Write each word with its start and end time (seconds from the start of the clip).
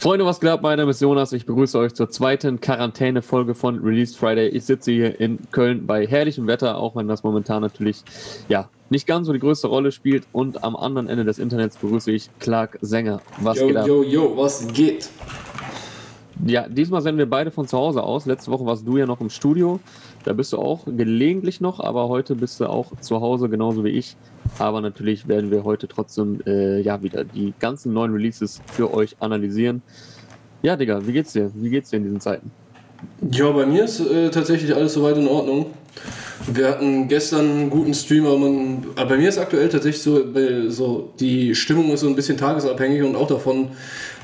Freunde, 0.00 0.24
was 0.24 0.40
glaubt? 0.40 0.62
Mein 0.62 0.78
Name 0.78 0.92
ist 0.92 1.02
Jonas. 1.02 1.30
Ich 1.34 1.44
begrüße 1.44 1.78
euch 1.78 1.92
zur 1.92 2.08
zweiten 2.08 2.58
Quarantäne-Folge 2.58 3.54
von 3.54 3.80
Release 3.80 4.16
Friday. 4.16 4.48
Ich 4.48 4.64
sitze 4.64 4.92
hier 4.92 5.20
in 5.20 5.38
Köln 5.50 5.86
bei 5.86 6.06
herrlichem 6.06 6.46
Wetter, 6.46 6.78
auch 6.78 6.96
wenn 6.96 7.06
das 7.06 7.22
momentan 7.22 7.60
natürlich 7.60 8.02
ja 8.48 8.70
nicht 8.88 9.06
ganz 9.06 9.26
so 9.26 9.34
die 9.34 9.38
größte 9.38 9.66
Rolle 9.66 9.92
spielt. 9.92 10.26
Und 10.32 10.64
am 10.64 10.74
anderen 10.74 11.06
Ende 11.06 11.26
des 11.26 11.38
Internets 11.38 11.76
begrüße 11.76 12.12
ich 12.12 12.30
Clark 12.38 12.78
Sänger. 12.80 13.20
Was 13.42 13.60
yo, 13.60 13.66
geht 13.66 13.76
ab? 13.76 13.86
Yo, 13.86 14.02
yo, 14.02 14.32
was 14.38 14.66
geht? 14.68 15.10
Ja, 16.46 16.66
diesmal 16.66 17.02
senden 17.02 17.18
wir 17.18 17.28
beide 17.28 17.50
von 17.50 17.68
zu 17.68 17.76
Hause 17.76 18.02
aus. 18.02 18.24
Letzte 18.24 18.50
Woche 18.50 18.64
warst 18.64 18.86
du 18.86 18.96
ja 18.96 19.04
noch 19.04 19.20
im 19.20 19.28
Studio. 19.28 19.80
Da 20.24 20.34
bist 20.34 20.52
du 20.52 20.58
auch 20.58 20.84
gelegentlich 20.84 21.60
noch, 21.60 21.80
aber 21.80 22.08
heute 22.08 22.34
bist 22.34 22.60
du 22.60 22.66
auch 22.66 22.92
zu 23.00 23.20
Hause, 23.20 23.48
genauso 23.48 23.84
wie 23.84 23.90
ich. 23.90 24.16
Aber 24.58 24.80
natürlich 24.80 25.28
werden 25.28 25.50
wir 25.50 25.64
heute 25.64 25.88
trotzdem 25.88 26.40
äh, 26.46 26.80
ja 26.80 27.02
wieder 27.02 27.24
die 27.24 27.54
ganzen 27.58 27.92
neuen 27.92 28.12
Releases 28.12 28.60
für 28.66 28.92
euch 28.92 29.16
analysieren. 29.20 29.82
Ja, 30.62 30.76
Digga, 30.76 31.06
wie 31.06 31.12
geht's 31.12 31.32
dir? 31.32 31.50
Wie 31.54 31.70
geht's 31.70 31.90
dir 31.90 31.96
in 31.96 32.04
diesen 32.04 32.20
Zeiten? 32.20 32.50
Ja, 33.30 33.50
bei 33.50 33.64
mir 33.64 33.84
ist 33.84 34.00
äh, 34.00 34.30
tatsächlich 34.30 34.74
alles 34.74 34.92
soweit 34.92 35.16
in 35.16 35.26
Ordnung. 35.26 35.66
Wir 36.46 36.68
hatten 36.68 37.08
gestern 37.08 37.50
einen 37.50 37.70
guten 37.70 37.92
Stream, 37.92 38.26
aber, 38.26 38.38
man, 38.38 38.86
aber 38.96 39.10
bei 39.10 39.16
mir 39.18 39.28
ist 39.28 39.38
aktuell 39.38 39.68
tatsächlich 39.68 40.02
so, 40.02 40.24
so, 40.68 41.12
die 41.20 41.54
Stimmung 41.54 41.92
ist 41.92 42.00
so 42.00 42.08
ein 42.08 42.14
bisschen 42.14 42.38
tagesabhängig 42.38 43.02
und 43.02 43.14
auch 43.14 43.26
davon, 43.26 43.68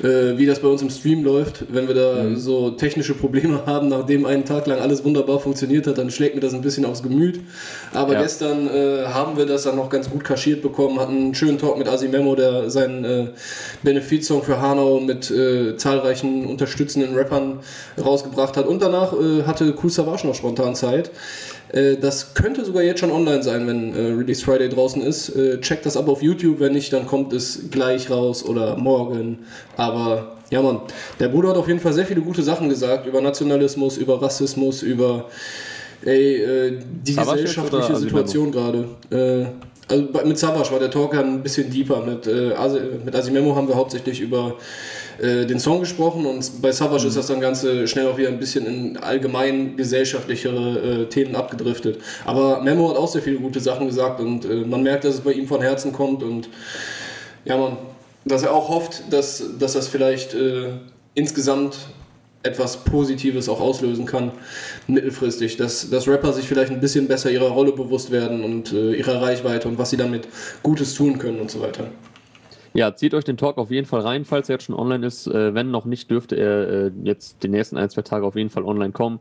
äh, 0.03 0.37
wie 0.37 0.47
das 0.47 0.61
bei 0.61 0.69
uns 0.69 0.83
im 0.83 0.91
Stream 0.91 1.25
läuft. 1.25 1.65
Wenn 1.73 1.89
wir 1.89 1.95
da 1.95 2.23
mhm. 2.23 2.37
so 2.37 2.71
technische 2.71 3.15
Probleme 3.15 3.63
haben, 3.67 3.89
nachdem 3.89 4.27
einen 4.27 4.45
Tag 4.45 4.67
lang 4.67 4.81
alles 4.81 5.05
wunderbar 5.05 5.39
funktioniert 5.41 5.87
hat, 5.87 5.99
dann 5.99 6.11
schlägt 6.11 6.35
mir 6.35 6.41
das 6.41 6.55
ein 6.55 6.63
bisschen 6.63 6.85
aufs 6.85 7.03
Gemüt. 7.03 7.41
Aber 7.93 8.15
ja. 8.15 8.23
gestern 8.23 8.69
äh, 8.69 9.07
haben 9.07 9.37
wir 9.37 9.47
das 9.47 9.65
dann 9.65 9.77
noch 9.77 9.89
ganz 9.89 10.11
gut 10.11 10.25
kaschiert 10.25 10.63
bekommen, 10.63 10.99
hatten 11.01 11.17
einen 11.17 11.35
schönen 11.35 11.59
Talk 11.59 11.79
mit 11.79 11.89
Asimemo, 11.89 12.35
der 12.35 12.71
seinen 12.71 13.05
äh, 13.05 13.27
Benefizsong 13.83 14.43
für 14.43 14.61
Hanau 14.61 15.01
mit 15.01 15.31
äh, 15.31 15.77
zahlreichen 15.77 16.47
unterstützenden 16.47 17.15
Rappern 17.15 17.60
rausgebracht 17.99 18.57
hat. 18.57 18.66
Und 18.66 18.83
danach 18.83 19.13
äh, 19.13 19.45
hatte 19.45 19.75
Cool 19.83 19.91
Savage 19.91 20.27
noch 20.27 20.35
spontan 20.35 20.75
Zeit. 20.75 21.10
Äh, 21.77 21.96
das 21.96 22.35
könnte 22.35 22.65
sogar 22.65 22.82
jetzt 22.82 23.01
schon 23.01 23.10
online 23.10 23.43
sein, 23.43 23.66
wenn 23.66 23.95
äh, 23.95 24.13
Release 24.13 24.45
Friday 24.45 24.69
draußen 24.69 25.02
ist. 25.02 25.29
Äh, 25.37 25.60
checkt 25.60 25.87
das 25.87 25.96
ab 25.96 26.09
auf 26.09 26.23
YouTube, 26.23 26.59
wenn 26.60 26.73
nicht, 26.73 26.93
dann 26.93 27.07
kommt 27.07 27.32
es 27.32 27.71
gleich 27.71 28.10
raus 28.10 28.45
oder 28.45 28.77
morgen. 28.77 29.41
Aber 29.77 30.37
ja, 30.51 30.63
Mann, 30.63 30.80
der 31.21 31.29
Bruder 31.29 31.51
hat 31.51 31.57
auf 31.57 31.69
jeden 31.69 31.80
Fall 31.80 31.93
sehr 31.93 32.07
viele 32.07 32.23
gute 32.23 32.43
Sachen 32.43 32.69
gesagt 32.69 33.07
über 33.07 33.21
Nationalismus, 33.21 33.99
über 33.99 34.21
Rassismus, 34.21 34.82
über 34.82 35.27
ey, 36.04 36.37
äh, 36.37 36.79
die 37.04 37.13
Savage 37.13 37.43
gesellschaftliche 37.43 37.97
Situation 37.97 38.51
gerade. 38.51 38.88
Also 39.88 40.09
mit 40.24 40.37
Savage 40.37 40.73
war 40.73 40.80
der 40.80 40.91
Talk 40.91 41.15
ein 41.15 41.43
bisschen 41.43 41.71
deeper. 41.71 42.01
Mit, 42.04 42.27
äh, 42.27 42.54
mit 43.04 43.15
Asimemo 43.15 43.54
haben 43.54 43.69
wir 43.69 43.77
hauptsächlich 43.77 44.21
über 44.21 44.57
äh, 45.19 45.47
den 45.47 45.59
Song 45.59 45.81
gesprochen 45.81 46.27
und 46.27 46.63
bei 46.63 46.73
Savage 46.73 47.03
mhm. 47.03 47.09
ist 47.09 47.17
das 47.17 47.27
dann 47.27 47.41
Ganze 47.41 47.89
schnell 47.89 48.07
auch 48.07 48.19
wieder 48.19 48.29
ein 48.29 48.39
bisschen 48.39 48.67
in 48.67 48.97
allgemein 48.97 49.77
gesellschaftlichere 49.77 51.03
äh, 51.03 51.07
Themen 51.07 51.37
abgedriftet. 51.37 51.99
Aber 52.25 52.61
Memo 52.61 52.91
hat 52.91 52.97
auch 52.97 53.09
sehr 53.09 53.23
viele 53.23 53.39
gute 53.39 53.61
Sachen 53.61 53.87
gesagt 53.87 54.21
und 54.21 54.45
äh, 54.45 54.65
man 54.65 54.83
merkt, 54.83 55.05
dass 55.05 55.15
es 55.15 55.21
bei 55.21 55.33
ihm 55.33 55.47
von 55.47 55.63
Herzen 55.63 55.93
kommt 55.93 56.23
und 56.23 56.49
ja, 57.45 57.57
man, 57.57 57.77
dass 58.25 58.43
er 58.43 58.53
auch 58.53 58.69
hofft, 58.69 59.05
dass, 59.11 59.43
dass 59.59 59.75
das 59.75 59.89
vielleicht 59.89 60.35
äh, 60.35 60.71
insgesamt 61.15 61.77
etwas 62.47 62.85
Positives 62.85 63.49
auch 63.49 63.61
auslösen 63.61 64.06
kann, 64.06 64.33
mittelfristig, 64.87 65.56
dass, 65.56 65.91
dass 65.91 66.09
Rapper 66.09 66.33
sich 66.33 66.47
vielleicht 66.47 66.71
ein 66.71 66.81
bisschen 66.81 67.09
besser 67.09 67.31
ihrer 67.31 67.49
Rolle 67.49 67.72
bewusst 67.72 68.11
werden 68.11 68.44
und 68.44 68.72
äh, 68.72 68.94
ihrer 68.94 69.21
Reichweite 69.21 69.69
und 69.69 69.78
was 69.78 69.91
sie 69.91 69.97
damit 69.97 70.28
Gutes 70.62 70.94
tun 70.94 71.19
können 71.19 71.41
und 71.41 71.50
so 71.50 71.61
weiter. 71.61 71.89
Ja, 72.77 72.94
zieht 72.94 73.15
euch 73.15 73.25
den 73.25 73.38
Talk 73.38 73.56
auf 73.56 73.71
jeden 73.71 73.87
Fall 73.87 74.03
rein, 74.03 74.27
falls 74.27 74.50
er 74.50 74.56
jetzt 74.56 74.65
schon 74.65 74.75
online 74.75 75.06
ist. 75.06 75.27
Äh, 75.27 75.55
wenn 75.55 75.71
noch 75.71 75.87
nicht, 75.87 76.10
dürfte 76.10 76.37
er 76.37 76.69
äh, 76.69 76.93
jetzt 77.05 77.43
die 77.43 77.49
nächsten 77.49 77.78
ein, 77.78 77.88
zwei 77.88 78.03
Tage 78.03 78.27
auf 78.27 78.37
jeden 78.37 78.50
Fall 78.50 78.65
online 78.65 78.93
kommen. 78.93 79.21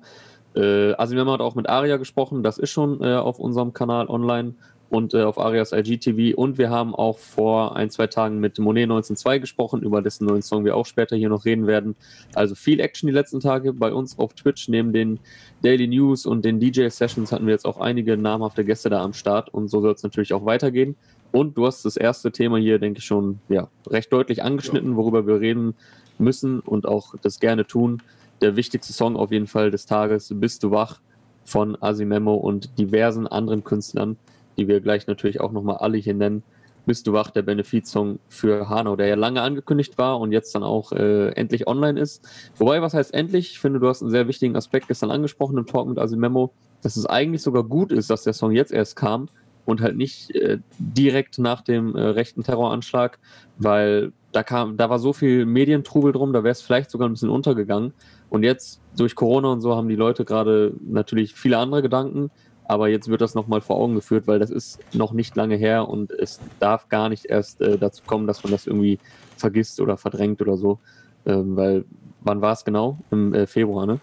Äh, 0.58 0.94
Asimema 0.95 1.31
hat 1.31 1.39
auch 1.39 1.56
mit 1.56 1.70
Aria 1.70 1.95
gesprochen, 1.95 2.43
das 2.43 2.58
ist 2.58 2.71
schon 2.71 3.02
äh, 3.02 3.16
auf 3.16 3.39
unserem 3.39 3.71
Kanal 3.71 4.08
online 4.08 4.55
und 4.89 5.14
äh, 5.14 5.23
auf 5.23 5.39
Arias 5.39 5.71
IGTV. 5.71 6.36
Und 6.38 6.58
wir 6.58 6.70
haben 6.70 6.93
auch 6.93 7.17
vor 7.17 7.77
ein, 7.77 7.89
zwei 7.89 8.08
Tagen 8.08 8.42
mit 8.42 8.60
Monet 8.60 8.89
192 8.89 9.42
gesprochen, 9.42 9.83
über 9.83 10.02
dessen 10.02 10.26
neuen 10.26 10.42
Song 10.42 10.66
wir 10.66 10.76
auch 10.76 10.86
später 10.86 11.16
hier 11.16 11.30
noch 11.30 11.45
reden 11.45 11.66
werden. 11.66 11.95
Also 12.33 12.55
viel 12.55 12.82
Action 12.82 13.08
die 13.08 13.14
letzten 13.14 13.39
Tage 13.39 13.72
bei 13.72 13.93
uns 13.93 14.20
auf 14.20 14.33
Twitch. 14.33 14.67
Neben 14.67 14.92
den 14.92 15.20
Daily 15.61 15.87
News 15.87 16.26
und 16.26 16.43
den 16.43 16.60
DJ-Sessions 16.60 17.32
hatten 17.32 17.45
wir 17.45 17.54
jetzt 17.54 17.66
auch 17.66 17.80
einige 17.80 18.17
namhafte 18.17 18.66
Gäste 18.66 18.89
da 18.89 19.02
am 19.02 19.14
Start 19.14 19.54
und 19.54 19.70
so 19.70 19.80
soll 19.80 19.93
es 19.93 20.04
natürlich 20.04 20.33
auch 20.33 20.45
weitergehen. 20.45 20.95
Und 21.36 21.58
du 21.58 21.68
hast 21.68 21.84
das 21.84 21.98
erste 21.98 22.32
Thema 22.32 22.56
hier, 22.60 22.80
denke 22.80 23.00
ich, 23.00 23.04
schon 23.04 23.40
ja, 23.50 23.68
recht 23.88 24.14
deutlich 24.14 24.42
angeschnitten, 24.42 24.96
worüber 24.96 25.28
wir 25.28 25.42
reden 25.42 25.76
müssen 26.18 26.62
und 26.62 26.88
auch 26.88 27.14
das 27.22 27.42
gerne 27.42 27.68
tun. 27.68 28.02
Der 28.40 28.56
wichtigste 28.56 28.94
Song 28.94 29.18
auf 29.18 29.34
jeden 29.34 29.48
Fall 29.48 29.70
des 29.70 29.86
Tages, 29.86 30.32
Bist 30.34 30.64
du 30.64 30.72
wach, 30.72 31.02
von 31.44 31.78
Asimemo 31.82 32.36
und 32.36 32.80
diversen 32.80 33.28
anderen 33.28 33.66
Künstlern, 33.66 34.16
die 34.58 34.70
wir 34.70 34.80
gleich 34.80 35.08
natürlich 35.08 35.42
auch 35.42 35.52
nochmal 35.52 35.76
alle 35.80 35.98
hier 35.98 36.14
nennen. 36.14 36.42
Bist 36.86 37.06
du 37.06 37.12
wach, 37.12 37.32
der 37.32 37.42
Benefizsong 37.42 38.20
für 38.30 38.70
Hanau, 38.70 38.96
der 38.96 39.08
ja 39.08 39.16
lange 39.16 39.42
angekündigt 39.42 39.98
war 39.98 40.22
und 40.22 40.32
jetzt 40.32 40.56
dann 40.56 40.64
auch 40.64 40.94
äh, 40.94 41.32
endlich 41.32 41.67
online 41.67 42.00
ist. 42.00 42.26
Wobei, 42.56 42.82
was 42.82 42.94
heißt 42.94 43.14
endlich? 43.14 43.52
Ich 43.52 43.60
finde, 43.60 43.82
du 43.82 43.90
hast 43.90 44.02
einen 44.02 44.12
sehr 44.12 44.30
wichtigen 44.30 44.56
Aspekt 44.56 44.88
gestern 44.88 45.12
angesprochen 45.12 45.58
im 45.58 45.66
Talk 45.66 45.90
mit 45.90 46.00
Asimemo, 46.00 46.54
dass 46.82 46.96
es 46.96 47.06
eigentlich 47.06 47.42
sogar 47.42 47.66
gut 47.66 47.92
ist, 47.92 48.10
dass 48.10 48.23
der 48.23 48.32
Song 48.32 48.54
jetzt 48.54 48.72
erst 48.72 48.96
kam, 48.96 49.28
und 49.65 49.81
halt 49.81 49.98
nicht 49.98 50.33
äh, 50.36 50.59
direkt 50.77 51.39
nach 51.39 51.61
dem 51.61 51.95
äh, 51.95 52.02
rechten 52.02 52.43
Terroranschlag, 52.43 53.20
weil 53.58 54.11
da 54.31 54.43
kam, 54.43 54.77
da 54.77 54.89
war 54.89 54.99
so 54.99 55.14
viel 55.14 55.45
Medientrubel 55.45 56.11
drum, 56.11 56.33
da 56.33 56.43
wäre 56.43 56.52
es 56.52 56.61
vielleicht 56.61 56.92
sogar 56.92 57.08
ein 57.09 57.14
bisschen 57.14 57.30
untergegangen. 57.30 57.93
Und 58.30 58.43
jetzt 58.43 58.81
durch 58.98 59.15
Corona 59.15 59.52
und 59.52 59.61
so 59.61 59.75
haben 59.75 59.87
die 59.87 59.95
Leute 59.95 60.25
gerade 60.25 60.73
natürlich 60.86 61.33
viele 61.33 61.58
andere 61.58 61.81
Gedanken, 61.81 62.31
aber 62.65 62.89
jetzt 62.89 63.08
wird 63.08 63.21
das 63.21 63.36
nochmal 63.36 63.61
vor 63.61 63.77
Augen 63.77 63.95
geführt, 63.95 64.27
weil 64.27 64.39
das 64.39 64.49
ist 64.49 64.80
noch 64.93 65.14
nicht 65.14 65.36
lange 65.36 65.55
her 65.55 65.87
und 65.87 66.11
es 66.11 66.39
darf 66.59 66.89
gar 66.89 67.09
nicht 67.09 67.25
erst 67.25 67.61
äh, 67.61 67.77
dazu 67.77 68.04
kommen, 68.05 68.27
dass 68.27 68.43
man 68.43 68.52
das 68.52 68.67
irgendwie 68.67 68.99
vergisst 69.37 69.80
oder 69.80 69.98
verdrängt 69.98 70.42
oder 70.42 70.58
so. 70.58 70.80
Ähm, 71.25 71.55
weil, 71.55 71.86
wann 72.21 72.42
war 72.42 72.54
es 72.54 72.65
genau? 72.65 72.98
Im 73.11 73.33
äh, 73.33 73.48
Februar, 73.48 73.86
ne? 73.86 73.99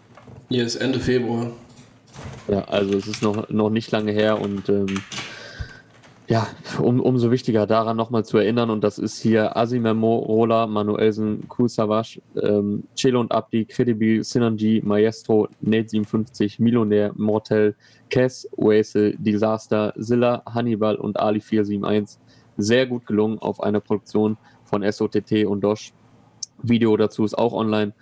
Yes, 0.49 0.77
Ende 0.77 1.01
Februar. 1.01 1.51
Ja, 2.49 2.65
also 2.65 2.97
es 2.97 3.07
ist 3.07 3.23
noch, 3.23 3.49
noch 3.49 3.71
nicht 3.71 3.91
lange 3.91 4.13
her 4.13 4.41
und 4.41 4.69
ähm, 4.69 4.87
ja, 6.29 6.47
um, 6.81 7.01
umso 7.01 7.31
wichtiger 7.31 7.67
daran 7.67 7.97
nochmal 7.97 8.25
zu 8.25 8.39
erinnern, 8.39 8.71
und 8.71 8.83
das 8.85 8.99
ist 8.99 9.21
hier 9.21 9.57
Asimemo, 9.57 10.19
Rola, 10.19 10.67
Manuelsen, 10.67 11.49
Kusavash, 11.49 12.21
ähm, 12.41 12.85
Chelo 12.95 13.21
und 13.21 13.33
Abdi, 13.33 13.65
Credibil, 13.65 14.23
Sinanji, 14.23 14.81
Maestro, 14.85 15.49
Nate57, 15.65 16.63
Millionär, 16.63 17.13
Mortel, 17.17 17.75
Kess, 18.09 18.49
Oase, 18.57 19.15
Disaster, 19.19 19.93
Zilla, 19.99 20.43
Hannibal 20.47 20.97
und 20.97 21.19
Ali 21.19 21.41
471. 21.41 22.19
Sehr 22.57 22.87
gut 22.87 23.07
gelungen 23.07 23.39
auf 23.39 23.63
einer 23.63 23.81
Produktion 23.81 24.37
von 24.65 24.83
SOTT 24.91 25.45
und 25.47 25.63
Dosh. 25.63 25.93
Video 26.63 26.97
dazu 26.97 27.25
ist 27.25 27.37
auch 27.37 27.53
online 27.53 27.93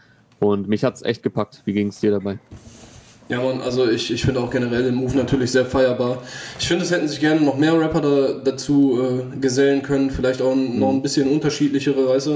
und 0.40 0.68
mich 0.68 0.84
hat 0.84 0.96
es 0.96 1.02
echt 1.02 1.22
gepackt. 1.22 1.62
Wie 1.64 1.72
ging 1.72 1.88
es 1.88 2.00
dir 2.00 2.10
dabei? 2.10 2.38
Ja, 3.30 3.40
man, 3.40 3.60
also 3.60 3.88
ich, 3.88 4.12
ich 4.12 4.22
finde 4.22 4.40
auch 4.40 4.50
generell 4.50 4.82
den 4.82 4.96
Move 4.96 5.16
natürlich 5.16 5.52
sehr 5.52 5.64
feierbar. 5.64 6.20
Ich 6.58 6.66
finde, 6.66 6.84
es 6.84 6.90
hätten 6.90 7.06
sich 7.06 7.20
gerne 7.20 7.40
noch 7.40 7.56
mehr 7.56 7.78
Rapper 7.78 8.00
da, 8.00 8.50
dazu 8.50 9.00
äh, 9.00 9.36
gesellen 9.38 9.82
können, 9.82 10.10
vielleicht 10.10 10.42
auch 10.42 10.52
mhm. 10.52 10.80
noch 10.80 10.90
ein 10.90 11.00
bisschen 11.00 11.30
unterschiedlichere, 11.30 12.08
weißt 12.08 12.26
du. 12.26 12.32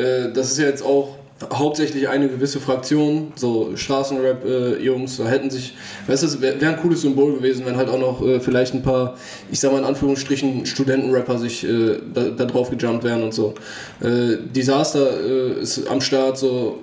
Äh, 0.00 0.32
das 0.34 0.50
ist 0.50 0.58
ja 0.58 0.66
jetzt 0.66 0.84
auch 0.84 1.18
hauptsächlich 1.52 2.08
eine 2.08 2.28
gewisse 2.28 2.58
Fraktion, 2.58 3.32
so 3.36 3.76
Straßenrap-Jungs, 3.76 5.18
äh, 5.18 5.22
da 5.22 5.28
hätten 5.28 5.50
sich, 5.50 5.74
weißt 6.08 6.22
du, 6.24 6.40
wäre 6.40 6.60
wär 6.60 6.70
ein 6.70 6.78
cooles 6.78 7.02
Symbol 7.02 7.34
gewesen, 7.34 7.64
wenn 7.64 7.76
halt 7.76 7.88
auch 7.88 7.98
noch 7.98 8.26
äh, 8.26 8.40
vielleicht 8.40 8.74
ein 8.74 8.82
paar, 8.82 9.16
ich 9.52 9.60
sag 9.60 9.70
mal 9.70 9.78
in 9.78 9.84
Anführungsstrichen, 9.84 10.66
Studentenrapper 10.66 11.38
sich 11.38 11.62
äh, 11.64 11.98
da, 12.12 12.24
da, 12.30 12.44
drauf 12.44 12.70
gejumpt 12.70 13.04
wären 13.04 13.22
und 13.22 13.34
so. 13.34 13.54
Äh, 14.00 14.38
Disaster 14.52 15.20
äh, 15.20 15.60
ist 15.60 15.86
am 15.88 16.00
Start, 16.00 16.38
so 16.38 16.80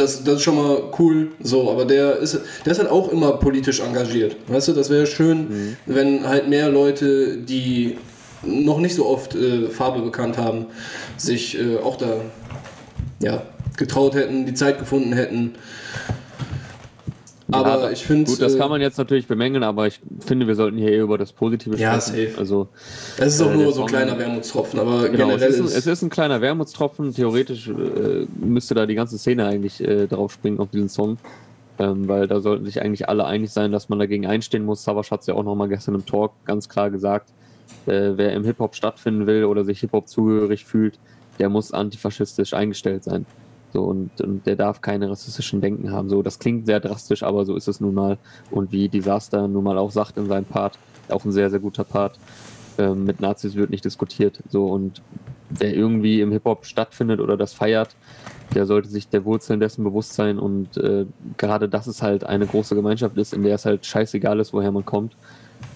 das, 0.00 0.24
das 0.24 0.36
ist 0.36 0.42
schon 0.42 0.56
mal 0.56 0.82
cool, 0.98 1.32
so, 1.42 1.70
aber 1.70 1.84
der 1.84 2.16
ist, 2.16 2.40
der 2.64 2.72
ist 2.72 2.78
halt 2.78 2.90
auch 2.90 3.10
immer 3.10 3.32
politisch 3.32 3.80
engagiert. 3.80 4.36
Weißt 4.46 4.68
du, 4.68 4.72
das 4.72 4.90
wäre 4.90 5.06
schön, 5.06 5.48
mhm. 5.48 5.76
wenn 5.86 6.26
halt 6.26 6.48
mehr 6.48 6.68
Leute, 6.70 7.36
die 7.36 7.98
noch 8.42 8.78
nicht 8.78 8.94
so 8.94 9.06
oft 9.06 9.34
äh, 9.34 9.68
Farbe 9.68 10.00
bekannt 10.02 10.38
haben, 10.38 10.66
sich 11.16 11.58
äh, 11.58 11.78
auch 11.78 11.96
da 11.96 12.20
ja, 13.20 13.42
getraut 13.76 14.14
hätten, 14.14 14.46
die 14.46 14.54
Zeit 14.54 14.78
gefunden 14.78 15.12
hätten. 15.12 15.54
Aber 17.50 17.84
ja, 17.84 17.90
ich 17.90 18.04
finde. 18.04 18.30
Gut, 18.30 18.42
das 18.42 18.54
äh, 18.54 18.58
kann 18.58 18.68
man 18.68 18.80
jetzt 18.80 18.98
natürlich 18.98 19.26
bemängeln, 19.26 19.62
aber 19.62 19.86
ich 19.86 20.00
finde, 20.20 20.46
wir 20.46 20.54
sollten 20.54 20.76
hier 20.76 20.92
eher 20.92 21.02
über 21.02 21.16
das 21.16 21.32
Positive 21.32 21.76
sprechen. 21.76 21.82
Ja, 21.82 22.00
safe. 22.00 22.34
Also, 22.36 22.68
es 23.16 23.34
ist 23.34 23.42
auch 23.42 23.50
äh, 23.50 23.56
nur 23.56 23.72
so 23.72 23.82
ein 23.82 23.86
kleiner 23.86 24.18
Wermutstropfen, 24.18 24.78
aber 24.78 25.08
genau, 25.08 25.28
generell. 25.28 25.48
Es 25.48 25.58
ist, 25.58 25.72
ein, 25.72 25.78
es 25.78 25.86
ist 25.86 26.02
ein 26.02 26.10
kleiner 26.10 26.40
Wermutstropfen. 26.40 27.14
Theoretisch 27.14 27.68
äh, 27.68 28.26
müsste 28.38 28.74
da 28.74 28.84
die 28.84 28.94
ganze 28.94 29.16
Szene 29.18 29.46
eigentlich 29.46 29.80
äh, 29.80 30.06
drauf 30.06 30.32
springen 30.32 30.58
auf 30.58 30.68
diesen 30.70 30.88
Song. 30.88 31.16
Ähm, 31.78 32.08
weil 32.08 32.26
da 32.26 32.40
sollten 32.40 32.64
sich 32.64 32.82
eigentlich 32.82 33.08
alle 33.08 33.24
einig 33.24 33.50
sein, 33.52 33.70
dass 33.70 33.88
man 33.88 34.00
dagegen 34.00 34.26
einstehen 34.26 34.64
muss. 34.64 34.82
Savasch 34.82 35.10
hat 35.10 35.20
es 35.20 35.26
ja 35.28 35.34
auch 35.34 35.44
nochmal 35.44 35.68
gestern 35.68 35.94
im 35.94 36.04
Talk 36.04 36.32
ganz 36.44 36.68
klar 36.68 36.90
gesagt. 36.90 37.30
Äh, 37.86 38.16
wer 38.16 38.32
im 38.32 38.44
Hip-Hop 38.44 38.74
stattfinden 38.74 39.26
will 39.26 39.44
oder 39.44 39.64
sich 39.64 39.80
Hip-Hop 39.80 40.08
zugehörig 40.08 40.64
fühlt, 40.64 40.98
der 41.38 41.48
muss 41.48 41.72
antifaschistisch 41.72 42.52
eingestellt 42.52 43.04
sein. 43.04 43.26
So, 43.72 43.84
und, 43.84 44.20
und 44.20 44.46
der 44.46 44.56
darf 44.56 44.80
keine 44.80 45.10
rassistischen 45.10 45.60
Denken 45.60 45.92
haben. 45.92 46.08
So, 46.08 46.22
das 46.22 46.38
klingt 46.38 46.66
sehr 46.66 46.80
drastisch, 46.80 47.22
aber 47.22 47.44
so 47.44 47.54
ist 47.54 47.68
es 47.68 47.80
nun 47.80 47.94
mal. 47.94 48.18
Und 48.50 48.72
wie 48.72 48.88
Disaster 48.88 49.46
nun 49.46 49.64
mal 49.64 49.78
auch 49.78 49.90
sagt 49.90 50.16
in 50.16 50.26
seinem 50.26 50.46
Part, 50.46 50.78
auch 51.08 51.24
ein 51.24 51.32
sehr, 51.32 51.50
sehr 51.50 51.60
guter 51.60 51.84
Part, 51.84 52.18
äh, 52.78 52.94
mit 52.94 53.20
Nazis 53.20 53.54
wird 53.56 53.70
nicht 53.70 53.84
diskutiert. 53.84 54.40
So, 54.48 54.66
und 54.68 55.02
wer 55.50 55.74
irgendwie 55.74 56.20
im 56.20 56.32
Hip-Hop 56.32 56.64
stattfindet 56.64 57.20
oder 57.20 57.36
das 57.36 57.52
feiert, 57.52 57.94
der 58.54 58.66
sollte 58.66 58.88
sich 58.88 59.08
der 59.08 59.24
Wurzeln 59.24 59.60
dessen 59.60 59.84
bewusst 59.84 60.14
sein 60.14 60.38
und 60.38 60.76
äh, 60.78 61.04
gerade 61.36 61.68
dass 61.68 61.86
es 61.86 62.02
halt 62.02 62.24
eine 62.24 62.46
große 62.46 62.74
Gemeinschaft 62.74 63.16
ist, 63.18 63.34
in 63.34 63.42
der 63.42 63.56
es 63.56 63.66
halt 63.66 63.84
scheißegal 63.84 64.40
ist, 64.40 64.52
woher 64.52 64.72
man 64.72 64.84
kommt. 64.84 65.16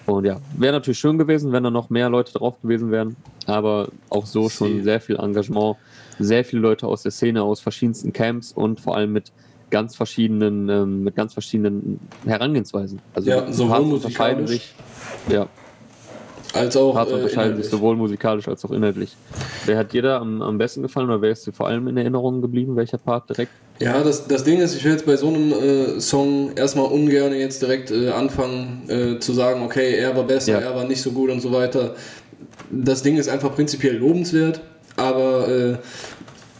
Und 0.05 0.25
ja, 0.25 0.39
wäre 0.57 0.73
natürlich 0.73 0.99
schön 0.99 1.17
gewesen, 1.17 1.51
wenn 1.51 1.63
da 1.63 1.69
noch 1.69 1.89
mehr 1.89 2.09
Leute 2.09 2.33
drauf 2.33 2.61
gewesen 2.61 2.91
wären, 2.91 3.15
aber 3.45 3.87
auch 4.09 4.25
so 4.25 4.49
schon 4.49 4.83
sehr 4.83 4.99
viel 4.99 5.15
Engagement, 5.15 5.77
sehr 6.19 6.43
viele 6.43 6.61
Leute 6.61 6.87
aus 6.87 7.03
der 7.03 7.11
Szene, 7.11 7.41
aus 7.41 7.61
verschiedensten 7.61 8.11
Camps 8.11 8.51
und 8.51 8.81
vor 8.81 8.97
allem 8.97 9.13
mit 9.13 9.31
ganz 9.69 9.95
verschiedenen, 9.95 10.69
ähm, 10.69 11.03
mit 11.03 11.15
ganz 11.15 11.33
verschiedenen 11.33 11.99
Herangehensweisen. 12.25 12.99
Also 13.15 13.29
ja, 13.29 13.51
sowohl 13.51 13.81
musikalisch. 13.81 14.49
Sich, 14.49 14.75
ja, 15.29 15.47
als 16.53 16.77
auch 16.77 16.95
äh, 16.95 17.13
unterscheiden 17.13 17.57
sich 17.57 17.69
sowohl 17.69 17.95
musikalisch 17.95 18.47
als 18.47 18.63
auch 18.63 18.71
inhaltlich. 18.71 19.15
Wer 19.65 19.77
hat 19.77 19.91
dir 19.91 20.01
da 20.01 20.19
am, 20.19 20.41
am 20.41 20.57
besten 20.57 20.83
gefallen 20.83 21.09
oder 21.09 21.21
wer 21.21 21.31
ist 21.31 21.45
dir 21.45 21.51
vor 21.51 21.67
allem 21.67 21.87
in 21.87 21.97
Erinnerung 21.97 22.41
geblieben? 22.41 22.75
Welcher 22.75 22.97
Part 22.99 23.29
direkt? 23.29 23.51
Ja, 23.79 24.03
das, 24.03 24.27
das 24.27 24.43
Ding 24.43 24.59
ist, 24.59 24.75
ich 24.75 24.83
will 24.83 24.91
jetzt 24.91 25.05
bei 25.05 25.15
so 25.15 25.27
einem 25.27 25.51
äh, 25.51 25.99
Song 25.99 26.51
erstmal 26.55 26.85
ungern 26.85 27.33
jetzt 27.33 27.61
direkt 27.61 27.91
äh, 27.91 28.09
anfangen 28.09 28.83
äh, 28.87 29.19
zu 29.19 29.33
sagen, 29.33 29.63
okay, 29.63 29.95
er 29.95 30.15
war 30.15 30.23
besser, 30.23 30.53
ja. 30.53 30.59
er 30.59 30.75
war 30.75 30.85
nicht 30.85 31.01
so 31.01 31.11
gut 31.11 31.31
und 31.31 31.41
so 31.41 31.51
weiter. 31.51 31.95
Das 32.71 33.01
Ding 33.01 33.17
ist 33.17 33.29
einfach 33.29 33.53
prinzipiell 33.53 33.97
lobenswert, 33.97 34.61
aber 34.95 35.47
äh, 35.47 35.77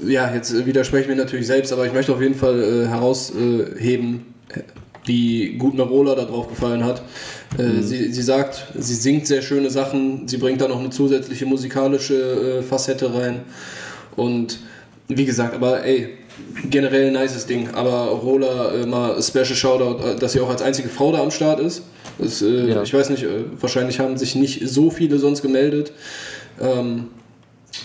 ja, 0.06 0.34
jetzt 0.34 0.66
widerspreche 0.66 1.04
ich 1.04 1.10
mir 1.10 1.16
natürlich 1.16 1.48
selbst, 1.48 1.72
aber 1.72 1.86
ich 1.86 1.94
möchte 1.94 2.14
auf 2.14 2.22
jeden 2.22 2.36
Fall 2.36 2.62
äh, 2.62 2.88
herausheben, 2.88 4.26
wie 5.06 5.58
gut 5.58 5.76
Marola 5.76 6.16
da 6.16 6.26
drauf 6.26 6.50
gefallen 6.50 6.84
hat. 6.84 7.04
Äh, 7.58 7.64
mhm. 7.64 7.84
sie, 7.84 8.12
sie 8.12 8.22
sagt, 8.22 8.68
sie 8.78 8.96
singt 8.96 9.28
sehr 9.28 9.42
schöne 9.42 9.70
Sachen, 9.70 10.28
sie 10.28 10.38
bringt 10.38 10.62
da 10.62 10.68
noch 10.68 10.80
eine 10.80 10.90
zusätzliche 10.90 11.46
musikalische 11.46 12.60
äh, 12.60 12.64
Facette 12.64 13.14
rein. 13.14 13.42
Und 14.16 14.60
wie 15.08 15.26
gesagt, 15.26 15.54
aber 15.54 15.84
ey, 15.84 16.10
generell 16.70 17.08
ein 17.08 17.14
nices 17.22 17.46
Ding. 17.46 17.70
Aber 17.74 18.08
Rola 18.08 18.74
äh, 18.74 18.86
mal 18.86 19.22
Special 19.22 19.56
Shoutout, 19.56 20.04
äh, 20.04 20.16
dass 20.16 20.34
sie 20.34 20.40
auch 20.40 20.50
als 20.50 20.62
einzige 20.62 20.90
Frau 20.90 21.12
da 21.12 21.22
am 21.22 21.32
Start 21.32 21.60
ist. 21.60 21.84
Das, 22.18 22.42
äh, 22.42 22.70
ja. 22.70 22.84
Ich 22.84 22.94
weiß 22.94 23.10
nicht, 23.10 23.24
äh, 23.24 23.46
wahrscheinlich 23.60 24.00
haben 24.00 24.18
sich 24.18 24.36
nicht 24.36 24.68
so 24.68 24.90
viele 24.90 25.18
sonst 25.20 25.42
gemeldet. 25.42 25.92
Ähm, 26.60 27.08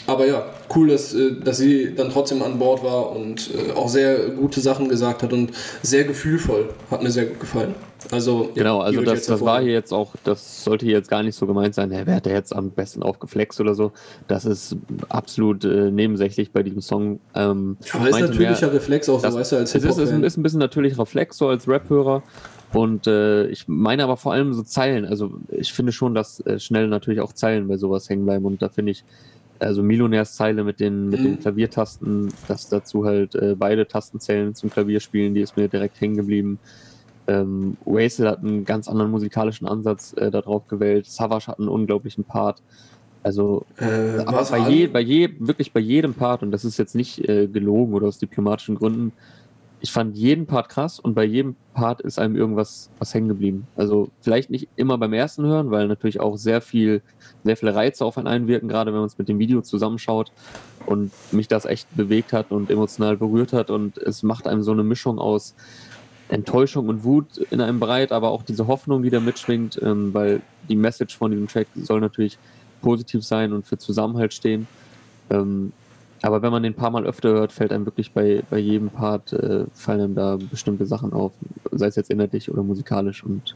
aber 0.06 0.26
ja, 0.26 0.46
cool, 0.74 0.88
dass, 0.88 1.16
dass 1.42 1.56
sie 1.56 1.94
dann 1.94 2.10
trotzdem 2.10 2.42
an 2.42 2.58
Bord 2.58 2.84
war 2.84 3.16
und 3.16 3.50
auch 3.74 3.88
sehr 3.88 4.28
gute 4.30 4.60
Sachen 4.60 4.90
gesagt 4.90 5.22
hat 5.22 5.32
und 5.32 5.52
sehr 5.82 6.04
gefühlvoll. 6.04 6.68
Hat 6.90 7.02
mir 7.02 7.10
sehr 7.10 7.24
gut 7.24 7.40
gefallen. 7.40 7.74
Also, 8.12 8.50
genau, 8.54 8.80
also 8.80 9.02
das, 9.02 9.26
das 9.26 9.40
war 9.40 9.60
hier 9.60 9.72
jetzt 9.72 9.92
auch, 9.92 10.14
das 10.24 10.64
sollte 10.64 10.86
hier 10.86 10.94
jetzt 10.96 11.10
gar 11.10 11.22
nicht 11.22 11.34
so 11.34 11.46
gemeint 11.46 11.74
sein, 11.74 11.90
wer 11.90 12.14
hat 12.14 12.26
der 12.26 12.34
jetzt 12.34 12.54
am 12.54 12.70
besten 12.70 13.02
aufgeflext 13.02 13.60
oder 13.60 13.74
so. 13.74 13.92
Das 14.28 14.44
ist 14.44 14.76
absolut 15.08 15.64
äh, 15.64 15.90
nebensächlich 15.90 16.52
bei 16.52 16.62
diesem 16.62 16.80
Song. 16.80 17.20
Ähm, 17.34 17.76
Aber 17.92 18.08
ist 18.08 18.20
natürlicher 18.20 18.66
mehr, 18.66 18.74
Reflex 18.74 19.08
auch 19.08 19.20
so, 19.20 19.34
weißt 19.34 19.52
du, 19.52 19.56
als 19.56 19.72
hip 19.72 19.84
Es 19.84 19.98
ist, 19.98 20.12
ist, 20.12 20.36
ein 20.36 20.42
bisschen 20.42 20.60
natürlicher 20.60 21.00
Reflex, 21.00 21.36
so 21.36 21.48
als 21.48 21.66
Rap-Hörer. 21.66 22.22
Und 22.72 23.06
äh, 23.06 23.46
ich 23.48 23.66
meine 23.66 24.04
aber 24.04 24.16
vor 24.16 24.32
allem 24.32 24.52
so 24.52 24.62
Zeilen. 24.62 25.04
Also 25.04 25.32
ich 25.50 25.72
finde 25.72 25.92
schon, 25.92 26.14
dass 26.14 26.40
äh, 26.40 26.58
schnell 26.58 26.88
natürlich 26.88 27.20
auch 27.20 27.32
Zeilen 27.32 27.66
bei 27.66 27.78
sowas 27.78 28.08
hängen 28.08 28.26
bleiben. 28.26 28.44
Und 28.44 28.62
da 28.62 28.68
finde 28.68 28.92
ich, 28.92 29.04
also 29.58 29.82
Millionärszeile 29.82 30.62
mit 30.64 30.78
den, 30.78 31.08
mit 31.08 31.20
mhm. 31.20 31.24
den 31.24 31.40
Klaviertasten, 31.40 32.32
dass 32.46 32.68
dazu 32.68 33.04
halt 33.04 33.34
äh, 33.34 33.56
beide 33.58 33.88
Tastenzellen 33.88 34.54
zum 34.54 34.70
Klavierspielen, 34.70 35.34
die 35.34 35.40
ist 35.40 35.56
mir 35.56 35.68
direkt 35.68 36.00
hängen 36.00 36.16
geblieben. 36.16 36.58
Ähm, 37.28 37.76
Wasted 37.84 38.26
hat 38.26 38.38
einen 38.38 38.64
ganz 38.64 38.88
anderen 38.88 39.10
musikalischen 39.10 39.68
Ansatz 39.68 40.14
äh, 40.14 40.30
darauf 40.30 40.66
gewählt. 40.66 41.06
Savage 41.06 41.46
hat 41.46 41.58
einen 41.58 41.68
unglaublichen 41.68 42.24
Part. 42.24 42.62
Also 43.22 43.66
äh, 43.78 44.20
aber 44.24 44.44
bei, 44.44 44.70
je, 44.70 44.86
bei 44.86 45.00
je, 45.00 45.28
wirklich 45.38 45.72
bei 45.72 45.80
jedem 45.80 46.14
Part, 46.14 46.42
und 46.42 46.50
das 46.50 46.64
ist 46.64 46.78
jetzt 46.78 46.94
nicht 46.94 47.28
äh, 47.28 47.46
gelogen 47.46 47.92
oder 47.92 48.06
aus 48.06 48.18
diplomatischen 48.18 48.76
Gründen, 48.76 49.12
ich 49.80 49.92
fand 49.92 50.16
jeden 50.16 50.46
Part 50.46 50.68
krass 50.68 50.98
und 50.98 51.14
bei 51.14 51.24
jedem 51.24 51.54
Part 51.72 52.00
ist 52.00 52.18
einem 52.18 52.34
irgendwas 52.34 52.90
was 52.98 53.14
hängen 53.14 53.28
geblieben. 53.28 53.66
Also 53.76 54.08
vielleicht 54.20 54.50
nicht 54.50 54.68
immer 54.76 54.98
beim 54.98 55.12
ersten 55.12 55.44
Hören, 55.44 55.70
weil 55.70 55.86
natürlich 55.86 56.20
auch 56.20 56.36
sehr 56.36 56.60
viel, 56.60 57.02
sehr 57.44 57.56
viele 57.56 57.74
Reize 57.74 58.04
auf 58.04 58.18
einen 58.18 58.26
einwirken, 58.26 58.68
gerade 58.68 58.92
wenn 58.92 59.00
man 59.00 59.06
es 59.06 59.18
mit 59.18 59.28
dem 59.28 59.38
Video 59.38 59.60
zusammenschaut 59.62 60.32
und 60.86 61.12
mich 61.32 61.46
das 61.46 61.64
echt 61.64 61.86
bewegt 61.96 62.32
hat 62.32 62.50
und 62.50 62.70
emotional 62.70 63.16
berührt 63.16 63.52
hat 63.52 63.70
und 63.70 63.98
es 63.98 64.22
macht 64.22 64.48
einem 64.48 64.62
so 64.62 64.72
eine 64.72 64.82
Mischung 64.82 65.18
aus 65.18 65.54
Enttäuschung 66.28 66.88
und 66.88 67.04
Wut 67.04 67.38
in 67.50 67.60
einem 67.60 67.80
breit, 67.80 68.12
aber 68.12 68.30
auch 68.30 68.42
diese 68.42 68.66
Hoffnung, 68.66 69.02
die 69.02 69.10
da 69.10 69.20
mitschwingt, 69.20 69.80
ähm, 69.82 70.12
weil 70.12 70.40
die 70.68 70.76
Message 70.76 71.16
von 71.16 71.30
diesem 71.30 71.48
Track 71.48 71.68
soll 71.74 72.00
natürlich 72.00 72.38
positiv 72.82 73.24
sein 73.24 73.52
und 73.52 73.66
für 73.66 73.78
Zusammenhalt 73.78 74.34
stehen. 74.34 74.66
Ähm, 75.30 75.72
aber 76.22 76.42
wenn 76.42 76.50
man 76.50 76.62
den 76.62 76.74
paar 76.74 76.90
Mal 76.90 77.06
öfter 77.06 77.30
hört, 77.30 77.52
fällt 77.52 77.72
einem 77.72 77.86
wirklich 77.86 78.12
bei, 78.12 78.42
bei 78.50 78.58
jedem 78.58 78.90
Part, 78.90 79.32
äh, 79.32 79.64
fallen 79.72 80.00
einem 80.00 80.14
da 80.14 80.36
bestimmte 80.36 80.84
Sachen 80.86 81.12
auf, 81.12 81.32
sei 81.70 81.86
es 81.86 81.96
jetzt 81.96 82.10
inhaltlich 82.10 82.50
oder 82.50 82.62
musikalisch 82.62 83.22
und 83.22 83.54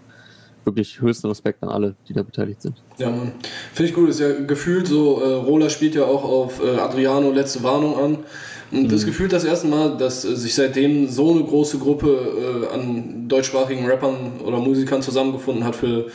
wirklich 0.65 1.01
höchsten 1.01 1.27
Respekt 1.27 1.63
an 1.63 1.69
alle, 1.69 1.97
die 2.09 2.13
da 2.13 2.23
beteiligt 2.23 2.63
sind. 2.63 2.81
Ja, 2.99 3.11
Mann. 3.11 3.33
Finde 3.73 3.91
ich 3.91 3.95
gut, 3.95 4.09
ist 4.09 4.21
ja 4.21 4.33
gefühlt 4.33 4.87
so, 4.87 5.21
äh, 5.21 5.35
Rola 5.35 5.71
spielt 5.71 5.97
ja 5.97 6.05
auch 6.05 6.25
auf 6.25 6.63
äh, 6.63 6.77
Adriano 6.79 7.33
letzte 7.33 7.65
Warnung 7.65 7.99
an. 7.99 8.19
Und 8.73 8.91
das 8.91 9.03
mhm. 9.03 9.07
gefühlt 9.07 9.33
das 9.33 9.45
erste 9.45 9.67
Mal, 9.67 9.97
dass 9.99 10.25
äh, 10.25 10.35
sich 10.35 10.55
seitdem 10.55 11.09
so 11.09 11.31
eine 11.31 11.45
große 11.45 11.79
Gruppe 11.79 12.69
äh, 12.71 12.75
an 12.75 13.29
deutschsprachigen 13.29 13.87
Rappern 13.87 14.41
oder 14.45 14.59
Musikern 14.59 15.03
zusammengefunden 15.03 15.65
hat 15.65 15.77
für 15.77 16.07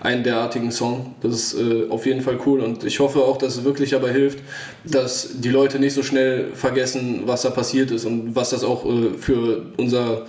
einen 0.00 0.22
derartigen 0.22 0.70
Song. 0.70 1.14
Das 1.22 1.32
ist 1.34 1.54
äh, 1.54 1.88
auf 1.88 2.06
jeden 2.06 2.20
Fall 2.20 2.38
cool 2.46 2.60
und 2.60 2.84
ich 2.84 3.00
hoffe 3.00 3.20
auch, 3.20 3.36
dass 3.36 3.56
es 3.56 3.64
wirklich 3.64 3.90
dabei 3.90 4.12
hilft, 4.12 4.38
dass 4.84 5.40
die 5.40 5.48
Leute 5.48 5.78
nicht 5.80 5.94
so 5.94 6.02
schnell 6.02 6.52
vergessen, 6.54 7.22
was 7.26 7.42
da 7.42 7.50
passiert 7.50 7.90
ist 7.90 8.04
und 8.04 8.36
was 8.36 8.50
das 8.50 8.62
auch 8.62 8.84
äh, 8.86 9.14
für 9.18 9.62
unser 9.76 10.26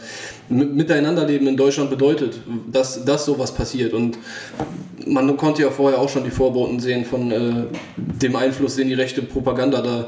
Miteinanderleben 0.49 1.47
in 1.47 1.57
Deutschland 1.57 1.89
bedeutet, 1.89 2.39
dass, 2.71 3.03
dass 3.03 3.25
sowas 3.25 3.53
passiert. 3.53 3.93
Und 3.93 4.17
man 5.05 5.35
konnte 5.37 5.63
ja 5.63 5.71
vorher 5.71 5.99
auch 5.99 6.09
schon 6.09 6.23
die 6.23 6.31
Vorboten 6.31 6.79
sehen 6.79 7.05
von 7.05 7.31
äh, 7.31 7.51
dem 7.97 8.35
Einfluss, 8.35 8.75
den 8.75 8.87
die 8.87 8.93
rechte 8.93 9.21
Propaganda 9.21 9.81
da 9.81 10.07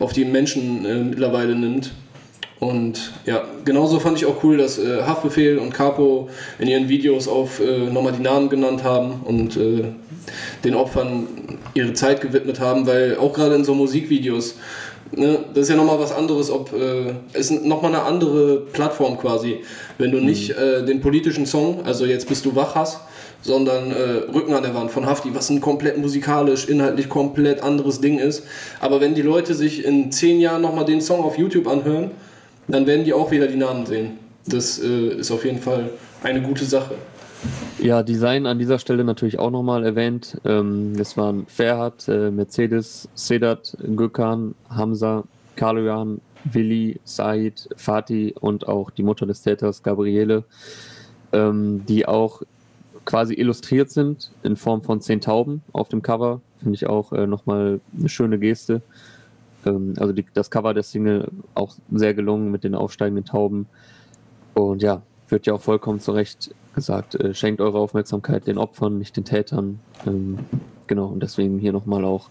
auf 0.00 0.12
die 0.12 0.24
Menschen 0.24 0.84
äh, 0.84 0.94
mittlerweile 0.96 1.54
nimmt. 1.54 1.92
Und 2.58 3.12
ja, 3.26 3.44
genauso 3.64 4.00
fand 4.00 4.16
ich 4.16 4.24
auch 4.24 4.42
cool, 4.42 4.56
dass 4.56 4.78
äh, 4.78 5.02
Haftbefehl 5.02 5.58
und 5.58 5.74
Capo 5.74 6.30
in 6.58 6.68
ihren 6.68 6.88
Videos 6.88 7.28
auf 7.28 7.60
äh, 7.60 7.90
nochmal 7.90 8.12
die 8.12 8.22
Namen 8.22 8.48
genannt 8.48 8.82
haben 8.82 9.20
und 9.24 9.56
äh, 9.56 9.84
den 10.64 10.74
Opfern 10.74 11.26
ihre 11.74 11.92
Zeit 11.92 12.22
gewidmet 12.22 12.58
haben, 12.58 12.86
weil 12.86 13.18
auch 13.18 13.34
gerade 13.34 13.54
in 13.56 13.64
so 13.64 13.74
Musikvideos, 13.74 14.56
ne, 15.12 15.38
das 15.54 15.64
ist 15.64 15.68
ja 15.70 15.76
nochmal 15.76 15.98
was 15.98 16.12
anderes, 16.12 16.50
ob 16.50 16.72
äh, 16.72 17.14
es 17.32 17.50
ist 17.50 17.64
nochmal 17.64 17.94
eine 17.94 18.02
andere 18.02 18.58
Plattform 18.72 19.18
quasi. 19.18 19.58
Wenn 19.98 20.10
du 20.10 20.18
mhm. 20.18 20.26
nicht 20.26 20.50
äh, 20.50 20.84
den 20.84 21.00
politischen 21.00 21.46
Song, 21.46 21.84
also 21.84 22.06
jetzt 22.06 22.28
bist 22.28 22.44
du 22.44 22.54
wach 22.54 22.74
hast, 22.74 23.00
sondern 23.42 23.92
äh, 23.92 24.32
Rücken 24.34 24.54
an 24.54 24.62
der 24.62 24.74
Wand 24.74 24.90
von 24.90 25.06
Hafti, 25.06 25.34
was 25.34 25.50
ein 25.50 25.60
komplett 25.60 25.98
musikalisch, 25.98 26.68
inhaltlich 26.68 27.08
komplett 27.08 27.62
anderes 27.62 28.00
Ding 28.00 28.18
ist. 28.18 28.44
Aber 28.80 29.00
wenn 29.00 29.14
die 29.14 29.22
Leute 29.22 29.54
sich 29.54 29.84
in 29.84 30.10
zehn 30.10 30.40
Jahren 30.40 30.62
nochmal 30.62 30.84
den 30.84 31.00
Song 31.00 31.22
auf 31.22 31.38
YouTube 31.38 31.68
anhören, 31.68 32.10
dann 32.68 32.86
werden 32.86 33.04
die 33.04 33.12
auch 33.12 33.30
wieder 33.30 33.46
die 33.46 33.56
Namen 33.56 33.86
sehen. 33.86 34.18
Das 34.46 34.78
äh, 34.78 35.18
ist 35.20 35.30
auf 35.30 35.44
jeden 35.44 35.60
Fall 35.60 35.90
eine 36.22 36.42
gute 36.42 36.64
Sache. 36.64 36.94
Ja, 37.78 38.02
Design 38.02 38.46
an 38.46 38.58
dieser 38.58 38.78
Stelle 38.78 39.04
natürlich 39.04 39.38
auch 39.38 39.50
nochmal 39.50 39.84
erwähnt. 39.84 40.40
Ähm, 40.44 40.94
es 40.98 41.16
waren 41.16 41.46
Ferhat, 41.46 42.08
äh, 42.08 42.30
Mercedes, 42.30 43.08
Sedat, 43.14 43.76
Gökhan, 43.96 44.54
Hamza, 44.70 45.24
Kaloyan, 45.56 46.20
Willi, 46.44 46.98
Said, 47.04 47.68
Fatih 47.76 48.34
und 48.40 48.66
auch 48.66 48.90
die 48.90 49.02
Mutter 49.02 49.26
des 49.26 49.42
Täters, 49.42 49.82
Gabriele, 49.82 50.44
ähm, 51.32 51.84
die 51.86 52.06
auch 52.06 52.42
quasi 53.04 53.34
illustriert 53.34 53.90
sind 53.90 54.30
in 54.42 54.56
Form 54.56 54.82
von 54.82 55.00
zehn 55.00 55.20
Tauben 55.20 55.62
auf 55.72 55.88
dem 55.88 56.02
Cover. 56.02 56.40
Finde 56.58 56.74
ich 56.74 56.86
auch 56.86 57.12
äh, 57.12 57.26
nochmal 57.26 57.80
eine 57.96 58.08
schöne 58.08 58.38
Geste. 58.38 58.82
Ähm, 59.64 59.94
also 59.98 60.12
die, 60.12 60.24
das 60.34 60.50
Cover 60.50 60.74
der 60.74 60.82
Single 60.82 61.28
auch 61.54 61.76
sehr 61.92 62.14
gelungen 62.14 62.50
mit 62.50 62.64
den 62.64 62.74
aufsteigenden 62.74 63.24
Tauben. 63.24 63.66
Und 64.54 64.82
ja, 64.82 65.02
wird 65.28 65.46
ja 65.46 65.54
auch 65.54 65.60
vollkommen 65.60 66.00
zu 66.00 66.12
Recht 66.12 66.54
gesagt, 66.76 67.16
äh, 67.16 67.34
schenkt 67.34 67.60
eure 67.60 67.78
Aufmerksamkeit 67.78 68.46
den 68.46 68.58
Opfern, 68.58 68.98
nicht 68.98 69.16
den 69.16 69.24
Tätern. 69.24 69.80
Ähm, 70.06 70.38
genau, 70.86 71.06
und 71.06 71.20
deswegen 71.20 71.58
hier 71.58 71.72
nochmal 71.72 72.04
auch 72.04 72.28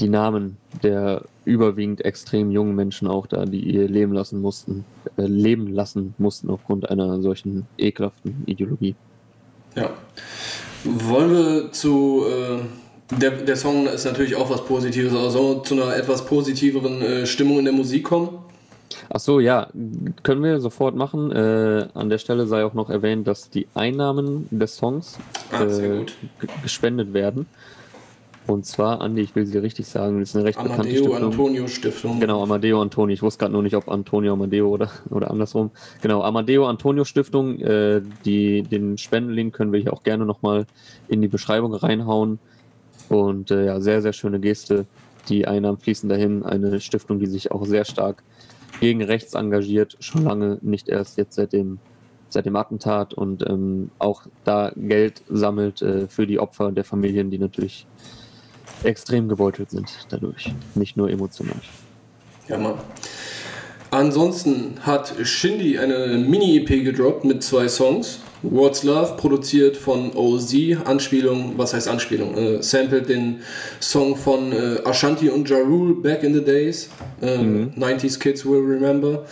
die 0.00 0.10
Namen 0.10 0.58
der 0.82 1.22
überwiegend 1.46 2.04
extrem 2.04 2.50
jungen 2.50 2.74
Menschen 2.74 3.08
auch 3.08 3.26
da, 3.26 3.46
die 3.46 3.60
ihr 3.60 3.88
Leben 3.88 4.12
lassen 4.12 4.42
mussten, 4.42 4.84
äh, 5.16 5.22
leben 5.22 5.68
lassen 5.68 6.14
mussten 6.18 6.50
aufgrund 6.50 6.90
einer 6.90 7.22
solchen 7.22 7.66
ekelhaften 7.78 8.42
Ideologie. 8.44 8.94
Ja. 9.74 9.90
Wollen 10.84 11.30
wir 11.30 11.72
zu 11.72 12.26
äh 12.26 12.58
der, 13.20 13.30
der 13.30 13.56
Song 13.56 13.86
ist 13.86 14.04
natürlich 14.04 14.36
auch 14.36 14.48
was 14.48 14.64
Positives, 14.64 15.14
also 15.14 15.60
zu 15.60 15.74
einer 15.74 15.94
etwas 15.94 16.24
positiveren 16.24 17.02
äh, 17.02 17.26
Stimmung 17.26 17.58
in 17.58 17.64
der 17.64 17.74
Musik 17.74 18.04
kommen. 18.04 18.30
Ach 19.10 19.20
so, 19.20 19.40
ja, 19.40 19.68
können 20.22 20.42
wir 20.42 20.60
sofort 20.60 20.94
machen. 20.94 21.30
Äh, 21.32 21.88
an 21.94 22.08
der 22.08 22.18
Stelle 22.18 22.46
sei 22.46 22.64
auch 22.64 22.74
noch 22.74 22.90
erwähnt, 22.90 23.26
dass 23.26 23.50
die 23.50 23.66
Einnahmen 23.74 24.48
des 24.50 24.76
Songs 24.76 25.18
Ah, 25.52 25.64
äh, 25.64 26.06
gespendet 26.62 27.12
werden. 27.12 27.46
Und 28.46 28.66
zwar, 28.66 29.00
Andi, 29.00 29.20
ich 29.22 29.36
will 29.36 29.46
sie 29.46 29.58
richtig 29.58 29.86
sagen, 29.86 30.18
das 30.18 30.30
ist 30.30 30.36
eine 30.36 30.44
recht 30.46 30.58
bekannte 30.60 30.82
Amadeo 30.82 31.04
Stiftung. 31.04 31.24
Antonio 31.24 31.68
Stiftung. 31.68 32.20
Genau, 32.20 32.42
Amadeo 32.42 32.82
Antonio. 32.82 33.14
Ich 33.14 33.22
wusste 33.22 33.40
gerade 33.40 33.52
nur 33.52 33.62
nicht, 33.62 33.76
ob 33.76 33.88
Antonio 33.88 34.32
Amadeo 34.32 34.68
oder, 34.68 34.90
oder 35.10 35.30
andersrum. 35.30 35.70
Genau, 36.00 36.22
Amadeo 36.22 36.66
Antonio 36.66 37.04
Stiftung. 37.04 37.60
Äh, 37.60 38.02
die, 38.24 38.62
den 38.62 38.98
Spendenlink 38.98 39.54
können 39.54 39.72
wir 39.72 39.80
hier 39.80 39.92
auch 39.92 40.02
gerne 40.02 40.26
nochmal 40.26 40.66
in 41.08 41.22
die 41.22 41.28
Beschreibung 41.28 41.72
reinhauen. 41.72 42.40
Und 43.08 43.50
äh, 43.52 43.66
ja, 43.66 43.80
sehr, 43.80 44.02
sehr 44.02 44.12
schöne 44.12 44.40
Geste. 44.40 44.86
Die 45.28 45.46
Einnahmen 45.46 45.78
fließen 45.78 46.08
dahin. 46.08 46.42
Eine 46.42 46.80
Stiftung, 46.80 47.20
die 47.20 47.26
sich 47.26 47.52
auch 47.52 47.64
sehr 47.64 47.84
stark 47.84 48.24
gegen 48.80 49.02
rechts 49.02 49.34
engagiert. 49.34 49.96
Schon 50.00 50.24
lange, 50.24 50.58
nicht 50.62 50.88
erst 50.88 51.18
jetzt 51.18 51.34
seit 51.34 51.52
dem, 51.52 51.78
seit 52.28 52.46
dem 52.46 52.56
Attentat. 52.56 53.14
Und 53.14 53.48
ähm, 53.48 53.90
auch 53.98 54.26
da 54.44 54.72
Geld 54.76 55.22
sammelt 55.28 55.82
äh, 55.82 56.08
für 56.08 56.26
die 56.26 56.38
Opfer 56.38 56.72
der 56.72 56.84
Familien, 56.84 57.30
die 57.30 57.38
natürlich 57.38 57.86
extrem 58.82 59.28
gebeutelt 59.28 59.70
sind 59.70 60.06
dadurch. 60.08 60.52
Nicht 60.74 60.96
nur 60.96 61.10
emotional. 61.10 61.60
Ja, 62.48 62.58
Mann. 62.58 62.74
Ansonsten 63.92 64.78
hat 64.80 65.12
Shindy 65.22 65.78
eine 65.78 66.16
Mini-EP 66.16 66.82
gedroppt 66.82 67.26
mit 67.26 67.42
zwei 67.42 67.68
Songs. 67.68 68.20
What's 68.40 68.84
Love, 68.84 69.16
produziert 69.18 69.76
von 69.76 70.16
OZ, 70.16 70.54
Anspielung, 70.86 71.52
was 71.58 71.74
heißt 71.74 71.88
Anspielung? 71.88 72.34
Äh, 72.34 72.62
sampled 72.62 73.10
den 73.10 73.40
Song 73.80 74.16
von 74.16 74.50
äh, 74.50 74.78
Ashanti 74.86 75.28
und 75.28 75.46
Ja 75.50 75.58
Rule 75.58 75.92
Back 75.92 76.22
in 76.22 76.32
the 76.32 76.42
Days. 76.42 76.88
Äh, 77.20 77.36
90s 77.36 78.18
Kids 78.18 78.46
will 78.46 78.60
remember. 78.60 79.26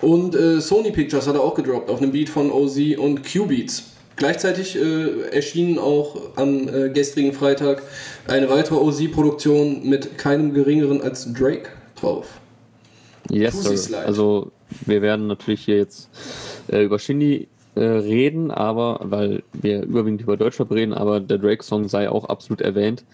Und 0.00 0.34
äh, 0.34 0.62
Sony 0.62 0.90
Pictures 0.90 1.26
hat 1.26 1.34
er 1.34 1.42
auch 1.42 1.54
gedroppt 1.54 1.90
auf 1.90 2.00
einem 2.00 2.10
Beat 2.10 2.30
von 2.30 2.50
OZ 2.50 2.78
und 2.96 3.30
Q-Beats. 3.30 3.90
Gleichzeitig 4.16 4.74
äh, 4.76 5.28
erschien 5.32 5.78
auch 5.78 6.16
am 6.36 6.66
äh, 6.66 6.88
gestrigen 6.88 7.34
Freitag 7.34 7.82
eine 8.26 8.48
weitere 8.48 8.76
OZ-Produktion 8.76 9.86
mit 9.86 10.16
keinem 10.16 10.54
geringeren 10.54 11.02
als 11.02 11.30
Drake 11.30 11.68
drauf. 12.00 12.40
Yes, 13.30 13.62
sir. 13.62 13.98
Also 14.06 14.52
wir 14.86 15.02
werden 15.02 15.26
natürlich 15.26 15.64
hier 15.64 15.76
jetzt 15.76 16.10
äh, 16.68 16.84
über 16.84 16.98
Shindy 16.98 17.48
äh, 17.74 17.80
reden, 17.80 18.50
aber 18.50 19.00
weil 19.02 19.42
wir 19.52 19.82
überwiegend 19.82 20.22
über 20.22 20.36
Deutschrap 20.36 20.70
reden, 20.70 20.92
aber 20.92 21.20
der 21.20 21.38
Drake-Song 21.38 21.88
sei 21.88 22.10
auch 22.10 22.24
absolut 22.24 22.60
erwähnt. 22.60 23.04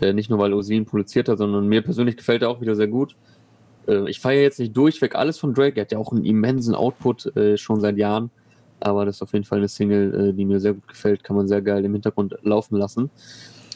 Äh, 0.00 0.12
nicht 0.12 0.30
nur 0.30 0.38
weil 0.38 0.52
ihn 0.70 0.86
produziert 0.86 1.28
hat, 1.28 1.38
sondern 1.38 1.68
mir 1.68 1.82
persönlich 1.82 2.16
gefällt 2.16 2.42
er 2.42 2.50
auch 2.50 2.60
wieder 2.60 2.76
sehr 2.76 2.88
gut. 2.88 3.16
Äh, 3.86 4.08
ich 4.08 4.20
feiere 4.20 4.42
jetzt 4.42 4.58
nicht 4.58 4.76
durchweg 4.76 5.14
alles 5.14 5.38
von 5.38 5.54
Drake, 5.54 5.76
er 5.76 5.82
hat 5.82 5.92
ja 5.92 5.98
auch 5.98 6.12
einen 6.12 6.24
immensen 6.24 6.74
Output 6.74 7.36
äh, 7.36 7.56
schon 7.56 7.80
seit 7.80 7.96
Jahren. 7.96 8.30
Aber 8.80 9.06
das 9.06 9.16
ist 9.16 9.22
auf 9.22 9.32
jeden 9.32 9.44
Fall 9.44 9.58
eine 9.58 9.68
Single, 9.68 10.30
äh, 10.30 10.32
die 10.32 10.44
mir 10.44 10.60
sehr 10.60 10.74
gut 10.74 10.88
gefällt, 10.88 11.24
kann 11.24 11.36
man 11.36 11.48
sehr 11.48 11.62
geil 11.62 11.84
im 11.84 11.92
Hintergrund 11.92 12.36
laufen 12.42 12.76
lassen. 12.76 13.10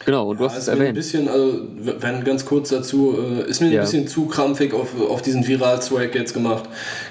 Genau, 0.06 0.30
und 0.30 0.38
du 0.40 0.44
Ja, 0.44 0.48
hast 0.50 0.56
es 0.56 0.62
ist 0.62 0.66
mir 0.68 0.72
ein 0.74 0.80
erwähnt. 0.80 0.96
bisschen, 0.96 1.28
also 1.28 1.60
wenn 2.00 2.24
ganz 2.24 2.46
kurz 2.46 2.70
dazu, 2.70 3.16
äh, 3.18 3.48
ist 3.50 3.60
mir 3.60 3.66
ein 3.66 3.72
Ja. 3.74 3.82
bisschen 3.82 4.06
zu 4.08 4.26
krampfig 4.26 4.72
auf, 4.72 4.88
auf 4.98 5.20
diesen 5.20 5.46
Viral-Swag 5.46 6.14
jetzt 6.14 6.32
gemacht. 6.32 6.64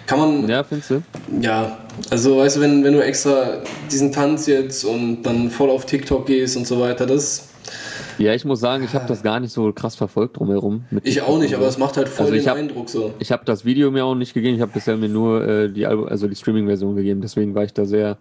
Kann 0.07 0.19
man, 0.19 0.41
ja, 0.49 0.57
Ja, 0.57 0.63
findest 0.63 0.89
du? 0.91 1.01
also 2.09 2.37
weißt 2.37 2.57
du, 2.57 2.61
wenn, 2.61 2.83
wenn 2.83 2.93
du 2.93 3.03
extra 3.03 3.59
diesen 3.91 4.11
Tanz 4.11 4.47
jetzt 4.47 4.83
und 4.85 5.21
dann 5.21 5.51
voll 5.51 5.69
auf 5.69 5.85
TikTok 5.85 6.25
gehst 6.25 6.57
und 6.57 6.65
so 6.65 6.79
weiter, 6.79 7.05
das, 7.05 7.49
Ja, 8.17 8.33
ich 8.33 8.43
muss 8.43 8.59
sagen, 8.59 8.83
ich 8.83 8.93
habe 8.95 9.05
das 9.07 9.21
gar 9.21 9.39
nicht 9.39 9.53
so 9.53 9.71
krass 9.71 9.95
verfolgt 9.95 10.37
drumherum. 10.39 10.83
mit 10.89 11.07
ich 11.07 11.21
auch 11.21 11.37
nicht, 11.39 11.53
aber 11.53 11.67
es 11.67 11.77
macht 11.77 11.95
halt 11.95 12.09
voll 12.09 12.25
Also 12.25 12.37
den 12.37 12.47
hab- 12.49 12.57
Eindruck 12.57 12.89
so. 12.89 13.13
Ich 13.19 13.31
habe 13.31 13.45
das 13.45 13.63
Video 13.65 13.91
mir 13.91 14.03
auch 14.03 14.15
nicht 14.15 14.33
gegeben, 14.33 14.55
ich 14.55 14.61
habe 14.61 14.71
bisher 14.73 14.97
mir 14.97 15.07
nur 15.09 15.47
äh, 15.47 15.69
die, 15.71 15.85
also 15.85 16.27
die 16.27 16.35
Streaming-Version 16.35 16.95
gegeben, 16.95 17.21
deswegen 17.21 17.53
war 17.53 17.63
ich 17.63 17.73
da 17.73 17.85
sehr 17.85 18.17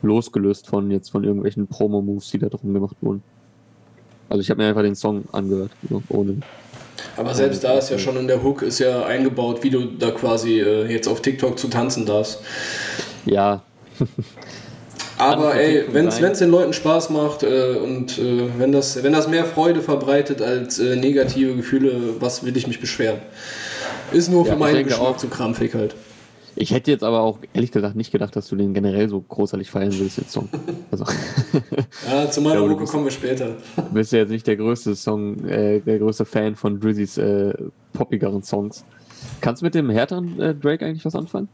losgelöst 0.00 0.68
von 0.68 0.90
jetzt 0.92 1.10
von 1.10 1.24
irgendwelchen 1.24 1.66
Promo-Moves, 1.66 2.30
die 2.30 2.38
da 2.38 2.48
drum 2.48 2.72
gemacht 2.72 2.96
wurden. 3.00 3.22
Also 4.28 4.40
ich 4.40 4.50
habe 4.50 4.62
mir 4.62 4.68
einfach 4.68 4.82
den 4.82 4.94
Song 4.94 5.24
angehört, 5.32 5.70
so, 5.88 6.02
ohne. 6.08 6.38
Aber 7.16 7.34
selbst 7.34 7.64
da 7.64 7.78
ist 7.78 7.90
ja 7.90 7.98
schon 7.98 8.16
in 8.16 8.26
der 8.26 8.42
Hook 8.42 8.62
ist 8.62 8.78
ja 8.78 9.04
eingebaut, 9.04 9.62
wie 9.62 9.70
du 9.70 9.84
da 9.84 10.10
quasi 10.10 10.60
äh, 10.60 10.86
jetzt 10.86 11.08
auf 11.08 11.20
TikTok 11.20 11.58
zu 11.58 11.68
tanzen 11.68 12.06
darfst. 12.06 12.40
Ja, 13.26 13.62
Aber 15.18 15.54
ey, 15.54 15.84
wenn 15.92 16.08
es 16.08 16.38
den 16.38 16.50
Leuten 16.50 16.72
Spaß 16.72 17.10
macht 17.10 17.42
äh, 17.42 17.76
und 17.76 18.18
äh, 18.18 18.48
wenn, 18.58 18.72
das, 18.72 19.02
wenn 19.02 19.12
das 19.12 19.28
mehr 19.28 19.44
Freude 19.44 19.80
verbreitet 19.80 20.42
als 20.42 20.78
äh, 20.78 20.96
negative 20.96 21.54
Gefühle, 21.54 21.94
was 22.18 22.44
will 22.44 22.56
ich 22.56 22.66
mich 22.66 22.80
beschweren? 22.80 23.20
Ist 24.12 24.30
nur 24.30 24.44
für 24.44 24.56
meinen 24.56 24.84
Geschmack 24.84 25.08
auch. 25.08 25.16
zu 25.16 25.28
krampfig 25.28 25.74
halt. 25.74 25.94
Ich 26.62 26.72
hätte 26.72 26.90
jetzt 26.90 27.02
aber 27.04 27.20
auch 27.20 27.38
ehrlich 27.52 27.72
gesagt 27.72 27.96
nicht 27.96 28.12
gedacht, 28.12 28.34
dass 28.36 28.48
du 28.48 28.56
den 28.56 28.72
generell 28.74 29.08
so 29.08 29.20
großartig 29.20 29.70
feiern 29.70 29.92
willst, 29.98 30.18
den 30.18 30.28
Song. 30.28 30.48
Also, 30.90 31.04
Ja, 32.10 32.30
zu 32.30 32.40
meiner 32.40 32.66
bist- 32.74 32.92
kommen 32.92 33.04
wir 33.04 33.10
später. 33.10 33.56
du 33.76 33.82
bist 33.92 34.12
ja 34.12 34.20
jetzt 34.20 34.30
nicht 34.30 34.46
der 34.46 34.56
größte 34.56 34.94
Song, 34.94 35.44
äh, 35.46 35.80
der 35.80 35.98
größte 35.98 36.24
Fan 36.24 36.54
von 36.56 36.78
Drizzys 36.80 37.18
äh, 37.18 37.52
poppigeren 37.92 38.42
Songs. 38.42 38.84
Kannst 39.40 39.62
du 39.62 39.66
mit 39.66 39.74
dem 39.74 39.90
härteren 39.90 40.40
äh, 40.40 40.54
Drake 40.54 40.84
eigentlich 40.86 41.04
was 41.04 41.14
anfangen? 41.14 41.48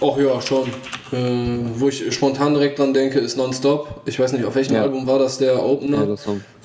Och 0.00 0.18
ja, 0.18 0.40
schon. 0.40 0.68
Äh, 1.12 1.58
wo 1.76 1.88
ich 1.88 2.12
spontan 2.14 2.54
direkt 2.54 2.78
dran 2.78 2.94
denke, 2.94 3.18
ist 3.18 3.36
Nonstop. 3.36 4.02
Ich 4.06 4.18
weiß 4.18 4.32
nicht, 4.32 4.44
auf 4.44 4.54
welchem 4.54 4.74
Ja. 4.74 4.82
Album 4.82 5.06
war 5.06 5.18
das 5.18 5.38
der 5.38 5.62
Opener? 5.64 6.06
Ja, 6.08 6.16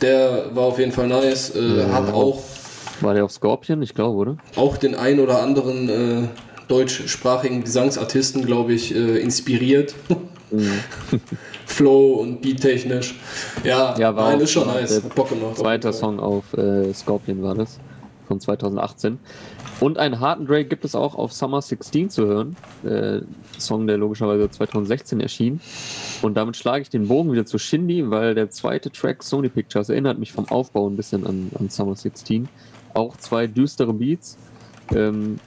der 0.01 0.45
war 0.55 0.63
auf 0.65 0.79
jeden 0.79 0.91
Fall 0.91 1.07
nice. 1.07 1.55
Äh, 1.55 1.79
Ja. 1.79 1.91
Hat 1.93 2.13
auch, 2.13 2.41
War 3.01 3.13
der 3.13 3.25
auf 3.25 3.31
Scorpion? 3.31 3.81
Ich 3.81 3.93
glaube, 3.93 4.17
oder? 4.17 4.37
auch 4.55 4.77
den 4.77 4.95
ein 4.95 5.19
oder 5.19 5.41
anderen 5.41 5.89
äh, 5.89 6.27
deutschsprachigen 6.67 7.63
Gesangsartisten, 7.63 8.45
glaube 8.45 8.73
ich, 8.73 8.93
äh, 8.93 9.19
inspiriert. 9.19 9.95
Mhm. 10.51 10.71
Flow 11.65 12.13
und 12.15 12.41
beattechnisch. 12.41 13.15
Ja, 13.63 13.95
Ja, 13.97 14.15
war 14.15 14.31
nein, 14.31 14.39
ist 14.39 14.51
schon 14.51 14.67
nice. 14.67 15.03
Hat 15.03 15.15
Bock 15.15 15.29
gemacht. 15.29 15.57
Zweiter. 15.57 15.93
Song 15.93 16.19
auf 16.19 16.53
äh, 16.53 16.93
Scorpion 16.93 17.43
war 17.43 17.55
das. 17.55 17.79
Von 18.27 18.39
2018. 18.39 19.19
Und 19.79 19.97
einen 19.99 20.19
harten 20.19 20.45
Drake 20.47 20.65
gibt 20.65 20.83
es 20.85 20.95
auch 20.95 21.15
auf 21.15 21.31
Summer 21.31 21.61
16 21.61 22.09
zu 22.09 22.25
hören. 22.25 22.55
Äh, 22.83 23.21
Song, 23.59 23.85
der 23.87 23.97
logischerweise 23.97 24.49
2016 24.49 25.21
erschien. 25.21 25.61
Und 26.21 26.35
damit 26.35 26.57
schlage 26.57 26.81
ich 26.81 26.89
den 26.89 27.07
Bogen 27.07 27.31
wieder 27.31 27.45
zu 27.45 27.57
Shindy, 27.57 28.09
weil 28.09 28.33
der 28.33 28.49
zweite 28.49 28.89
Track 28.89 29.23
Sony 29.23 29.49
Pictures 29.49 29.89
erinnert 29.89 30.17
mich 30.17 30.31
vom 30.31 30.47
Aufbau 30.49 30.89
ein 30.89 30.97
bisschen 30.97 31.25
an, 31.27 31.51
an 31.59 31.69
Summer 31.69 31.95
16. 31.95 32.49
Auch 32.93 33.15
zwei 33.17 33.45
düstere 33.45 33.93
Beats. 33.93 34.37
Ähm, 34.95 35.39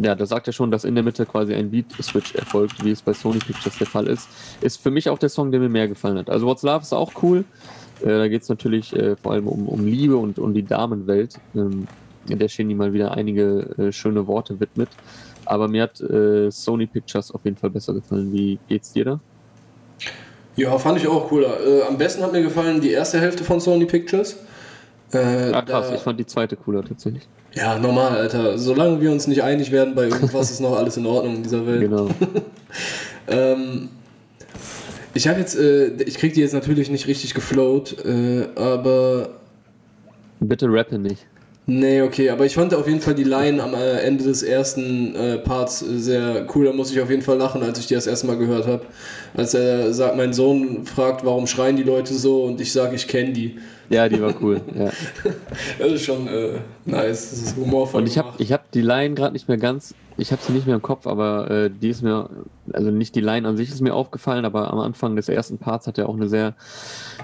ja, 0.00 0.14
da 0.14 0.26
sagt 0.26 0.46
er 0.46 0.52
schon, 0.52 0.70
dass 0.70 0.84
in 0.84 0.94
der 0.94 1.04
Mitte 1.04 1.26
quasi 1.26 1.54
ein 1.54 1.70
Beat-Switch 1.70 2.34
erfolgt, 2.34 2.84
wie 2.84 2.90
es 2.90 3.02
bei 3.02 3.12
Sony 3.12 3.38
Pictures 3.38 3.78
der 3.78 3.86
Fall 3.86 4.06
ist. 4.08 4.28
Ist 4.60 4.82
für 4.82 4.90
mich 4.90 5.08
auch 5.08 5.18
der 5.18 5.28
Song, 5.28 5.50
der 5.50 5.60
mir 5.60 5.68
mehr 5.68 5.88
gefallen 5.88 6.18
hat. 6.18 6.30
Also 6.30 6.46
What's 6.46 6.62
Love 6.62 6.82
ist 6.82 6.92
auch 6.92 7.12
cool. 7.22 7.44
Äh, 8.02 8.06
da 8.06 8.28
geht 8.28 8.42
es 8.42 8.48
natürlich 8.48 8.94
äh, 8.94 9.16
vor 9.16 9.32
allem 9.32 9.46
um, 9.46 9.68
um 9.68 9.86
Liebe 9.86 10.16
und 10.16 10.38
um 10.38 10.52
die 10.54 10.64
Damenwelt, 10.64 11.38
ähm, 11.54 11.86
in 12.28 12.38
der 12.38 12.48
Shindy 12.48 12.74
mal 12.74 12.92
wieder 12.92 13.12
einige 13.12 13.60
äh, 13.78 13.92
schöne 13.92 14.26
Worte 14.26 14.58
widmet. 14.58 14.88
Aber 15.44 15.68
mir 15.68 15.82
hat 15.82 16.00
äh, 16.00 16.50
Sony 16.50 16.86
Pictures 16.86 17.30
auf 17.30 17.44
jeden 17.44 17.56
Fall 17.56 17.70
besser 17.70 17.92
gefallen. 17.94 18.32
Wie 18.32 18.58
geht's 18.68 18.92
dir 18.92 19.04
da? 19.04 19.20
Ja, 20.56 20.78
fand 20.78 20.98
ich 20.98 21.08
auch 21.08 21.28
cooler. 21.28 21.60
Äh, 21.66 21.82
am 21.82 21.98
besten 21.98 22.22
hat 22.22 22.32
mir 22.32 22.42
gefallen 22.42 22.80
die 22.80 22.90
erste 22.90 23.20
Hälfte 23.20 23.44
von 23.44 23.60
Sony 23.60 23.84
Pictures. 23.84 24.36
Äh, 25.12 25.52
Ah, 25.52 25.62
krass, 25.62 25.90
ich 25.94 26.00
fand 26.00 26.18
die 26.18 26.26
zweite 26.26 26.56
cooler 26.56 26.82
tatsächlich. 26.82 27.26
Ja, 27.54 27.78
normal, 27.78 28.16
Alter. 28.16 28.58
Solange 28.58 29.00
wir 29.00 29.10
uns 29.10 29.26
nicht 29.26 29.42
einig 29.42 29.70
werden 29.70 29.94
bei 29.94 30.04
irgendwas, 30.04 30.50
ist 30.50 30.60
noch 30.60 30.76
alles 30.76 30.96
in 30.96 31.06
Ordnung 31.06 31.36
in 31.36 31.42
dieser 31.42 31.66
Welt. 31.66 31.80
Genau. 31.82 32.08
Ähm, 33.26 33.88
ich 35.14 35.28
habe 35.28 35.40
jetzt, 35.40 35.56
äh, 35.56 35.92
ich 36.02 36.16
krieg 36.18 36.34
die 36.34 36.40
jetzt 36.40 36.52
natürlich 36.52 36.90
nicht 36.90 37.06
richtig 37.06 37.32
geflowt, 37.32 37.96
äh, 38.04 38.48
aber 38.54 39.30
Bitte 40.40 40.66
rappe 40.68 40.98
nicht. 40.98 41.24
nee, 41.66 42.02
okay, 42.02 42.28
aber 42.28 42.44
ich 42.44 42.54
fand 42.54 42.74
auf 42.74 42.86
jeden 42.86 43.00
Fall 43.00 43.14
die 43.14 43.24
Line 43.24 43.62
am 43.62 43.72
äh, 43.72 44.00
Ende 44.00 44.24
des 44.24 44.42
ersten 44.42 45.14
äh, 45.14 45.38
Parts 45.38 45.80
äh, 45.82 45.98
sehr 45.98 46.46
cool. 46.54 46.66
Da 46.66 46.72
muss 46.74 46.90
ich 46.90 47.00
auf 47.00 47.08
jeden 47.08 47.22
Fall 47.22 47.38
lachen, 47.38 47.62
als 47.62 47.78
ich 47.78 47.86
die 47.86 47.94
das 47.94 48.06
erste 48.06 48.26
Mal 48.26 48.36
gehört 48.36 48.66
habe. 48.66 48.82
Als 49.34 49.54
er 49.54 49.94
sagt, 49.94 50.16
mein 50.18 50.34
Sohn 50.34 50.84
fragt, 50.84 51.24
warum 51.24 51.46
schreien 51.46 51.76
die 51.76 51.82
Leute 51.82 52.12
so 52.12 52.44
und 52.44 52.60
ich 52.60 52.72
sage, 52.72 52.94
ich 52.94 53.08
kenne 53.08 53.32
die. 53.32 53.56
Ja, 53.90 54.08
die 54.08 54.20
war 54.20 54.34
cool. 54.40 54.60
ja. 54.78 54.90
Das 55.78 55.92
ist 55.92 56.04
schon 56.04 56.26
äh, 56.26 56.58
nice, 56.84 57.30
das 57.30 57.42
ist 57.42 57.56
humorvoll 57.56 58.02
Und 58.02 58.06
ich 58.06 58.18
habe 58.18 58.32
ich 58.38 58.52
hab 58.52 58.70
die 58.72 58.80
Line 58.80 59.14
gerade 59.14 59.32
nicht 59.32 59.48
mehr 59.48 59.58
ganz, 59.58 59.94
ich 60.16 60.32
habe 60.32 60.42
sie 60.42 60.52
nicht 60.52 60.66
mehr 60.66 60.76
im 60.76 60.82
Kopf, 60.82 61.06
aber 61.06 61.50
äh, 61.50 61.70
die 61.70 61.88
ist 61.88 62.02
mir, 62.02 62.30
also 62.72 62.90
nicht 62.90 63.14
die 63.14 63.20
Line 63.20 63.46
an 63.48 63.56
sich 63.56 63.70
ist 63.70 63.80
mir 63.80 63.94
aufgefallen, 63.94 64.44
aber 64.44 64.72
am 64.72 64.78
Anfang 64.78 65.16
des 65.16 65.28
ersten 65.28 65.58
Parts 65.58 65.86
hat 65.86 65.98
er 65.98 66.08
auch 66.08 66.14
eine 66.14 66.28
sehr, 66.28 66.54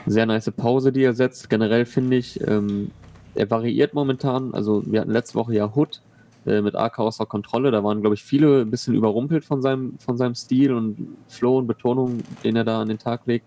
sehr 0.07 0.27
nice 0.27 0.51
Pause, 0.51 0.93
die 0.93 1.05
er 1.05 1.15
setzt. 1.15 1.49
Generell 1.51 1.87
finde 1.87 2.17
ich, 2.17 2.41
ähm, 2.47 2.91
er 3.35 3.51
variiert 3.51 3.95
momentan, 3.95 4.55
also 4.55 4.83
wir 4.87 5.01
hatten 5.01 5.13
letzte 5.13 5.37
Woche 5.37 5.55
ja 5.55 5.73
Hood 5.75 6.01
äh, 6.47 6.61
mit 6.61 6.75
AK 6.75 6.99
außer 6.99 7.27
Kontrolle, 7.27 7.71
da 7.71 7.85
waren 7.85 8.01
glaube 8.01 8.15
ich 8.15 8.25
viele 8.25 8.63
ein 8.63 8.71
bisschen 8.71 8.95
überrumpelt 8.95 9.45
von 9.45 9.63
seinem, 9.63 9.95
von 9.99 10.17
seinem 10.17 10.35
Stil 10.35 10.73
und 10.73 11.17
Flow 11.29 11.59
und 11.59 11.69
Betonung, 11.69 12.19
den 12.43 12.57
er 12.57 12.65
da 12.65 12.83
an 12.83 12.89
den 12.89 12.99
Tag 12.99 13.23
legt. 13.27 13.47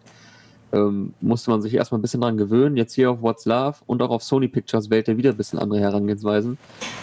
Ähm, 0.73 1.13
musste 1.21 1.51
man 1.51 1.61
sich 1.61 1.73
erstmal 1.73 1.99
ein 1.99 2.01
bisschen 2.01 2.21
dran 2.21 2.35
gewöhnen. 2.35 2.75
Jetzt 2.75 2.93
hier 2.93 3.11
auf 3.11 3.21
What's 3.21 3.45
Love 3.45 3.75
und 3.85 4.01
auch 4.01 4.09
auf 4.09 4.23
Sony 4.23 4.47
Pictures 4.47 4.89
wählt 4.89 5.07
er 5.07 5.17
wieder 5.17 5.29
ein 5.29 5.37
bisschen 5.37 5.59
andere 5.59 5.79
Herangehensweisen. 5.79 6.57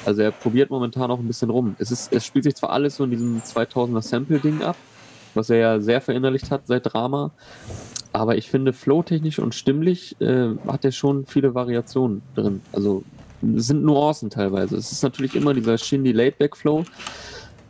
Also 0.04 0.22
er 0.22 0.32
probiert 0.32 0.70
momentan 0.70 1.10
auch 1.10 1.18
ein 1.18 1.26
bisschen 1.26 1.50
rum. 1.50 1.76
Es, 1.78 1.90
ist, 1.90 2.12
es 2.12 2.26
spielt 2.26 2.44
sich 2.44 2.56
zwar 2.56 2.70
alles 2.70 2.96
so 2.96 3.04
in 3.04 3.10
diesem 3.10 3.40
2000er 3.40 4.02
Sample-Ding 4.02 4.62
ab, 4.62 4.76
was 5.34 5.48
er 5.50 5.56
ja 5.56 5.80
sehr 5.80 6.00
verinnerlicht 6.00 6.50
hat 6.50 6.66
seit 6.66 6.92
Drama, 6.92 7.30
aber 8.12 8.36
ich 8.36 8.50
finde, 8.50 8.72
flowtechnisch 8.72 9.38
und 9.38 9.54
stimmlich 9.54 10.20
äh, 10.20 10.48
hat 10.66 10.84
er 10.84 10.92
schon 10.92 11.26
viele 11.26 11.54
Variationen 11.54 12.22
drin. 12.34 12.60
Also 12.72 13.04
es 13.56 13.68
sind 13.68 13.84
Nuancen 13.84 14.30
teilweise. 14.30 14.76
Es 14.76 14.90
ist 14.90 15.02
natürlich 15.02 15.36
immer 15.36 15.54
dieser 15.54 15.78
Shindy 15.78 16.12
Laidback 16.12 16.56
Flow, 16.56 16.84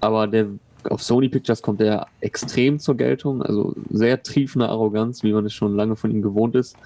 aber 0.00 0.26
der 0.26 0.46
auf 0.88 1.02
Sony 1.02 1.28
Pictures 1.28 1.62
kommt 1.62 1.80
er 1.80 2.06
extrem 2.20 2.78
zur 2.78 2.96
Geltung, 2.96 3.42
also 3.42 3.74
sehr 3.90 4.22
triefende 4.22 4.68
Arroganz, 4.68 5.22
wie 5.22 5.32
man 5.32 5.46
es 5.46 5.52
schon 5.52 5.74
lange 5.76 5.96
von 5.96 6.10
ihm 6.10 6.22
gewohnt 6.22 6.54
ist. 6.54 6.76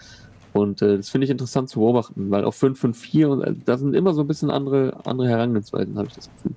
Und 0.53 0.83
äh, 0.83 0.99
das 0.99 1.09
finde 1.09 1.25
ich 1.27 1.31
interessant 1.31 1.69
zu 1.69 1.81
beobachten, 1.81 2.31
weil 2.31 2.45
auf 2.45 2.55
554 2.57 3.25
und 3.27 3.43
äh, 3.43 3.55
da 3.65 3.77
sind 3.77 3.95
immer 3.95 4.15
so 4.15 4.21
ein 4.21 4.29
bisschen 4.29 4.51
andere, 4.51 4.97
andere 5.05 5.29
Herangehensweisen, 5.29 5.99
habe 5.99 6.09
ich 6.09 6.15
das 6.15 6.31
Gefühl. 6.31 6.53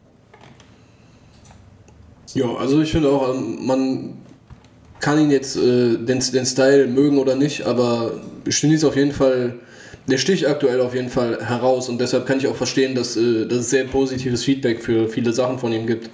Ja, 2.34 2.56
also 2.56 2.82
ich 2.82 2.92
finde 2.92 3.10
auch, 3.10 3.34
ähm, 3.34 3.66
man 3.66 4.14
kann 5.00 5.20
ihn 5.20 5.32
jetzt 5.32 5.58
äh, 5.58 5.98
den, 5.98 6.20
den 6.20 6.46
Style 6.46 6.88
mögen 6.88 7.18
oder 7.18 7.36
nicht, 7.36 7.66
aber 7.66 8.12
Shindy 8.48 8.76
ist 8.76 8.84
auf 8.84 8.96
jeden 8.96 9.12
Fall 9.12 9.56
der 10.08 10.18
sticht 10.18 10.48
aktuell 10.48 10.80
auf 10.82 10.96
jeden 10.96 11.10
Fall 11.10 11.38
heraus 11.46 11.90
und 11.90 12.00
deshalb 12.00 12.26
kann 12.26 12.38
ich 12.38 12.48
auch 12.48 12.56
verstehen, 12.56 12.96
dass, 12.96 13.18
äh, 13.18 13.46
dass 13.46 13.60
es 13.60 13.70
sehr 13.70 13.84
positives 13.86 14.44
Feedback 14.44 14.82
für 14.82 15.10
viele 15.10 15.34
Sachen 15.34 15.60
von 15.60 15.74
ihm 15.74 15.86
gibt. 15.86 16.10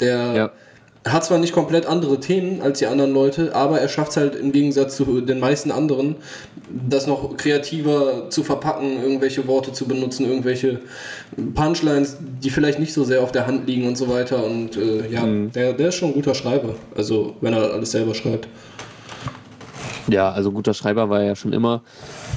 Der 0.00 0.32
ja. 0.34 0.52
Hat 1.06 1.24
zwar 1.24 1.38
nicht 1.38 1.52
komplett 1.52 1.86
andere 1.86 2.18
Themen 2.18 2.62
als 2.62 2.78
die 2.78 2.86
anderen 2.86 3.12
Leute, 3.12 3.54
aber 3.54 3.78
er 3.80 3.88
schafft 3.88 4.12
es 4.12 4.16
halt 4.16 4.34
im 4.34 4.52
Gegensatz 4.52 4.96
zu 4.96 5.20
den 5.20 5.38
meisten 5.38 5.70
anderen, 5.70 6.16
das 6.88 7.06
noch 7.06 7.36
kreativer 7.36 8.30
zu 8.30 8.42
verpacken, 8.42 9.02
irgendwelche 9.02 9.46
Worte 9.46 9.72
zu 9.72 9.86
benutzen, 9.86 10.24
irgendwelche 10.24 10.80
Punchlines, 11.54 12.16
die 12.42 12.48
vielleicht 12.48 12.78
nicht 12.78 12.94
so 12.94 13.04
sehr 13.04 13.22
auf 13.22 13.32
der 13.32 13.46
Hand 13.46 13.66
liegen 13.66 13.86
und 13.86 13.98
so 13.98 14.08
weiter. 14.08 14.44
Und 14.44 14.76
äh, 14.76 15.10
ja, 15.10 15.26
mhm. 15.26 15.52
der, 15.52 15.74
der 15.74 15.88
ist 15.88 15.96
schon 15.96 16.10
ein 16.10 16.14
guter 16.14 16.34
Schreiber, 16.34 16.74
also 16.96 17.36
wenn 17.42 17.52
er 17.52 17.72
alles 17.72 17.90
selber 17.90 18.14
schreibt. 18.14 18.48
Ja, 20.08 20.30
also 20.30 20.52
guter 20.52 20.74
Schreiber 20.74 21.08
war 21.08 21.20
er 21.20 21.28
ja 21.28 21.36
schon 21.36 21.52
immer. 21.52 21.82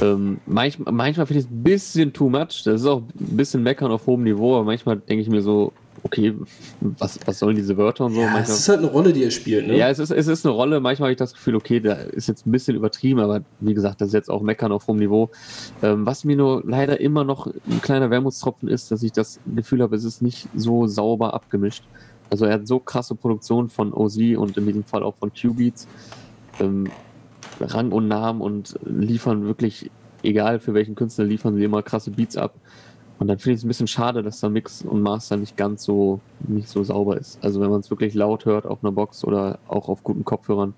Ähm, 0.02 0.40
manch, 0.46 0.78
manchmal 0.80 1.26
finde 1.26 1.40
ich 1.40 1.46
es 1.46 1.52
ein 1.52 1.64
bisschen 1.64 2.14
too 2.14 2.30
much. 2.30 2.64
Das 2.64 2.82
ist 2.82 2.86
auch 2.86 3.02
ein 3.02 3.38
bisschen 3.38 3.64
meckern 3.64 3.92
auf 3.92 4.08
hohem 4.08 4.24
Niveau, 4.24 4.56
aber 4.56 4.66
manchmal 4.66 4.98
denke 4.98 5.22
ich 5.22 5.30
mir 5.30 5.42
so, 5.42 5.74
okay, 6.04 6.34
was, 6.80 7.20
was 7.26 7.40
sollen 7.40 7.56
diese 7.56 7.78
Wörter 7.78 8.06
und 8.06 8.14
so? 8.14 8.22
Ja, 8.22 8.28
manchmal, 8.28 8.44
es 8.44 8.60
ist 8.60 8.70
halt 8.70 8.80
eine 8.80 8.88
Rolle, 8.88 9.14
die 9.14 9.24
er 9.24 9.32
spielt, 9.32 9.68
ne? 9.68 9.78
Ja, 9.78 9.90
es 9.90 10.00
ist, 10.00 10.12
es 10.12 10.28
ist 10.28 10.46
eine 10.46 10.54
Rolle. 10.54 10.80
Manchmal 10.80 11.08
habe 11.08 11.12
ich 11.14 11.18
das 11.18 11.34
Gefühl, 11.34 11.56
okay, 11.56 11.80
da 11.80 11.94
ist 11.94 12.28
jetzt 12.28 12.46
ein 12.46 12.52
bisschen 12.52 12.76
übertrieben, 12.76 13.20
aber 13.20 13.42
wie 13.60 13.74
gesagt, 13.74 14.02
das 14.02 14.10
ist 14.10 14.14
jetzt 14.14 14.30
auch 14.30 14.42
meckern 14.42 14.72
auf 14.72 14.88
hohem 14.88 14.98
Niveau. 14.98 15.30
Ähm, 15.82 16.06
was 16.06 16.24
mir 16.24 16.36
nur 16.36 16.64
leider 16.66 17.00
immer 17.00 17.24
noch 17.24 17.48
ein 17.48 17.82
kleiner 17.82 18.10
Wermutstropfen 18.10 18.70
ist, 18.70 18.92
dass 18.92 19.04
ich 19.04 19.12
das 19.12 19.40
Gefühl 19.56 19.82
habe, 19.82 19.96
es 19.96 20.04
ist 20.04 20.22
nicht 20.22 20.48
so 20.56 20.88
sauber 20.88 21.34
abgemischt. 21.34 21.84
Also 22.30 22.46
er 22.46 22.56
hat 22.56 22.68
so 22.68 22.80
krasse 22.80 23.16
Produktion 23.16 23.70
von 23.70 23.94
OZ 23.94 24.18
und 24.38 24.58
in 24.58 24.66
diesem 24.66 24.84
Fall 24.84 25.04
auch 25.04 25.16
von 25.16 25.32
Q-Beats. 25.34 25.88
Ähm, 26.60 26.90
Rang 27.60 27.92
und 27.92 28.08
Namen 28.08 28.42
und 28.42 28.78
liefern 28.86 29.46
wirklich, 29.46 29.90
egal 30.24 30.60
für 30.60 30.74
welchen 30.74 30.96
Künstler, 30.96 31.26
liefern 31.26 31.56
sie 31.56 31.64
immer 31.64 31.82
krasse 31.82 32.12
Beats 32.12 32.38
ab. 32.38 32.56
Und 33.20 33.28
dann 33.28 33.40
finde 33.40 33.56
ich 33.56 33.60
es 33.60 33.66
ein 33.66 33.68
bisschen 33.68 33.88
schade, 33.88 34.22
dass 34.22 34.40
der 34.40 34.50
Mix 34.50 34.84
und 34.84 35.02
Master 35.02 35.38
nicht 35.38 35.58
ganz 35.58 35.84
so, 35.84 36.20
nicht 36.48 36.70
so 36.70 36.84
sauber 36.84 37.18
ist. 37.18 37.40
Also 37.42 37.60
wenn 37.62 37.70
man 37.70 37.80
es 37.80 37.90
wirklich 37.90 38.14
laut 38.14 38.46
hört 38.46 38.66
auf 38.66 38.84
einer 38.84 38.92
Box 38.92 39.24
oder 39.24 39.58
auch 39.68 39.90
auf 39.90 40.04
guten 40.04 40.24
Kopfhörern, 40.24 40.74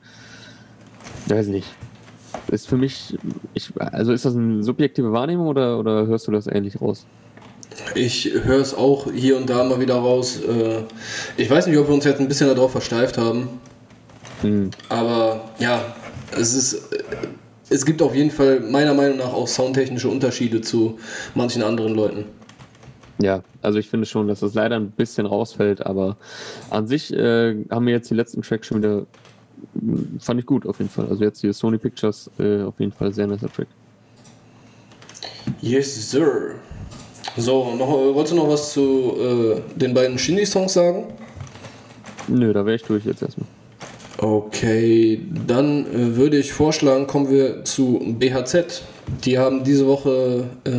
weiß 1.27 1.47
nicht. 1.47 1.67
Ist 2.47 2.67
für 2.67 2.77
mich, 2.77 3.17
ich, 3.53 3.71
also 3.79 4.13
ist 4.13 4.23
das 4.23 4.35
eine 4.35 4.63
subjektive 4.63 5.11
Wahrnehmung 5.11 5.47
oder, 5.47 5.79
oder 5.79 6.07
hörst 6.07 6.27
du 6.27 6.31
das 6.31 6.47
ähnlich 6.47 6.79
raus? 6.79 7.05
Ich 7.95 8.31
höre 8.43 8.59
es 8.59 8.73
auch 8.73 9.11
hier 9.11 9.37
und 9.37 9.49
da 9.49 9.63
mal 9.63 9.79
wieder 9.79 9.95
raus. 9.95 10.39
Äh, 10.41 10.83
ich 11.37 11.49
weiß 11.49 11.67
nicht, 11.67 11.77
ob 11.77 11.87
wir 11.87 11.93
uns 11.93 12.05
jetzt 12.05 12.19
ein 12.19 12.27
bisschen 12.27 12.47
darauf 12.47 12.71
versteift 12.71 13.17
haben. 13.17 13.49
Hm. 14.41 14.71
Aber 14.89 15.49
ja, 15.59 15.95
es 16.31 16.53
ist 16.53 16.89
es 17.69 17.85
gibt 17.85 18.01
auf 18.01 18.15
jeden 18.15 18.31
Fall 18.31 18.59
meiner 18.59 18.93
Meinung 18.93 19.17
nach 19.17 19.33
auch 19.33 19.47
soundtechnische 19.47 20.09
Unterschiede 20.09 20.61
zu 20.61 20.99
manchen 21.35 21.63
anderen 21.63 21.95
Leuten. 21.95 22.25
Ja, 23.21 23.43
also 23.61 23.79
ich 23.79 23.89
finde 23.89 24.05
schon, 24.05 24.27
dass 24.27 24.39
das 24.39 24.53
leider 24.53 24.77
ein 24.77 24.91
bisschen 24.91 25.25
rausfällt, 25.25 25.85
aber 25.85 26.15
an 26.69 26.87
sich 26.87 27.13
äh, 27.13 27.65
haben 27.69 27.85
wir 27.85 27.93
jetzt 27.93 28.09
die 28.09 28.15
letzten 28.15 28.41
Tracks 28.41 28.67
schon 28.67 28.77
wieder, 28.77 29.05
fand 30.19 30.39
ich 30.39 30.45
gut 30.45 30.65
auf 30.65 30.79
jeden 30.79 30.89
Fall. 30.89 31.07
Also 31.09 31.23
jetzt 31.23 31.41
hier 31.41 31.53
Sony 31.53 31.77
Pictures 31.77 32.31
äh, 32.39 32.61
auf 32.61 32.79
jeden 32.79 32.93
Fall 32.93 33.13
sehr 33.13 33.27
nicer 33.27 33.51
Track. 33.51 33.67
Yes, 35.61 36.09
sir. 36.11 36.55
So, 37.35 37.75
noch, 37.75 37.89
wolltest 37.89 38.31
du 38.31 38.37
noch 38.37 38.47
was 38.47 38.71
zu 38.73 39.15
äh, 39.19 39.61
den 39.77 39.93
beiden 39.93 40.17
Shindy-Songs 40.17 40.73
sagen? 40.73 41.07
Nö, 42.27 42.53
da 42.53 42.65
wäre 42.65 42.77
ich 42.77 42.83
durch 42.83 43.05
jetzt 43.05 43.21
erstmal. 43.21 43.47
Okay, 44.21 45.21
dann 45.47 45.85
äh, 45.85 46.17
würde 46.17 46.37
ich 46.37 46.51
vorschlagen, 46.51 47.07
kommen 47.07 47.29
wir 47.29 47.63
zu 47.63 48.01
BHZ. 48.19 48.81
Die 49.23 49.39
haben 49.39 49.63
diese 49.63 49.87
Woche 49.87 50.43
äh, 50.65 50.71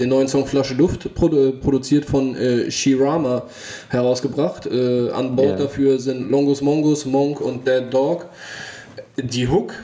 den 0.00 0.08
neuen 0.08 0.26
Song 0.26 0.46
Flasche 0.46 0.72
Luft 0.72 1.14
produ 1.14 1.52
produziert 1.60 2.06
von 2.06 2.34
äh, 2.34 2.70
Shirama 2.70 3.42
herausgebracht. 3.90 4.66
Äh, 4.66 5.10
an 5.10 5.36
Bord 5.36 5.48
yeah. 5.48 5.58
dafür 5.58 5.98
sind 5.98 6.30
Longus 6.30 6.62
Mongus, 6.62 7.04
Monk 7.04 7.42
und 7.42 7.68
Dead 7.68 7.84
Dog. 7.90 8.26
Die 9.18 9.48
Hook 9.48 9.74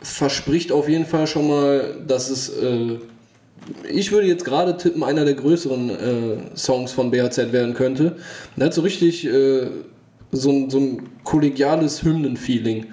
verspricht 0.00 0.70
auf 0.70 0.88
jeden 0.88 1.06
Fall 1.06 1.26
schon 1.26 1.48
mal, 1.48 1.96
dass 2.06 2.30
es 2.30 2.48
äh, 2.50 2.98
ich 3.90 4.12
würde 4.12 4.28
jetzt 4.28 4.44
gerade 4.44 4.76
tippen, 4.76 5.02
einer 5.02 5.24
der 5.24 5.34
größeren 5.34 5.90
äh, 5.90 6.56
Songs 6.56 6.92
von 6.92 7.10
BHZ 7.10 7.52
werden 7.52 7.74
könnte. 7.74 8.14
Der 8.56 8.66
hat 8.66 8.74
so 8.74 8.82
richtig 8.82 9.26
äh, 9.26 9.66
so 10.36 10.50
ein, 10.50 10.70
so 10.70 10.78
ein 10.78 11.02
kollegiales 11.24 12.02
Hymnen-Feeling. 12.02 12.86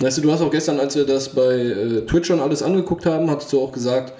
Weißt 0.00 0.18
du, 0.18 0.22
du 0.22 0.32
hast 0.32 0.40
auch 0.40 0.50
gestern, 0.50 0.78
als 0.80 0.96
wir 0.96 1.04
das 1.04 1.30
bei 1.30 1.54
äh, 1.54 2.06
Twitch 2.06 2.28
schon 2.28 2.40
alles 2.40 2.62
angeguckt 2.62 3.06
haben, 3.06 3.30
hast 3.30 3.52
du 3.52 3.60
auch 3.60 3.72
gesagt, 3.72 4.12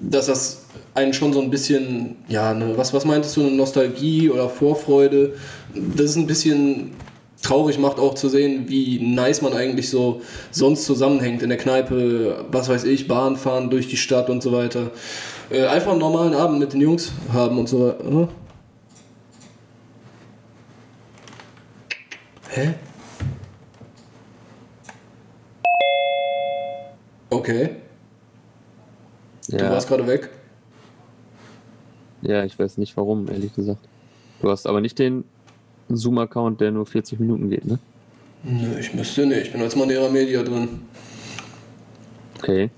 dass 0.00 0.26
das 0.26 0.62
einen 0.94 1.12
schon 1.12 1.32
so 1.32 1.40
ein 1.40 1.50
bisschen, 1.50 2.16
ja, 2.28 2.52
ne, 2.54 2.72
was, 2.76 2.92
was 2.92 3.04
meintest 3.04 3.36
du, 3.36 3.42
eine 3.42 3.52
Nostalgie 3.52 4.30
oder 4.30 4.48
Vorfreude, 4.48 5.34
das 5.74 6.10
ist 6.10 6.16
ein 6.16 6.26
bisschen 6.26 6.92
traurig 7.42 7.78
macht 7.78 7.98
auch 7.98 8.14
zu 8.14 8.28
sehen, 8.28 8.64
wie 8.68 8.98
nice 9.00 9.42
man 9.42 9.52
eigentlich 9.52 9.88
so 9.90 10.20
sonst 10.50 10.84
zusammenhängt 10.84 11.42
in 11.42 11.48
der 11.48 11.58
Kneipe, 11.58 12.44
was 12.50 12.68
weiß 12.68 12.84
ich, 12.84 13.06
Bahn 13.06 13.36
fahren 13.36 13.70
durch 13.70 13.88
die 13.88 13.96
Stadt 13.96 14.28
und 14.28 14.42
so 14.42 14.52
weiter. 14.52 14.90
Äh, 15.50 15.66
einfach 15.66 15.92
einen 15.92 16.00
normalen 16.00 16.34
Abend 16.34 16.58
mit 16.58 16.72
den 16.72 16.80
Jungs 16.80 17.12
haben 17.32 17.58
und 17.58 17.68
so 17.68 17.80
weiter. 17.80 18.28
Hä? 22.48 22.74
Okay. 27.30 27.70
Ja. 29.48 29.58
Du 29.58 29.70
warst 29.70 29.88
gerade 29.88 30.06
weg. 30.06 30.30
Ja, 32.22 32.44
ich 32.44 32.58
weiß 32.58 32.78
nicht 32.78 32.96
warum, 32.96 33.28
ehrlich 33.28 33.54
gesagt. 33.54 33.80
Du 34.40 34.50
hast 34.50 34.66
aber 34.66 34.80
nicht 34.80 34.98
den 34.98 35.24
Zoom-Account, 35.88 36.60
der 36.60 36.70
nur 36.70 36.86
40 36.86 37.20
Minuten 37.20 37.50
geht, 37.50 37.64
ne? 37.64 37.78
Nö, 38.42 38.78
ich 38.78 38.94
müsste 38.94 39.26
nicht. 39.26 39.46
Ich 39.46 39.52
bin 39.52 39.62
als 39.62 39.76
Manera 39.76 40.08
Media 40.08 40.42
drin. 40.42 40.80
Okay. 42.38 42.70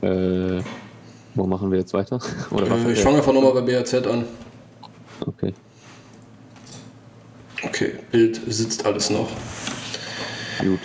Äh, 0.00 0.62
wo 1.34 1.46
machen 1.46 1.70
wir 1.70 1.78
jetzt 1.78 1.92
weiter? 1.92 2.18
Oder 2.50 2.66
äh, 2.70 2.92
ich 2.92 3.00
fange 3.00 3.18
einfach 3.18 3.32
nochmal 3.32 3.52
bei 3.52 3.60
BAZ 3.60 3.94
an. 3.94 4.24
Okay. 5.26 5.52
Okay, 7.62 7.92
Bild 8.10 8.40
sitzt 8.48 8.84
alles 8.86 9.10
noch. 9.10 9.28
Gut. 10.60 10.80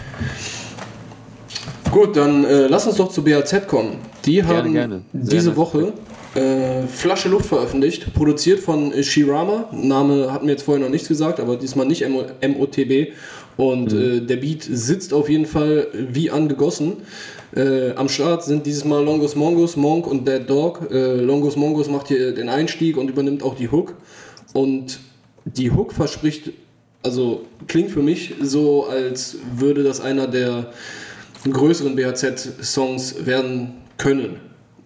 Gut, 1.91 2.17
dann 2.17 2.43
äh, 2.43 2.67
lass 2.67 2.87
uns 2.87 2.97
doch 2.97 3.09
zu 3.09 3.23
BAZ 3.23 3.67
kommen. 3.67 3.97
Die 4.25 4.35
gerne, 4.35 4.53
haben 4.53 4.73
gerne. 4.73 5.01
diese 5.13 5.49
nett. 5.49 5.57
Woche 5.57 5.93
äh, 6.35 6.85
Flasche 6.87 7.29
Luft 7.29 7.45
veröffentlicht, 7.45 8.13
produziert 8.13 8.59
von 8.59 8.91
äh, 8.91 9.03
Shirama. 9.03 9.69
Name 9.71 10.33
hat 10.33 10.43
mir 10.43 10.51
jetzt 10.51 10.63
vorher 10.63 10.83
noch 10.83 10.91
nichts 10.91 11.07
gesagt, 11.07 11.39
aber 11.39 11.55
diesmal 11.55 11.85
nicht 11.85 12.05
MOTB. 12.07 13.13
Und 13.57 13.93
mhm. 13.93 14.01
äh, 14.01 14.19
der 14.19 14.35
Beat 14.35 14.63
sitzt 14.63 15.13
auf 15.13 15.29
jeden 15.29 15.45
Fall 15.45 15.87
wie 15.93 16.29
angegossen. 16.29 16.97
Äh, 17.55 17.91
am 17.91 18.09
Start 18.09 18.43
sind 18.43 18.65
dieses 18.65 18.83
Mal 18.83 19.03
Longus 19.03 19.35
Mongus, 19.35 19.77
Monk 19.77 20.07
und 20.07 20.27
Dead 20.27 20.41
Dog. 20.45 20.91
Äh, 20.91 21.21
Longus 21.21 21.55
Mongus 21.55 21.89
macht 21.89 22.09
hier 22.09 22.33
den 22.33 22.49
Einstieg 22.49 22.97
und 22.97 23.09
übernimmt 23.09 23.41
auch 23.41 23.55
die 23.55 23.71
Hook. 23.71 23.93
Und 24.53 24.99
die 25.45 25.71
Hook 25.71 25.93
verspricht 25.93 26.51
also 27.05 27.45
klingt 27.67 27.91
für 27.91 28.01
mich 28.01 28.33
so, 28.41 28.87
als 28.87 29.37
würde 29.55 29.83
das 29.83 30.01
einer 30.01 30.27
der 30.27 30.71
größeren 31.49 31.95
BHZ-Songs 31.95 33.27
werden 33.27 33.75
können. 33.97 34.39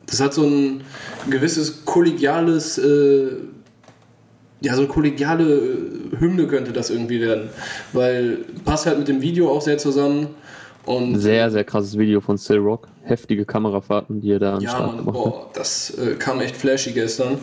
Das 0.06 0.20
hat 0.20 0.34
so 0.34 0.44
ein 0.44 0.82
gewisses 1.30 1.86
kollegiales, 1.86 2.78
äh, 2.78 3.28
ja, 4.60 4.76
so 4.76 4.82
eine 4.82 4.90
kollegiale 4.90 5.62
Hymne 6.20 6.48
könnte 6.48 6.74
das 6.74 6.90
irgendwie 6.90 7.22
werden, 7.22 7.50
weil 7.94 8.40
passt 8.66 8.86
halt 8.86 9.00
mit 9.00 9.08
dem 9.08 9.22
Video 9.22 9.50
auch 9.50 9.62
sehr 9.62 9.78
zusammen 9.78 10.28
Und 10.90 11.20
sehr, 11.20 11.52
sehr 11.52 11.64
krasses 11.64 11.96
Video 12.00 12.20
von 12.20 12.36
Still 12.36 12.58
Rock. 12.58 12.88
Heftige 13.04 13.46
Kamerafahrten, 13.46 14.22
die 14.22 14.32
er 14.32 14.40
da 14.40 14.56
an 14.56 14.62
ja, 14.62 14.72
Start 14.72 14.88
Mann, 14.88 14.98
gemacht 14.98 15.14
boah, 15.14 15.42
hat. 15.42 15.58
Das 15.58 15.92
äh, 15.92 16.16
kam 16.16 16.42
echt 16.42 16.58
flashy 16.58 16.94
gestern. 16.94 17.38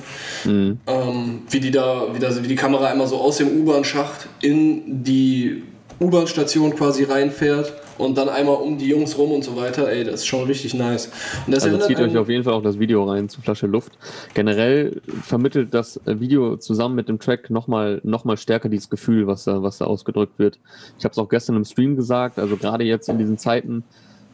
Mhm. 0.44 0.80
Ähm, 0.88 1.42
wie 1.48 1.60
die 1.60 1.70
da, 1.70 2.08
wie, 2.12 2.18
das, 2.18 2.42
wie 2.42 2.48
die 2.48 2.56
Kamera 2.56 2.86
einmal 2.88 3.06
so 3.06 3.18
aus 3.18 3.36
dem 3.36 3.60
U-Bahn-Schacht 3.60 4.26
in 4.42 5.04
die 5.04 5.62
U-Bahn-Station 6.00 6.74
quasi 6.74 7.04
reinfährt 7.04 7.72
und 7.98 8.18
dann 8.18 8.28
einmal 8.28 8.56
um 8.56 8.78
die 8.78 8.88
Jungs 8.88 9.16
rum 9.16 9.32
und 9.32 9.44
so 9.44 9.56
weiter. 9.56 9.88
Ey, 9.88 10.04
das 10.04 10.14
ist 10.20 10.26
schon 10.26 10.44
richtig 10.44 10.74
nice. 10.74 11.10
also 11.46 11.78
zieht 11.78 11.98
euch 12.00 12.16
auf 12.16 12.28
jeden 12.28 12.44
Fall 12.44 12.54
auch 12.54 12.62
das 12.62 12.78
Video 12.78 13.04
rein 13.04 13.28
zu 13.28 13.40
Flasche 13.40 13.66
Luft. 13.66 13.92
Generell 14.34 15.00
vermittelt 15.22 15.72
das 15.72 16.00
Video 16.04 16.56
zusammen 16.56 16.94
mit 16.94 17.08
dem 17.08 17.18
Track 17.18 17.50
nochmal 17.50 18.00
noch 18.04 18.24
mal 18.24 18.36
stärker 18.36 18.68
dieses 18.68 18.90
Gefühl, 18.90 19.26
was 19.26 19.44
da, 19.44 19.62
was 19.62 19.78
da 19.78 19.86
ausgedrückt 19.86 20.38
wird. 20.38 20.58
Ich 20.98 21.04
habe 21.04 21.12
es 21.12 21.18
auch 21.18 21.28
gestern 21.28 21.56
im 21.56 21.64
Stream 21.64 21.96
gesagt, 21.96 22.38
also 22.38 22.56
gerade 22.56 22.84
jetzt 22.84 23.08
in 23.08 23.18
diesen 23.18 23.38
Zeiten, 23.38 23.84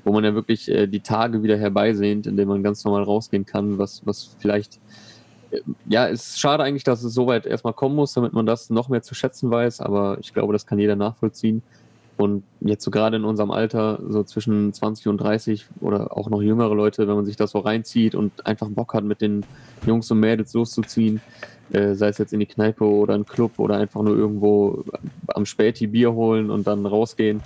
wo 0.04 0.12
man 0.12 0.24
ja 0.24 0.34
wirklich 0.34 0.68
äh, 0.68 0.86
die 0.86 1.00
Tage 1.00 1.42
wieder 1.42 1.56
herbeisehnt, 1.56 2.26
in 2.26 2.36
denen 2.36 2.48
man 2.48 2.62
ganz 2.62 2.84
normal 2.84 3.04
rausgehen 3.04 3.46
kann, 3.46 3.78
was, 3.78 4.02
was 4.04 4.36
vielleicht 4.38 4.80
äh, 5.50 5.60
ja, 5.86 6.06
ist 6.06 6.40
schade 6.40 6.62
eigentlich, 6.62 6.84
dass 6.84 7.04
es 7.04 7.14
so 7.14 7.26
weit 7.26 7.46
erstmal 7.46 7.72
kommen 7.72 7.94
muss, 7.94 8.14
damit 8.14 8.32
man 8.32 8.46
das 8.46 8.70
noch 8.70 8.88
mehr 8.88 9.02
zu 9.02 9.14
schätzen 9.14 9.50
weiß, 9.50 9.80
aber 9.80 10.18
ich 10.20 10.34
glaube, 10.34 10.52
das 10.52 10.66
kann 10.66 10.78
jeder 10.78 10.96
nachvollziehen. 10.96 11.62
Und 12.22 12.44
jetzt 12.60 12.84
so 12.84 12.92
gerade 12.92 13.16
in 13.16 13.24
unserem 13.24 13.50
Alter, 13.50 13.98
so 14.08 14.22
zwischen 14.22 14.72
20 14.72 15.08
und 15.08 15.16
30 15.16 15.66
oder 15.80 16.16
auch 16.16 16.30
noch 16.30 16.40
jüngere 16.40 16.72
Leute, 16.72 17.08
wenn 17.08 17.16
man 17.16 17.24
sich 17.24 17.34
das 17.34 17.50
so 17.50 17.58
reinzieht 17.58 18.14
und 18.14 18.46
einfach 18.46 18.68
Bock 18.68 18.94
hat, 18.94 19.02
mit 19.02 19.20
den 19.20 19.44
Jungs 19.84 20.08
und 20.08 20.20
Mädels 20.20 20.52
loszuziehen, 20.54 21.20
äh, 21.72 21.94
sei 21.94 22.06
es 22.06 22.18
jetzt 22.18 22.32
in 22.32 22.38
die 22.38 22.46
Kneipe 22.46 22.84
oder 22.84 23.16
in 23.16 23.26
Club 23.26 23.58
oder 23.58 23.74
einfach 23.76 24.02
nur 24.02 24.16
irgendwo 24.16 24.84
am 25.34 25.46
Späti 25.46 25.88
Bier 25.88 26.12
holen 26.12 26.48
und 26.48 26.68
dann 26.68 26.86
rausgehen. 26.86 27.40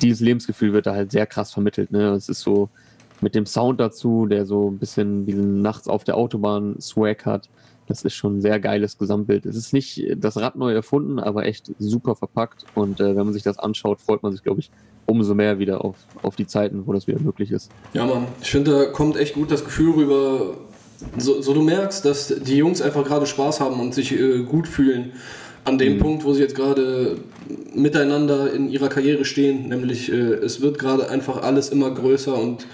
Dieses 0.00 0.20
Lebensgefühl 0.20 0.72
wird 0.72 0.86
da 0.86 0.94
halt 0.94 1.12
sehr 1.12 1.26
krass 1.26 1.52
vermittelt. 1.52 1.90
Ne? 1.90 2.08
Es 2.12 2.30
ist 2.30 2.40
so 2.40 2.70
mit 3.20 3.34
dem 3.34 3.44
Sound 3.44 3.80
dazu, 3.80 4.24
der 4.24 4.46
so 4.46 4.70
ein 4.70 4.78
bisschen 4.78 5.26
diesen 5.26 5.60
nachts 5.60 5.88
auf 5.88 6.04
der 6.04 6.16
Autobahn 6.16 6.80
Swag 6.80 7.26
hat 7.26 7.50
das 7.86 8.02
ist 8.02 8.14
schon 8.14 8.38
ein 8.38 8.40
sehr 8.40 8.60
geiles 8.60 8.98
Gesamtbild. 8.98 9.46
Es 9.46 9.56
ist 9.56 9.72
nicht 9.72 10.02
das 10.16 10.36
Rad 10.36 10.56
neu 10.56 10.72
erfunden, 10.72 11.18
aber 11.18 11.46
echt 11.46 11.70
super 11.78 12.16
verpackt. 12.16 12.64
Und 12.74 13.00
äh, 13.00 13.16
wenn 13.16 13.24
man 13.24 13.32
sich 13.32 13.42
das 13.42 13.58
anschaut, 13.58 14.00
freut 14.00 14.22
man 14.22 14.32
sich, 14.32 14.42
glaube 14.42 14.60
ich, 14.60 14.70
umso 15.06 15.34
mehr 15.34 15.58
wieder 15.58 15.84
auf, 15.84 15.96
auf 16.22 16.36
die 16.36 16.46
Zeiten, 16.46 16.86
wo 16.86 16.92
das 16.92 17.06
wieder 17.06 17.20
möglich 17.20 17.50
ist. 17.50 17.70
Ja, 17.92 18.06
Mann, 18.06 18.26
ich 18.40 18.50
finde, 18.50 18.70
da 18.70 18.84
kommt 18.86 19.16
echt 19.16 19.34
gut 19.34 19.50
das 19.50 19.64
Gefühl 19.64 19.92
rüber. 19.94 20.56
So, 21.18 21.42
so 21.42 21.52
du 21.52 21.62
merkst, 21.62 22.04
dass 22.04 22.28
die 22.28 22.56
Jungs 22.56 22.80
einfach 22.80 23.04
gerade 23.04 23.26
Spaß 23.26 23.60
haben 23.60 23.80
und 23.80 23.94
sich 23.94 24.12
äh, 24.18 24.42
gut 24.42 24.66
fühlen 24.66 25.12
an 25.64 25.78
dem 25.78 25.94
mhm. 25.94 25.98
Punkt, 25.98 26.24
wo 26.24 26.32
sie 26.32 26.42
jetzt 26.42 26.54
gerade 26.54 27.16
miteinander 27.74 28.52
in 28.52 28.70
ihrer 28.70 28.88
Karriere 28.88 29.24
stehen. 29.24 29.68
Nämlich, 29.68 30.10
äh, 30.10 30.14
es 30.14 30.60
wird 30.60 30.78
gerade 30.78 31.10
einfach 31.10 31.42
alles 31.42 31.68
immer 31.68 31.90
größer 31.90 32.36
und 32.38 32.66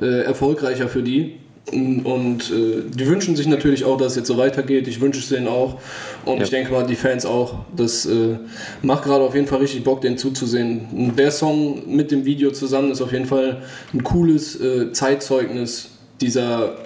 äh, 0.00 0.22
erfolgreicher 0.22 0.88
für 0.88 1.02
die. 1.02 1.40
Und 1.72 2.50
äh, 2.50 2.82
die 2.90 3.06
wünschen 3.06 3.36
sich 3.36 3.46
natürlich 3.46 3.84
auch, 3.84 3.96
dass 3.96 4.12
es 4.12 4.16
jetzt 4.16 4.28
so 4.28 4.36
weitergeht. 4.36 4.86
Ich 4.86 5.00
wünsche 5.00 5.20
es 5.20 5.30
denen 5.30 5.48
auch. 5.48 5.80
Und 6.24 6.36
ja. 6.36 6.42
ich 6.42 6.50
denke 6.50 6.70
mal, 6.72 6.86
die 6.86 6.94
Fans 6.94 7.24
auch. 7.24 7.60
Das 7.74 8.04
äh, 8.04 8.36
macht 8.82 9.04
gerade 9.04 9.24
auf 9.24 9.34
jeden 9.34 9.46
Fall 9.46 9.60
richtig 9.60 9.82
Bock, 9.82 10.02
den 10.02 10.18
zuzusehen. 10.18 10.86
Und 10.92 11.18
der 11.18 11.30
Song 11.30 11.82
mit 11.86 12.10
dem 12.10 12.26
Video 12.26 12.50
zusammen 12.50 12.90
ist 12.90 13.00
auf 13.00 13.12
jeden 13.12 13.26
Fall 13.26 13.62
ein 13.94 14.04
cooles 14.04 14.60
äh, 14.60 14.92
Zeitzeugnis 14.92 15.90
dieser 16.20 16.76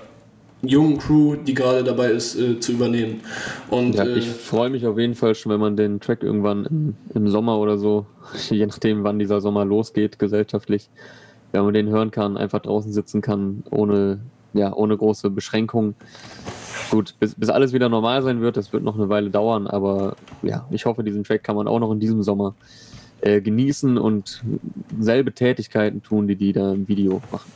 jungen 0.63 0.99
Crew, 0.99 1.37
die 1.37 1.55
gerade 1.55 1.85
dabei 1.85 2.11
ist, 2.11 2.39
äh, 2.39 2.61
zu 2.61 2.73
übernehmen. 2.73 3.21
Und, 3.71 3.95
ja, 3.95 4.07
ich 4.07 4.29
äh, 4.29 4.31
freue 4.31 4.71
mich 4.71 4.87
auf 4.87 4.99
jeden 4.99 5.15
Fall 5.15 5.35
schon, 5.35 5.53
wenn 5.53 5.61
man 5.61 5.77
den 5.77 6.01
Track 6.01 6.23
irgendwann 6.23 6.67
im, 6.67 6.95
im 7.15 7.29
Sommer 7.29 7.59
oder 7.59 7.79
so, 7.79 8.07
je 8.51 8.67
nachdem, 8.67 9.05
wann 9.05 9.19
dieser 9.19 9.41
Sommer 9.41 9.65
losgeht, 9.65 10.19
gesellschaftlich, 10.19 10.89
wenn 11.53 11.65
man 11.65 11.75
den 11.75 11.89
hören 11.89 12.11
kann, 12.11 12.37
einfach 12.37 12.61
draußen 12.61 12.93
sitzen 12.93 13.21
kann, 13.21 13.65
ohne 13.71 14.21
ja, 14.59 14.73
ohne 14.75 14.97
große 14.97 15.31
Beschränkungen. 15.31 15.95
Gut, 16.91 17.15
bis, 17.21 17.35
bis 17.35 17.49
alles 17.51 17.73
wieder 17.73 17.89
normal 17.89 18.23
sein 18.23 18.41
wird, 18.41 18.57
das 18.57 18.73
wird 18.73 18.83
noch 18.83 18.97
eine 18.97 19.09
Weile 19.09 19.31
dauern, 19.31 19.67
aber 19.67 20.17
ja, 20.43 20.67
ich 20.71 20.87
hoffe, 20.87 21.05
diesen 21.05 21.25
Track 21.25 21.45
kann 21.45 21.57
man 21.57 21.69
auch 21.69 21.79
noch 21.79 21.93
in 21.93 22.01
diesem 22.01 22.23
Sommer 22.23 22.55
äh, 23.21 23.41
genießen 23.41 23.99
und 23.99 24.43
selbe 24.99 25.33
Tätigkeiten 25.33 26.03
tun, 26.03 26.29
die 26.29 26.37
die 26.37 26.53
da 26.53 26.73
im 26.73 26.89
Video 26.89 27.21
machen. 27.31 27.51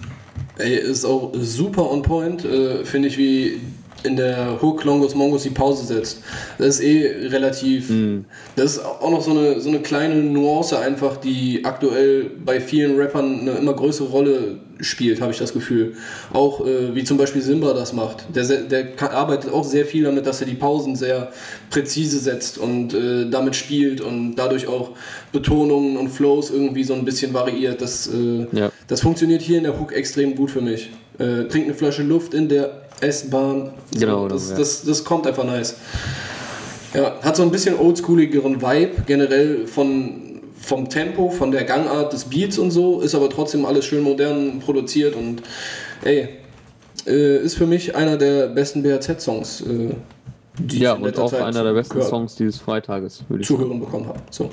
Ey, 0.58 0.76
ist 0.76 1.04
auch 1.04 1.32
super 1.34 1.90
on 1.90 2.02
point, 2.02 2.44
äh, 2.44 2.84
finde 2.84 3.08
ich, 3.08 3.16
wie 3.16 3.60
in 4.04 4.16
der 4.16 4.60
Hook 4.60 4.84
Longos 4.84 5.14
Mongos 5.14 5.42
die 5.42 5.50
Pause 5.50 5.86
setzt. 5.86 6.22
Das 6.58 6.78
ist 6.78 6.80
eh 6.80 7.28
relativ. 7.28 7.90
Mm. 7.90 8.24
Das 8.56 8.76
ist 8.76 8.84
auch 8.84 9.10
noch 9.10 9.22
so 9.22 9.30
eine, 9.30 9.60
so 9.60 9.68
eine 9.68 9.80
kleine 9.80 10.16
Nuance 10.16 10.78
einfach, 10.78 11.16
die 11.16 11.64
aktuell 11.64 12.30
bei 12.44 12.60
vielen 12.60 12.96
Rappern 12.96 13.40
eine 13.40 13.52
immer 13.52 13.74
größere 13.74 14.08
Rolle 14.08 14.58
spielt, 14.80 15.20
habe 15.20 15.32
ich 15.32 15.38
das 15.38 15.52
Gefühl. 15.52 15.94
Auch 16.32 16.66
äh, 16.66 16.94
wie 16.94 17.04
zum 17.04 17.16
Beispiel 17.16 17.40
Simba 17.40 17.72
das 17.72 17.92
macht. 17.92 18.24
Der, 18.34 18.44
der 18.44 18.92
kann, 18.92 19.10
arbeitet 19.10 19.52
auch 19.52 19.64
sehr 19.64 19.86
viel 19.86 20.04
damit, 20.04 20.26
dass 20.26 20.40
er 20.40 20.46
die 20.46 20.54
Pausen 20.54 20.96
sehr 20.96 21.32
präzise 21.70 22.18
setzt 22.18 22.58
und 22.58 22.94
äh, 22.94 23.28
damit 23.30 23.56
spielt 23.56 24.00
und 24.00 24.36
dadurch 24.36 24.66
auch 24.66 24.90
Betonungen 25.32 25.96
und 25.96 26.08
Flows 26.08 26.50
irgendwie 26.50 26.84
so 26.84 26.94
ein 26.94 27.04
bisschen 27.04 27.32
variiert. 27.32 27.80
Das, 27.80 28.08
äh, 28.08 28.46
ja. 28.52 28.72
das 28.88 29.00
funktioniert 29.00 29.42
hier 29.42 29.58
in 29.58 29.64
der 29.64 29.78
Hook 29.78 29.92
extrem 29.92 30.34
gut 30.34 30.50
für 30.50 30.60
mich. 30.60 30.90
Äh, 31.18 31.44
trinkt 31.44 31.68
eine 31.68 31.74
Flasche 31.74 32.02
Luft 32.02 32.34
in 32.34 32.48
der 32.48 32.82
S-Bahn. 33.02 33.74
Genau. 33.92 34.28
Das, 34.28 34.50
ja. 34.50 34.56
das, 34.56 34.84
das 34.84 35.04
kommt 35.04 35.26
einfach 35.26 35.44
nice. 35.44 35.76
Ja, 36.94 37.20
hat 37.22 37.36
so 37.36 37.42
ein 37.42 37.50
bisschen 37.50 37.78
oldschooligeren 37.78 38.60
Vibe 38.60 39.02
generell 39.06 39.66
von, 39.66 40.40
vom 40.60 40.88
Tempo, 40.88 41.30
von 41.30 41.50
der 41.50 41.64
Gangart 41.64 42.12
des 42.12 42.24
Beats 42.24 42.58
und 42.58 42.70
so, 42.70 43.00
ist 43.00 43.14
aber 43.14 43.30
trotzdem 43.30 43.64
alles 43.64 43.86
schön 43.86 44.02
modern 44.02 44.60
produziert 44.60 45.16
und 45.16 45.42
ey, 46.04 46.28
äh, 47.06 47.38
ist 47.38 47.54
für 47.54 47.66
mich 47.66 47.96
einer 47.96 48.16
der 48.16 48.48
besten 48.48 48.82
BHZ-Songs. 48.82 49.62
Äh, 49.62 49.94
die 50.58 50.80
ja, 50.80 50.92
und 50.92 51.18
auch 51.18 51.30
Zeit 51.30 51.42
einer 51.42 51.64
der 51.64 51.72
besten 51.72 51.94
gehört. 51.94 52.10
Songs 52.10 52.34
dieses 52.34 52.58
Freitages, 52.58 53.24
würde 53.28 53.40
ich 53.40 53.48
Zuhören 53.48 53.70
sagen. 53.70 53.80
bekommen 53.80 54.06
habe. 54.06 54.20
So. 54.30 54.50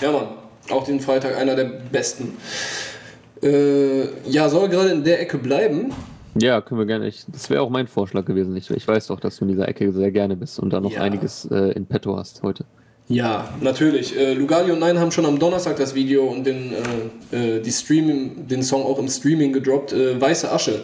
Ja, 0.00 0.10
Mann, 0.10 0.26
auch 0.70 0.84
den 0.84 0.98
Freitag 0.98 1.36
einer 1.36 1.54
der 1.54 1.64
besten. 1.64 2.36
Äh, 3.42 4.28
ja, 4.28 4.48
soll 4.48 4.68
gerade 4.68 4.90
in 4.90 5.04
der 5.04 5.20
Ecke 5.20 5.38
bleiben. 5.38 5.92
Ja, 6.38 6.60
können 6.60 6.80
wir 6.80 6.86
gerne. 6.86 7.08
Ich, 7.08 7.24
das 7.28 7.50
wäre 7.50 7.62
auch 7.62 7.70
mein 7.70 7.86
Vorschlag 7.86 8.24
gewesen. 8.24 8.54
Ich, 8.56 8.70
ich, 8.70 8.86
weiß 8.86 9.06
doch, 9.08 9.20
dass 9.20 9.36
du 9.36 9.44
in 9.44 9.48
dieser 9.48 9.68
Ecke 9.68 9.90
sehr 9.92 10.10
gerne 10.10 10.36
bist 10.36 10.58
und 10.58 10.72
da 10.72 10.80
noch 10.80 10.92
ja. 10.92 11.00
einiges 11.00 11.46
äh, 11.50 11.72
in 11.72 11.86
petto 11.86 12.16
hast 12.16 12.42
heute. 12.42 12.64
Ja, 13.08 13.48
natürlich. 13.60 14.18
Äh, 14.18 14.34
Lugali 14.34 14.72
und 14.72 14.80
Nein 14.80 14.98
haben 14.98 15.12
schon 15.12 15.26
am 15.26 15.38
Donnerstag 15.38 15.76
das 15.76 15.94
Video 15.94 16.24
und 16.24 16.44
den, 16.44 16.72
äh, 17.32 17.56
äh 17.56 17.60
die 17.60 17.70
Streaming, 17.70 18.48
den 18.48 18.62
Song 18.62 18.82
auch 18.82 18.98
im 18.98 19.08
Streaming 19.08 19.52
gedroppt. 19.52 19.92
Äh, 19.92 20.20
Weiße 20.20 20.50
Asche. 20.50 20.82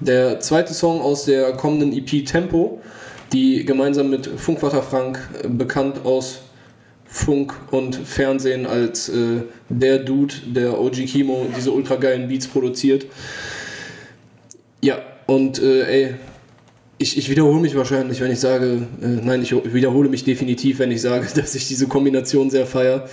Der 0.00 0.40
zweite 0.40 0.74
Song 0.74 1.00
aus 1.00 1.24
der 1.24 1.52
kommenden 1.52 1.92
EP 1.92 2.26
Tempo, 2.26 2.80
die 3.32 3.64
gemeinsam 3.64 4.10
mit 4.10 4.26
Funkwatter 4.26 4.82
Frank, 4.82 5.20
äh, 5.42 5.48
bekannt 5.48 6.04
aus 6.04 6.40
Funk 7.04 7.54
und 7.70 7.94
Fernsehen 7.94 8.66
als 8.66 9.08
äh, 9.10 9.42
der 9.68 9.98
Dude, 9.98 10.34
der 10.46 10.80
OG 10.80 11.06
Kimo 11.06 11.46
diese 11.56 11.70
ultra 11.70 11.96
geilen 11.96 12.26
Beats 12.26 12.48
produziert. 12.48 13.06
Ja, 14.84 15.00
und 15.26 15.62
äh, 15.62 15.84
ey, 15.84 16.14
ich, 16.98 17.16
ich 17.16 17.30
wiederhole 17.30 17.60
mich 17.60 17.76
wahrscheinlich, 17.76 18.20
wenn 18.20 18.32
ich 18.32 18.40
sage, 18.40 18.82
äh, 19.00 19.06
nein, 19.06 19.40
ich 19.42 19.52
wiederhole 19.72 20.08
mich 20.08 20.24
definitiv, 20.24 20.80
wenn 20.80 20.90
ich 20.90 21.00
sage, 21.00 21.26
dass 21.34 21.54
ich 21.54 21.68
diese 21.68 21.86
Kombination 21.86 22.50
sehr 22.50 22.66
feiere. 22.66 23.08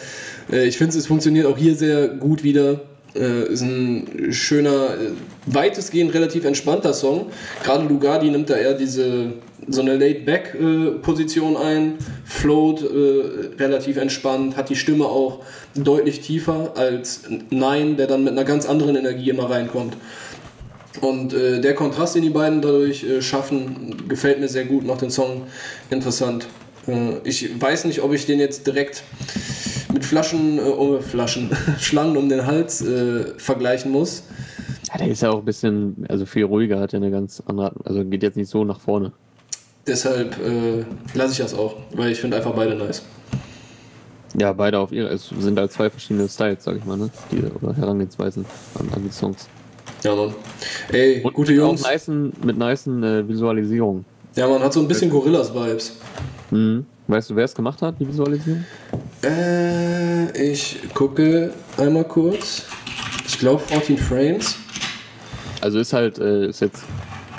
Äh, 0.51 0.67
ich 0.67 0.77
finde, 0.77 0.97
es 0.97 1.05
funktioniert 1.05 1.45
auch 1.45 1.57
hier 1.57 1.75
sehr 1.75 2.07
gut 2.07 2.43
wieder. 2.43 2.81
Äh, 3.15 3.53
ist 3.53 3.61
ein 3.61 4.31
schöner, 4.31 4.95
äh, 4.95 5.11
weitestgehend 5.45 6.13
relativ 6.13 6.45
entspannter 6.45 6.93
Song. 6.93 7.27
Gerade 7.63 7.87
Lugardi 7.87 8.29
nimmt 8.29 8.49
da 8.49 8.55
eher 8.55 8.73
diese 8.73 9.33
so 9.67 9.81
eine 9.81 9.97
Laid-Back-Position 9.97 11.55
ein, 11.55 11.95
float 12.25 12.81
äh, 12.81 13.61
relativ 13.61 13.97
entspannt, 13.97 14.57
hat 14.57 14.69
die 14.69 14.75
Stimme 14.75 15.05
auch 15.05 15.43
deutlich 15.75 16.21
tiefer 16.21 16.73
als 16.75 17.23
Nein, 17.51 17.97
der 17.97 18.07
dann 18.07 18.23
mit 18.23 18.33
einer 18.33 18.45
ganz 18.45 18.65
anderen 18.65 18.95
Energie 18.95 19.29
immer 19.29 19.49
reinkommt. 19.49 19.95
Und 21.01 21.33
äh, 21.33 21.61
der 21.61 21.75
Kontrast, 21.75 22.15
den 22.15 22.23
die 22.23 22.29
beiden 22.29 22.61
dadurch 22.61 23.03
äh, 23.03 23.21
schaffen, 23.21 24.07
gefällt 24.07 24.39
mir 24.39 24.49
sehr 24.49 24.65
gut, 24.65 24.85
macht 24.85 25.01
den 25.01 25.11
Song 25.11 25.43
interessant. 25.89 26.47
Äh, 26.87 27.17
ich 27.23 27.61
weiß 27.61 27.85
nicht, 27.85 28.01
ob 28.01 28.13
ich 28.13 28.25
den 28.25 28.39
jetzt 28.39 28.67
direkt 28.67 29.03
mit 29.93 30.03
Flaschen, 30.03 30.59
oh, 30.59 30.99
Flaschen, 30.99 31.49
Schlangen 31.79 32.17
um 32.17 32.29
den 32.29 32.45
Hals 32.45 32.81
äh, 32.81 33.33
vergleichen 33.37 33.91
muss. 33.91 34.23
Ja, 34.91 34.97
der 34.97 35.07
ist 35.07 35.21
ja 35.21 35.29
auch 35.29 35.39
ein 35.39 35.45
bisschen, 35.45 36.05
also 36.09 36.25
viel 36.25 36.45
ruhiger, 36.45 36.79
hat 36.79 36.93
ja 36.93 36.97
eine 36.97 37.11
ganz 37.11 37.41
andere, 37.45 37.73
also 37.85 38.03
geht 38.03 38.23
jetzt 38.23 38.37
nicht 38.37 38.49
so 38.49 38.63
nach 38.63 38.79
vorne. 38.79 39.13
Deshalb 39.87 40.35
äh, 40.39 40.83
lasse 41.13 41.31
ich 41.31 41.37
das 41.37 41.53
auch, 41.53 41.75
weil 41.93 42.11
ich 42.11 42.19
finde 42.19 42.37
einfach 42.37 42.53
beide 42.53 42.75
nice. 42.75 43.03
Ja, 44.37 44.53
beide 44.53 44.79
auf 44.79 44.91
ihre, 44.91 45.07
es 45.09 45.29
sind 45.39 45.57
halt 45.57 45.71
zwei 45.71 45.89
verschiedene 45.89 46.27
Styles, 46.27 46.63
sag 46.63 46.77
ich 46.77 46.85
mal, 46.85 46.97
ne? 46.97 47.09
Die, 47.31 47.41
oder 47.61 47.75
Herangehensweisen 47.75 48.45
an, 48.75 48.87
an 48.93 49.03
die 49.03 49.11
Songs. 49.11 49.47
Ja, 50.03 50.15
Mann. 50.15 50.33
Ey, 50.91 51.21
Und 51.23 51.33
gute 51.33 51.53
Jungs. 51.53 51.83
Auch 51.83 52.07
mit 52.43 52.57
nicen 52.57 53.03
äh, 53.03 53.27
Visualisierungen. 53.27 54.05
Ja, 54.35 54.47
man 54.47 54.61
hat 54.61 54.73
so 54.73 54.79
ein 54.79 54.87
bisschen 54.87 55.09
Gorillas-Vibes. 55.09 55.97
Mhm. 56.51 56.85
Weißt 57.07 57.29
du, 57.29 57.35
wer 57.35 57.45
es 57.45 57.55
gemacht 57.55 57.81
hat, 57.81 57.95
die 57.99 58.07
Visualisierung? 58.07 58.63
Äh, 59.23 60.51
ich 60.51 60.77
gucke 60.93 61.51
einmal 61.77 62.03
kurz. 62.05 62.65
Ich 63.25 63.33
Ich 63.33 63.39
glaube 63.39 63.61
14 63.61 63.97
Frames. 63.97 64.55
Also 65.61 65.79
ist 65.79 65.93
halt, 65.93 66.19
äh, 66.19 66.47
ist 66.47 66.61
jetzt 66.61 66.83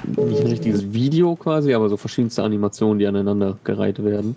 nicht 0.06 0.40
ein 0.40 0.46
richtiges 0.46 0.92
Video 0.92 1.36
quasi, 1.36 1.72
aber 1.72 1.88
so 1.88 1.96
verschiedenste 1.96 2.42
Animationen, 2.42 2.98
die 2.98 3.06
aneinander 3.06 3.58
gereiht 3.64 4.02
werden. 4.02 4.36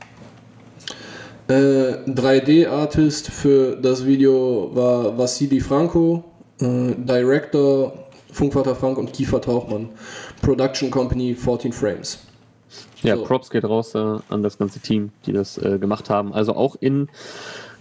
Äh, 1.47 1.95
3D-Artist 2.07 3.29
für 3.29 3.75
das 3.75 4.05
Video 4.05 4.71
war 4.73 5.17
Vassili 5.17 5.59
Franco, 5.59 6.23
äh, 6.61 6.93
Director 6.97 7.93
Funkvater 8.33 8.75
Frank 8.75 8.97
und 8.97 9.13
Kiefer 9.13 9.39
Tauchmann. 9.39 9.89
Production 10.41 10.91
Company 10.91 11.35
14 11.35 11.71
Frames. 11.71 12.19
Ja, 13.01 13.17
so. 13.17 13.23
Props 13.23 13.49
geht 13.49 13.65
raus 13.65 13.93
äh, 13.95 14.17
an 14.29 14.43
das 14.43 14.57
ganze 14.57 14.79
Team, 14.79 15.11
die 15.25 15.33
das 15.33 15.57
äh, 15.57 15.77
gemacht 15.77 16.09
haben. 16.09 16.33
Also 16.33 16.55
auch 16.55 16.75
in 16.79 17.09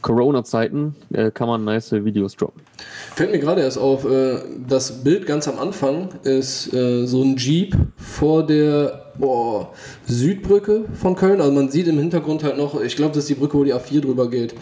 Corona-Zeiten 0.02 0.96
äh, 1.12 1.30
kann 1.30 1.48
man 1.48 1.64
nice 1.64 1.92
Videos 1.92 2.36
droppen. 2.36 2.60
Fällt 3.14 3.30
mir 3.30 3.38
gerade 3.38 3.62
erst 3.62 3.78
auf, 3.78 4.04
äh, 4.04 4.40
das 4.68 5.04
Bild 5.04 5.26
ganz 5.26 5.48
am 5.48 5.58
Anfang 5.58 6.08
ist 6.24 6.72
äh, 6.74 7.06
so 7.06 7.22
ein 7.22 7.36
Jeep 7.36 7.76
vor 7.96 8.44
der 8.44 9.01
boah, 9.18 9.70
Südbrücke 10.06 10.84
von 10.94 11.16
Köln. 11.16 11.40
Also 11.40 11.52
man 11.52 11.70
sieht 11.70 11.88
im 11.88 11.98
Hintergrund 11.98 12.44
halt 12.44 12.56
noch, 12.56 12.80
ich 12.80 12.96
glaube, 12.96 13.14
das 13.14 13.24
ist 13.24 13.30
die 13.30 13.34
Brücke, 13.34 13.58
wo 13.58 13.64
die 13.64 13.74
A4 13.74 14.00
drüber 14.00 14.30
geht. 14.30 14.54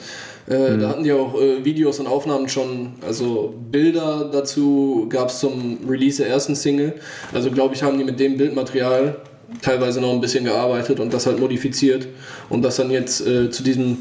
Äh, 0.49 0.71
mhm. 0.71 0.81
Da 0.81 0.89
hatten 0.89 1.05
die 1.05 1.13
auch 1.13 1.41
äh, 1.41 1.65
Videos 1.65 2.01
und 2.01 2.07
Aufnahmen 2.07 2.49
schon, 2.49 2.95
also 3.07 3.55
Bilder 3.71 4.29
dazu 4.33 5.07
gab 5.09 5.29
es 5.29 5.41
zum 5.41 5.79
Release 5.89 6.23
der 6.23 6.33
ersten 6.33 6.55
Single. 6.55 6.95
Also 7.33 7.51
glaube 7.51 7.75
ich, 7.75 7.83
haben 7.83 7.99
die 7.99 8.05
mit 8.05 8.19
dem 8.19 8.37
Bildmaterial 8.37 9.17
teilweise 9.63 10.01
noch 10.01 10.13
ein 10.13 10.21
bisschen 10.21 10.45
gearbeitet 10.45 11.01
und 11.01 11.13
das 11.13 11.27
halt 11.27 11.41
modifiziert 11.41 12.09
und 12.49 12.63
das 12.63 12.77
dann 12.77 12.91
jetzt 12.91 13.27
äh, 13.27 13.51
zu 13.51 13.63
diesem 13.63 13.99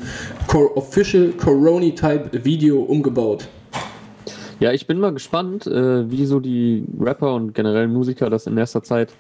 Co 0.48 0.72
Official 0.76 1.30
Corona-Type 1.38 2.44
Video 2.44 2.82
umgebaut. 2.82 3.48
Ja, 4.60 4.74
ich 4.74 4.88
bin 4.88 5.00
mal 5.00 5.14
gespannt, 5.14 5.68
äh, 5.68 6.12
wie 6.12 6.26
so 6.26 6.42
die 6.42 6.84
Rapper 7.00 7.34
und 7.34 7.54
generell 7.54 7.88
Musiker 7.88 8.30
das 8.30 8.46
in 8.46 8.56
nächster 8.56 8.84
Zeit 8.84 9.14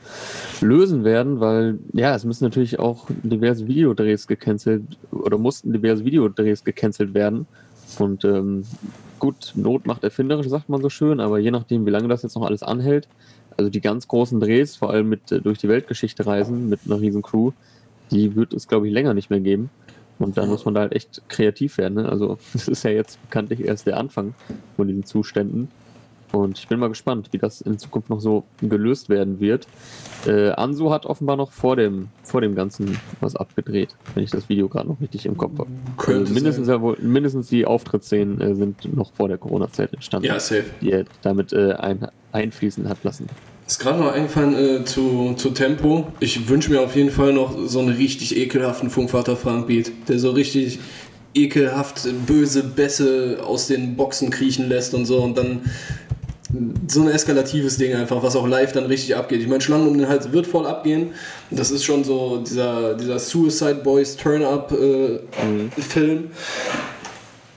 lösen 0.59 1.05
werden, 1.05 1.39
weil 1.39 1.79
ja, 1.93 2.13
es 2.13 2.25
müssen 2.25 2.43
natürlich 2.43 2.77
auch 2.77 3.07
diverse 3.23 3.65
Videodrehs 3.65 4.27
gecancelt 4.27 4.83
oder 5.11 5.37
mussten 5.37 5.71
diverse 5.71 6.03
Videodrehs 6.03 6.65
gecancelt 6.65 7.13
werden. 7.13 7.47
Und 7.99 8.25
ähm, 8.25 8.63
gut, 9.19 9.53
Not 9.55 9.87
macht 9.87 10.03
erfinderisch, 10.03 10.49
sagt 10.49 10.67
man 10.67 10.81
so 10.81 10.89
schön, 10.89 11.21
aber 11.21 11.39
je 11.39 11.51
nachdem, 11.51 11.85
wie 11.85 11.91
lange 11.91 12.09
das 12.09 12.23
jetzt 12.23 12.35
noch 12.35 12.45
alles 12.45 12.61
anhält, 12.61 13.07
also 13.55 13.69
die 13.69 13.81
ganz 13.81 14.09
großen 14.09 14.41
Drehs, 14.41 14.75
vor 14.75 14.89
allem 14.89 15.07
mit 15.07 15.31
äh, 15.31 15.39
durch 15.39 15.57
die 15.57 15.69
Weltgeschichte 15.69 16.25
reisen 16.25 16.67
mit 16.67 16.81
einer 16.85 16.99
riesen 16.99 17.21
Crew, 17.21 17.51
die 18.11 18.35
wird 18.35 18.53
es, 18.53 18.67
glaube 18.67 18.87
ich, 18.87 18.93
länger 18.93 19.13
nicht 19.13 19.29
mehr 19.29 19.39
geben. 19.39 19.69
Und 20.19 20.37
da 20.37 20.45
muss 20.45 20.65
man 20.65 20.73
da 20.73 20.81
halt 20.81 20.93
echt 20.93 21.21
kreativ 21.29 21.77
werden. 21.77 21.95
Ne? 21.95 22.09
Also 22.09 22.37
das 22.53 22.67
ist 22.67 22.83
ja 22.83 22.91
jetzt 22.91 23.21
bekanntlich 23.23 23.61
erst 23.61 23.87
der 23.87 23.97
Anfang 23.97 24.33
von 24.75 24.87
diesen 24.87 25.05
Zuständen. 25.05 25.69
Und 26.31 26.59
ich 26.59 26.67
bin 26.67 26.79
mal 26.79 26.89
gespannt, 26.89 27.29
wie 27.31 27.39
das 27.39 27.61
in 27.61 27.79
Zukunft 27.79 28.09
noch 28.09 28.19
so 28.19 28.43
gelöst 28.61 29.09
werden 29.09 29.39
wird. 29.39 29.67
Äh, 30.27 30.51
Ansu 30.51 30.91
hat 30.91 31.05
offenbar 31.05 31.37
noch 31.37 31.51
vor 31.51 31.75
dem, 31.75 32.09
vor 32.21 32.41
dem 32.41 32.53
Ganzen 32.53 32.99
was 33.19 33.35
abgedreht, 33.35 33.95
wenn 34.13 34.23
ich 34.23 34.29
das 34.29 34.47
Video 34.47 34.67
gerade 34.67 34.87
noch 34.89 35.01
richtig 35.01 35.25
im 35.25 35.37
Kopf 35.37 35.57
habe. 35.57 35.71
Also 36.05 36.31
mindestens, 36.31 36.67
ja 36.67 36.81
wohl, 36.81 36.97
mindestens 37.01 37.47
die 37.47 37.65
Auftrittsszenen 37.65 38.41
äh, 38.41 38.55
sind 38.55 38.95
noch 38.95 39.11
vor 39.13 39.27
der 39.27 39.39
Corona-Zeit 39.39 39.93
entstanden, 39.93 40.27
ja, 40.27 40.39
safe. 40.39 40.65
die 40.81 40.91
er 40.91 41.05
damit 41.23 41.51
äh, 41.51 41.73
ein, 41.73 42.07
einfließen 42.31 42.87
hat 42.87 43.03
lassen. 43.03 43.27
Ist 43.69 43.77
gerade 43.77 43.99
noch 43.99 44.11
eingefallen 44.11 44.55
äh, 44.55 44.83
zu, 44.83 45.35
zu 45.37 45.51
Tempo. 45.51 46.07
Ich 46.19 46.49
wünsche 46.49 46.71
mir 46.71 46.81
auf 46.81 46.95
jeden 46.95 47.11
Fall 47.11 47.33
noch 47.33 47.55
so 47.67 47.77
einen 47.77 47.89
richtig 47.89 48.35
ekelhaften 48.35 48.89
Funkvater 48.89 49.37
Frank 49.37 49.67
Beat, 49.67 49.91
der 50.07 50.17
so 50.17 50.31
richtig 50.31 50.79
ekelhaft 51.35 52.07
böse 52.25 52.63
Bässe 52.63 53.37
aus 53.45 53.67
den 53.67 53.95
Boxen 53.95 54.31
kriechen 54.31 54.69
lässt 54.69 54.95
und 54.95 55.05
so 55.05 55.21
und 55.21 55.37
dann 55.37 55.61
so 56.87 57.03
ein 57.03 57.09
eskalatives 57.09 57.77
Ding 57.77 57.95
einfach, 57.95 58.23
was 58.23 58.35
auch 58.35 58.47
live 58.47 58.71
dann 58.71 58.87
richtig 58.87 59.15
abgeht. 59.15 59.39
Ich 59.39 59.47
meine, 59.47 59.61
Schlangen 59.61 59.87
um 59.87 59.95
den 59.95 60.09
Hals 60.09 60.31
wird 60.31 60.47
voll 60.47 60.65
abgehen. 60.65 61.11
Das 61.51 61.69
ist 61.69 61.83
schon 61.83 62.03
so 62.03 62.37
dieser, 62.37 62.95
dieser 62.95 63.19
Suicide 63.19 63.81
Boys 63.83 64.17
Turn-Up-Film. 64.17 65.19
Äh, 65.95 66.05
mhm. 66.05 66.31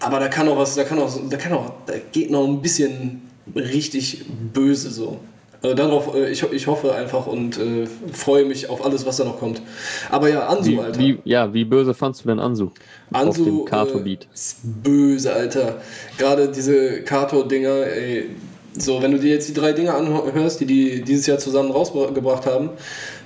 Aber 0.00 0.20
da 0.20 0.28
kann 0.28 0.46
auch 0.46 0.58
was, 0.58 0.74
da 0.74 0.84
kann 0.84 0.98
auch, 0.98 1.10
da 1.30 1.38
kann 1.38 1.54
auch, 1.54 1.72
da 1.86 1.94
geht 2.12 2.30
noch 2.30 2.46
ein 2.46 2.60
bisschen 2.60 3.22
richtig 3.56 4.26
böse 4.52 4.90
so. 4.90 5.18
Also 5.62 5.76
darauf, 5.76 6.14
äh, 6.14 6.30
ich, 6.30 6.42
ich 6.52 6.66
hoffe 6.66 6.94
einfach 6.94 7.26
und 7.26 7.56
äh, 7.58 7.86
freue 8.12 8.44
mich 8.44 8.68
auf 8.68 8.84
alles, 8.84 9.06
was 9.06 9.18
da 9.18 9.24
noch 9.24 9.38
kommt. 9.38 9.62
Aber 10.10 10.28
ja, 10.28 10.46
Ansu, 10.46 10.72
wie, 10.72 10.78
Alter. 10.80 10.98
Wie, 11.00 11.18
ja, 11.24 11.54
wie 11.54 11.64
böse 11.64 11.94
fandst 11.94 12.24
du 12.24 12.28
denn 12.28 12.40
Ansu? 12.40 12.70
Ansu 13.12 13.66
äh, 13.70 14.18
ist 14.34 14.58
böse, 14.62 15.32
Alter. 15.32 15.80
Gerade 16.18 16.48
diese 16.48 17.02
Kato-Dinger, 17.02 17.86
ey. 17.86 18.30
So, 18.76 19.02
wenn 19.02 19.12
du 19.12 19.18
dir 19.18 19.30
jetzt 19.30 19.48
die 19.48 19.54
drei 19.54 19.72
Dinge 19.72 19.92
anhörst, 19.92 20.60
die 20.60 20.64
die 20.64 21.02
dieses 21.02 21.26
Jahr 21.26 21.36
zusammen 21.36 21.70
rausgebracht 21.70 22.46
haben, 22.46 22.70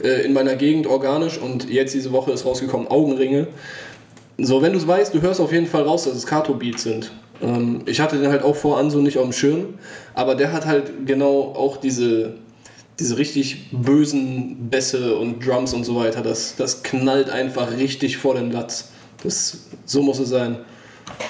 äh, 0.02 0.24
in 0.26 0.32
meiner 0.32 0.56
Gegend 0.56 0.88
organisch 0.88 1.38
und 1.38 1.70
jetzt 1.70 1.94
diese 1.94 2.10
Woche 2.10 2.32
ist 2.32 2.44
rausgekommen 2.44 2.88
Augenringe. 2.88 3.46
So, 4.38 4.60
wenn 4.60 4.72
du 4.72 4.78
es 4.78 4.86
weißt, 4.88 5.14
du 5.14 5.22
hörst 5.22 5.40
auf 5.40 5.52
jeden 5.52 5.66
Fall 5.66 5.82
raus, 5.82 6.04
dass 6.04 6.14
es 6.14 6.26
Kato-Beats 6.26 6.82
sind. 6.82 7.12
Ähm, 7.42 7.82
ich 7.86 8.00
hatte 8.00 8.18
den 8.18 8.30
halt 8.30 8.42
auch 8.42 8.56
vor 8.56 8.78
Anso 8.78 9.00
nicht 9.00 9.18
auf 9.18 9.24
dem 9.24 9.32
Schirm, 9.32 9.74
aber 10.14 10.34
der 10.34 10.52
hat 10.52 10.66
halt 10.66 11.06
genau 11.06 11.54
auch 11.56 11.76
diese, 11.76 12.34
diese 12.98 13.18
richtig 13.18 13.70
bösen 13.72 14.68
Bässe 14.70 15.16
und 15.16 15.46
Drums 15.46 15.74
und 15.74 15.84
so 15.84 15.96
weiter. 15.96 16.22
Das, 16.22 16.56
das 16.56 16.82
knallt 16.82 17.30
einfach 17.30 17.76
richtig 17.76 18.16
vor 18.16 18.34
den 18.34 18.50
Latz. 18.52 18.90
Das, 19.22 19.58
so 19.84 20.02
muss 20.02 20.18
es 20.18 20.28
sein. 20.28 20.58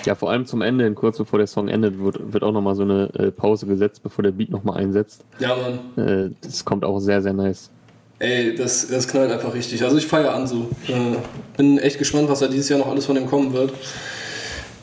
Ja, 0.05 0.15
vor 0.15 0.31
allem 0.31 0.47
zum 0.47 0.63
Ende, 0.63 0.91
kurz 0.93 1.19
bevor 1.19 1.39
der 1.39 1.47
Song 1.47 1.69
endet, 1.69 1.99
wird, 1.99 2.33
wird 2.33 2.43
auch 2.43 2.53
nochmal 2.53 2.75
so 2.75 2.83
eine 2.83 3.11
äh, 3.15 3.31
Pause 3.31 3.67
gesetzt, 3.67 4.03
bevor 4.03 4.23
der 4.23 4.33
Beat 4.33 4.51
nochmal 4.51 4.79
einsetzt. 4.79 5.25
Ja, 5.39 5.57
Mann. 5.57 6.07
Äh, 6.07 6.31
das 6.41 6.65
kommt 6.65 6.85
auch 6.85 6.99
sehr, 6.99 7.21
sehr 7.21 7.33
nice. 7.33 7.71
Ey, 8.19 8.55
das, 8.55 8.89
das 8.89 9.07
knallt 9.09 9.31
einfach 9.31 9.53
richtig. 9.53 9.83
Also 9.85 9.99
ich 9.99 10.07
feiere 10.07 10.33
Ansu. 10.33 10.67
Äh, 10.89 11.17
bin 11.57 11.79
echt 11.79 11.99
gespannt, 11.99 12.29
was 12.31 12.39
da 12.39 12.47
dieses 12.49 12.69
Jahr 12.69 12.79
noch 12.79 12.89
alles 12.89 13.05
von 13.05 13.15
dem 13.15 13.27
kommen 13.27 13.53
wird. 13.53 13.73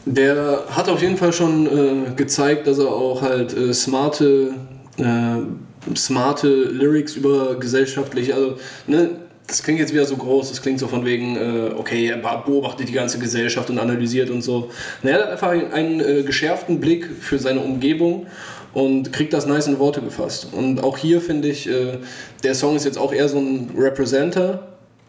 Der 0.05 0.65
hat 0.69 0.89
auf 0.89 1.01
jeden 1.01 1.17
Fall 1.17 1.31
schon 1.31 1.65
äh, 1.65 2.11
gezeigt, 2.15 2.67
dass 2.67 2.77
er 2.77 2.89
auch 2.89 3.21
halt 3.21 3.55
äh, 3.55 3.73
smarte, 3.73 4.53
äh, 4.97 5.95
smarte 5.95 6.49
Lyrics 6.49 7.15
über 7.15 7.55
gesellschaftliche, 7.55 8.35
also 8.35 8.57
ne, 8.85 9.11
das 9.47 9.63
klingt 9.63 9.79
jetzt 9.79 9.93
wieder 9.93 10.05
so 10.05 10.15
groß, 10.17 10.49
das 10.49 10.61
klingt 10.61 10.79
so 10.79 10.87
von 10.87 11.05
wegen, 11.05 11.35
äh, 11.35 11.71
okay, 11.77 12.07
er 12.07 12.17
beobachtet 12.17 12.89
die 12.89 12.93
ganze 12.93 13.19
Gesellschaft 13.19 13.69
und 13.69 13.79
analysiert 13.79 14.29
und 14.29 14.41
so. 14.41 14.69
Na, 15.03 15.11
er 15.11 15.19
hat 15.19 15.29
einfach 15.31 15.49
einen, 15.49 15.71
einen 15.71 15.99
äh, 15.99 16.23
geschärften 16.23 16.79
Blick 16.79 17.09
für 17.19 17.39
seine 17.39 17.59
Umgebung 17.59 18.27
und 18.73 19.13
kriegt 19.13 19.33
das 19.33 19.45
nice 19.45 19.67
in 19.67 19.79
Worte 19.79 20.01
gefasst. 20.01 20.47
Und 20.51 20.83
auch 20.83 20.97
hier 20.97 21.21
finde 21.21 21.49
ich, 21.49 21.69
äh, 21.69 21.97
der 22.43 22.55
Song 22.55 22.75
ist 22.75 22.85
jetzt 22.85 22.97
auch 22.97 23.13
eher 23.13 23.29
so 23.29 23.37
ein 23.37 23.71
Representer, 23.77 24.67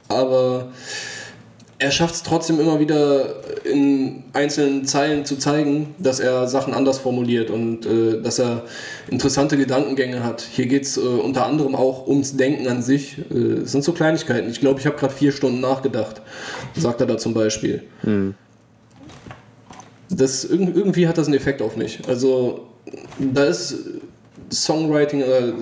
aber 0.09 0.73
er 1.79 1.91
schafft 1.91 2.15
es 2.15 2.23
trotzdem 2.23 2.61
immer 2.61 2.79
wieder 2.79 3.35
in 3.65 4.23
einzelnen 4.33 4.87
Zeilen 4.87 5.25
zu 5.25 5.37
zeigen, 5.37 5.95
dass 5.99 6.21
er 6.21 6.47
Sachen 6.47 6.73
anders 6.73 6.99
formuliert 6.99 7.51
und 7.51 7.85
äh, 7.85 8.23
dass 8.23 8.39
er 8.39 8.63
interessante 9.11 9.57
Gedankengänge 9.57 10.23
hat. 10.23 10.43
Hier 10.43 10.67
geht 10.67 10.85
es 10.85 10.97
äh, 10.97 11.01
unter 11.01 11.47
anderem 11.47 11.75
auch 11.75 12.07
ums 12.07 12.37
Denken 12.37 12.69
an 12.69 12.83
sich. 12.83 13.19
Äh, 13.31 13.63
es 13.63 13.73
sind 13.73 13.83
so 13.83 13.93
Kleinigkeiten. 13.93 14.49
Ich 14.51 14.61
glaube, 14.61 14.81
ich 14.81 14.87
habe 14.87 14.97
gerade 14.97 15.13
vier 15.13 15.33
Stunden 15.33 15.61
nachgedacht, 15.61 16.23
sagt 16.77 17.01
er 17.01 17.07
da 17.07 17.19
zum 17.19 17.35
Beispiel. 17.35 17.83
Mhm. 18.03 18.35
Das, 20.11 20.45
irgendwie 20.45 21.09
hat 21.09 21.19
das 21.19 21.27
einen 21.27 21.37
Effekt 21.37 21.61
auf 21.61 21.77
mich. 21.77 22.01
Also 22.07 22.69
da 23.19 23.45
ist 23.45 23.77
Songwriting 24.53 25.23
oder 25.23 25.53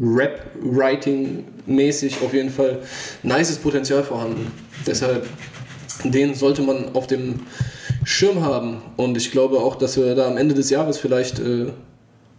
Rap-Writing-mäßig 0.00 2.20
auf 2.22 2.34
jeden 2.34 2.50
Fall 2.50 2.80
nices 3.22 3.58
Potenzial 3.58 4.02
vorhanden. 4.02 4.50
Deshalb, 4.86 5.26
den 6.04 6.34
sollte 6.34 6.62
man 6.62 6.94
auf 6.94 7.06
dem 7.06 7.40
Schirm 8.04 8.44
haben. 8.44 8.82
Und 8.96 9.16
ich 9.16 9.30
glaube 9.30 9.58
auch, 9.58 9.76
dass 9.76 9.96
wir 9.96 10.14
da 10.14 10.28
am 10.28 10.36
Ende 10.36 10.54
des 10.54 10.70
Jahres 10.70 10.98
vielleicht 10.98 11.40
äh, 11.40 11.72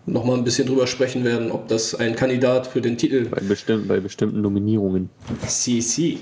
nochmal 0.05 0.37
ein 0.37 0.43
bisschen 0.43 0.67
drüber 0.67 0.87
sprechen 0.87 1.23
werden, 1.23 1.51
ob 1.51 1.67
das 1.67 1.95
ein 1.95 2.15
Kandidat 2.15 2.67
für 2.67 2.81
den 2.81 2.97
Titel. 2.97 3.27
Bei, 3.29 3.41
bestimm 3.41 3.87
bei 3.87 3.99
bestimmten 3.99 4.41
Nominierungen. 4.41 5.09
CC. 5.45 6.19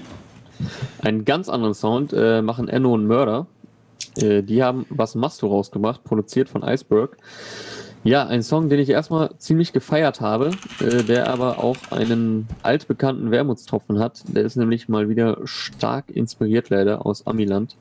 Einen 1.01 1.25
ganz 1.25 1.49
anderen 1.49 1.73
Sound 1.73 2.13
äh, 2.13 2.41
machen 2.41 2.67
Enno 2.67 2.93
und 2.93 3.07
Murder. 3.07 3.47
Äh, 4.17 4.43
die 4.43 4.63
haben 4.63 4.85
Was 4.89 5.15
machst 5.15 5.41
du 5.41 5.47
rausgebracht, 5.47 6.03
produziert 6.03 6.49
von 6.49 6.63
Iceberg. 6.63 7.17
Ja, 8.07 8.25
ein 8.25 8.41
Song, 8.41 8.69
den 8.69 8.79
ich 8.79 8.89
erstmal 8.89 9.31
ziemlich 9.37 9.73
gefeiert 9.73 10.21
habe, 10.21 10.51
äh, 10.79 11.03
der 11.03 11.27
aber 11.27 11.61
auch 11.61 11.75
einen 11.91 12.47
altbekannten 12.63 13.31
Wermutstropfen 13.31 13.99
hat. 13.99 14.23
Der 14.29 14.43
ist 14.43 14.55
nämlich 14.55 14.87
mal 14.87 15.09
wieder 15.09 15.39
stark 15.43 16.09
inspiriert 16.09 16.69
leider 16.69 17.05
aus 17.05 17.27
Amiland. 17.27 17.75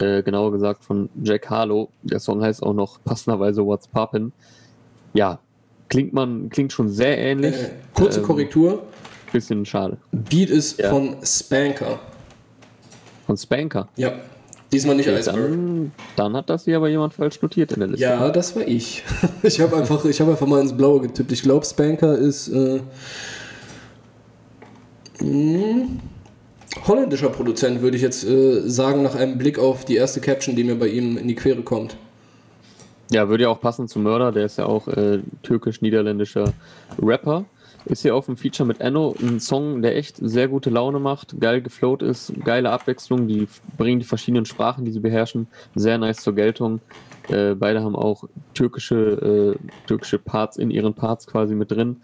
Äh, 0.00 0.24
genauer 0.24 0.50
gesagt 0.50 0.82
von 0.82 1.08
Jack 1.22 1.48
Harlow. 1.50 1.88
Der 2.02 2.18
Song 2.18 2.42
heißt 2.42 2.64
auch 2.64 2.74
noch 2.74 2.98
passenderweise 3.04 3.64
What's 3.64 3.88
Poppin'. 3.88 4.32
Ja, 5.14 5.38
klingt 5.88 6.12
man, 6.12 6.48
klingt 6.48 6.72
schon 6.72 6.88
sehr 6.88 7.16
ähnlich. 7.18 7.54
Äh, 7.54 7.70
kurze 7.94 8.18
ähm, 8.18 8.26
Korrektur. 8.26 8.82
Bisschen 9.30 9.64
schade. 9.64 9.98
Beat 10.10 10.50
ist 10.50 10.80
ja. 10.80 10.90
von 10.90 11.14
Spanker. 11.22 12.00
Von 13.24 13.36
Spanker? 13.36 13.86
Ja. 13.94 14.14
Diesmal 14.72 14.94
nicht 14.96 15.08
Okay, 15.08 15.18
Iceberg. 15.18 15.36
dann, 15.50 15.92
dann 16.16 16.36
hat 16.36 16.48
das 16.48 16.64
hier 16.64 16.76
aber 16.76 16.88
jemand 16.88 17.12
falsch 17.14 17.42
notiert 17.42 17.72
in 17.72 17.80
der 17.80 17.88
Liste. 17.88 18.04
Ja, 18.04 18.28
das 18.30 18.54
war 18.54 18.66
ich. 18.66 19.02
Ich 19.42 19.60
habe 19.60 19.76
einfach, 19.76 20.04
ich 20.04 20.20
hab 20.20 20.28
einfach 20.28 20.46
mal 20.46 20.60
ins 20.60 20.76
Blaue 20.76 21.00
getippt. 21.00 21.32
Ich 21.32 21.42
glaube, 21.42 21.64
Spanker 21.66 22.16
ist 22.16 22.48
äh, 22.48 22.80
mh, 25.20 25.86
holländischer 26.86 27.30
Produzent, 27.30 27.82
würde 27.82 27.96
ich 27.96 28.02
jetzt 28.02 28.24
äh, 28.24 28.60
sagen, 28.68 29.02
nach 29.02 29.14
einem 29.14 29.38
Blick 29.38 29.58
auf 29.58 29.84
die 29.84 29.96
erste 29.96 30.20
Caption, 30.20 30.54
die 30.56 30.64
mir 30.64 30.76
bei 30.76 30.88
ihm 30.88 31.16
in 31.16 31.26
die 31.28 31.34
Quere 31.34 31.62
kommt. 31.62 31.96
Ja, 33.10 33.28
würde 33.28 33.44
ja 33.44 33.48
auch 33.48 33.60
passen 33.60 33.88
zu 33.88 33.98
Mörder, 33.98 34.30
der 34.30 34.44
ist 34.46 34.58
ja 34.58 34.66
auch 34.66 34.86
äh, 34.86 35.18
türkisch-niederländischer 35.42 36.52
Rapper. 37.02 37.44
Ist 37.86 38.02
hier 38.02 38.14
auf 38.14 38.26
dem 38.26 38.36
Feature 38.36 38.66
mit 38.66 38.80
Enno 38.80 39.14
ein 39.20 39.40
Song, 39.40 39.82
der 39.82 39.96
echt 39.96 40.16
sehr 40.16 40.48
gute 40.48 40.70
Laune 40.70 40.98
macht, 40.98 41.40
geil 41.40 41.62
geflowt 41.62 42.02
ist, 42.02 42.32
geile 42.44 42.70
Abwechslung, 42.70 43.26
die 43.26 43.48
bringen 43.76 44.00
die 44.00 44.06
verschiedenen 44.06 44.44
Sprachen, 44.44 44.84
die 44.84 44.92
sie 44.92 45.00
beherrschen, 45.00 45.48
sehr 45.74 45.98
nice 45.98 46.18
zur 46.18 46.34
Geltung. 46.34 46.80
Äh, 47.28 47.54
beide 47.54 47.82
haben 47.82 47.96
auch 47.96 48.24
türkische, 48.54 49.56
äh, 49.56 49.86
türkische 49.86 50.18
Parts 50.18 50.56
in 50.56 50.70
ihren 50.70 50.94
Parts 50.94 51.26
quasi 51.26 51.54
mit 51.54 51.70
drin. 51.70 51.96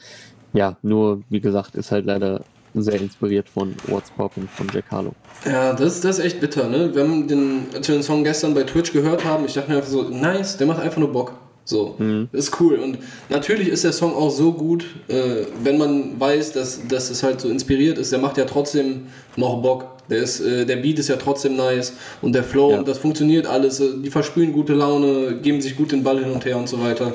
Ja, 0.52 0.76
nur 0.82 1.22
wie 1.28 1.40
gesagt, 1.40 1.74
ist 1.74 1.92
halt 1.92 2.06
leider 2.06 2.42
sehr 2.74 3.00
inspiriert 3.00 3.48
von 3.48 3.74
What's 3.86 4.10
Poppin' 4.10 4.48
von 4.48 4.68
Jack 4.72 4.90
Harlow. 4.90 5.12
Ja, 5.44 5.72
das, 5.72 6.00
das 6.00 6.18
ist 6.18 6.24
echt 6.24 6.40
bitter, 6.40 6.68
ne? 6.68 6.94
Wir 6.94 7.02
haben 7.02 7.26
den, 7.26 7.66
als 7.74 7.88
wir 7.88 7.96
den 7.96 8.02
Song 8.02 8.22
gestern 8.24 8.54
bei 8.54 8.64
Twitch 8.64 8.92
gehört 8.92 9.24
haben, 9.24 9.44
ich 9.44 9.54
dachte 9.54 9.70
mir 9.70 9.78
einfach 9.78 9.90
so, 9.90 10.02
nice, 10.02 10.56
der 10.56 10.66
macht 10.66 10.80
einfach 10.80 10.98
nur 10.98 11.12
Bock. 11.12 11.32
So, 11.68 11.96
das 12.32 12.44
ist 12.46 12.60
cool. 12.60 12.76
Und 12.76 12.98
natürlich 13.28 13.66
ist 13.68 13.82
der 13.82 13.92
Song 13.92 14.14
auch 14.14 14.30
so 14.30 14.52
gut, 14.52 14.86
äh, 15.08 15.46
wenn 15.64 15.76
man 15.78 16.18
weiß, 16.18 16.52
dass, 16.52 16.80
dass 16.86 17.10
es 17.10 17.24
halt 17.24 17.40
so 17.40 17.48
inspiriert 17.48 17.98
ist, 17.98 18.12
der 18.12 18.20
macht 18.20 18.38
ja 18.38 18.44
trotzdem 18.44 19.06
noch 19.36 19.60
Bock. 19.60 19.86
Der, 20.08 20.18
ist, 20.18 20.38
äh, 20.38 20.64
der 20.64 20.76
Beat 20.76 21.00
ist 21.00 21.08
ja 21.08 21.16
trotzdem 21.16 21.56
nice 21.56 21.94
und 22.22 22.32
der 22.32 22.44
Flow, 22.44 22.70
Ja. 22.70 22.82
das 22.84 22.98
funktioniert 22.98 23.48
alles. 23.48 23.80
äh, 23.80 23.88
Die 24.00 24.10
versprühen 24.10 24.52
gute 24.52 24.74
Laune, 24.74 25.38
geben 25.42 25.60
sich 25.60 25.76
gut 25.76 25.90
den 25.90 26.04
Ball 26.04 26.22
hin 26.22 26.30
und 26.30 26.44
her 26.44 26.56
und 26.56 26.68
so 26.68 26.80
weiter. 26.80 27.14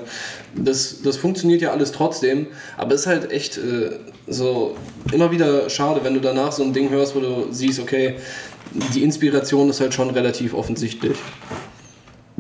Das, 0.54 1.02
das 1.02 1.16
funktioniert 1.16 1.62
ja 1.62 1.72
alles 1.72 1.94
trotzdem, 1.94 2.48
aber 2.78 2.94
es 2.96 3.02
ist 3.02 3.08
halt 3.08 3.32
echt 3.32 3.58
äh, 3.58 3.92
so 4.28 4.76
immer 5.14 5.32
wieder 5.32 5.70
schade, 5.70 6.02
wenn 6.04 6.14
du 6.14 6.20
danach 6.20 6.52
so 6.52 6.64
ein 6.64 6.74
Ding 6.74 6.90
hörst, 6.90 7.16
wo 7.16 7.22
du 7.22 7.48
siehst, 7.52 7.80
okay, 7.80 8.16
die 8.94 9.04
Inspiration 9.04 9.70
ist 9.70 9.80
halt 9.80 9.94
schon 9.94 10.10
relativ 10.10 10.54
offensichtlich. 10.54 11.16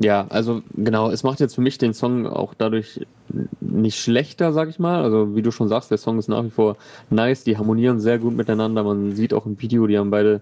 Ja, 0.03 0.25
also 0.29 0.63
genau, 0.73 1.11
es 1.11 1.21
macht 1.21 1.39
jetzt 1.41 1.53
für 1.53 1.61
mich 1.61 1.77
den 1.77 1.93
Song 1.93 2.25
auch 2.25 2.55
dadurch 2.55 3.05
nicht 3.59 3.99
schlechter, 3.99 4.51
sag 4.51 4.67
ich 4.67 4.79
mal. 4.79 5.03
Also 5.03 5.35
wie 5.35 5.43
du 5.43 5.51
schon 5.51 5.67
sagst, 5.67 5.91
der 5.91 5.99
Song 5.99 6.17
ist 6.17 6.27
nach 6.27 6.43
wie 6.43 6.49
vor 6.49 6.75
nice, 7.11 7.43
die 7.43 7.55
harmonieren 7.55 7.99
sehr 7.99 8.17
gut 8.17 8.35
miteinander. 8.35 8.83
Man 8.83 9.15
sieht 9.15 9.31
auch 9.31 9.45
im 9.45 9.61
Video, 9.61 9.85
die 9.85 9.99
haben 9.99 10.09
beide, 10.09 10.41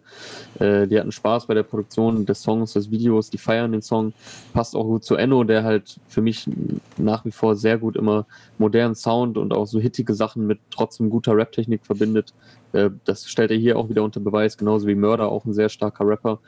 äh, 0.60 0.88
die 0.88 0.98
hatten 0.98 1.12
Spaß 1.12 1.48
bei 1.48 1.56
der 1.56 1.64
Produktion 1.64 2.26
des 2.26 2.42
Songs, 2.42 2.72
des 2.72 2.90
Videos, 2.90 3.32
die 3.32 3.38
feiern 3.38 3.74
den 3.74 3.82
Song. 3.82 4.14
Passt 4.54 4.78
auch 4.78 4.86
gut 4.86 5.04
zu 5.04 5.16
Enno, 5.16 5.44
der 5.44 5.66
halt 5.66 6.00
für 6.08 6.22
mich 6.22 6.48
nach 6.96 7.26
wie 7.26 7.32
vor 7.32 7.58
sehr 7.58 7.78
gut 7.78 7.98
immer 7.98 8.28
modernen 8.60 8.96
Sound 8.96 9.38
und 9.38 9.52
auch 9.52 9.68
so 9.68 9.82
hittige 9.82 10.14
Sachen 10.14 10.48
mit 10.48 10.60
trotzdem 10.72 11.10
guter 11.10 11.36
Rap-Technik 11.36 11.86
verbindet. 11.86 12.34
Äh, 12.72 12.92
das 13.04 13.28
stellt 13.28 13.52
er 13.52 13.58
hier 13.58 13.78
auch 13.78 13.90
wieder 13.90 14.04
unter 14.04 14.22
Beweis, 14.22 14.56
genauso 14.56 14.88
wie 14.88 14.96
Murder, 14.96 15.30
auch 15.30 15.44
ein 15.44 15.54
sehr 15.54 15.68
starker 15.68 16.08
Rapper. 16.08 16.40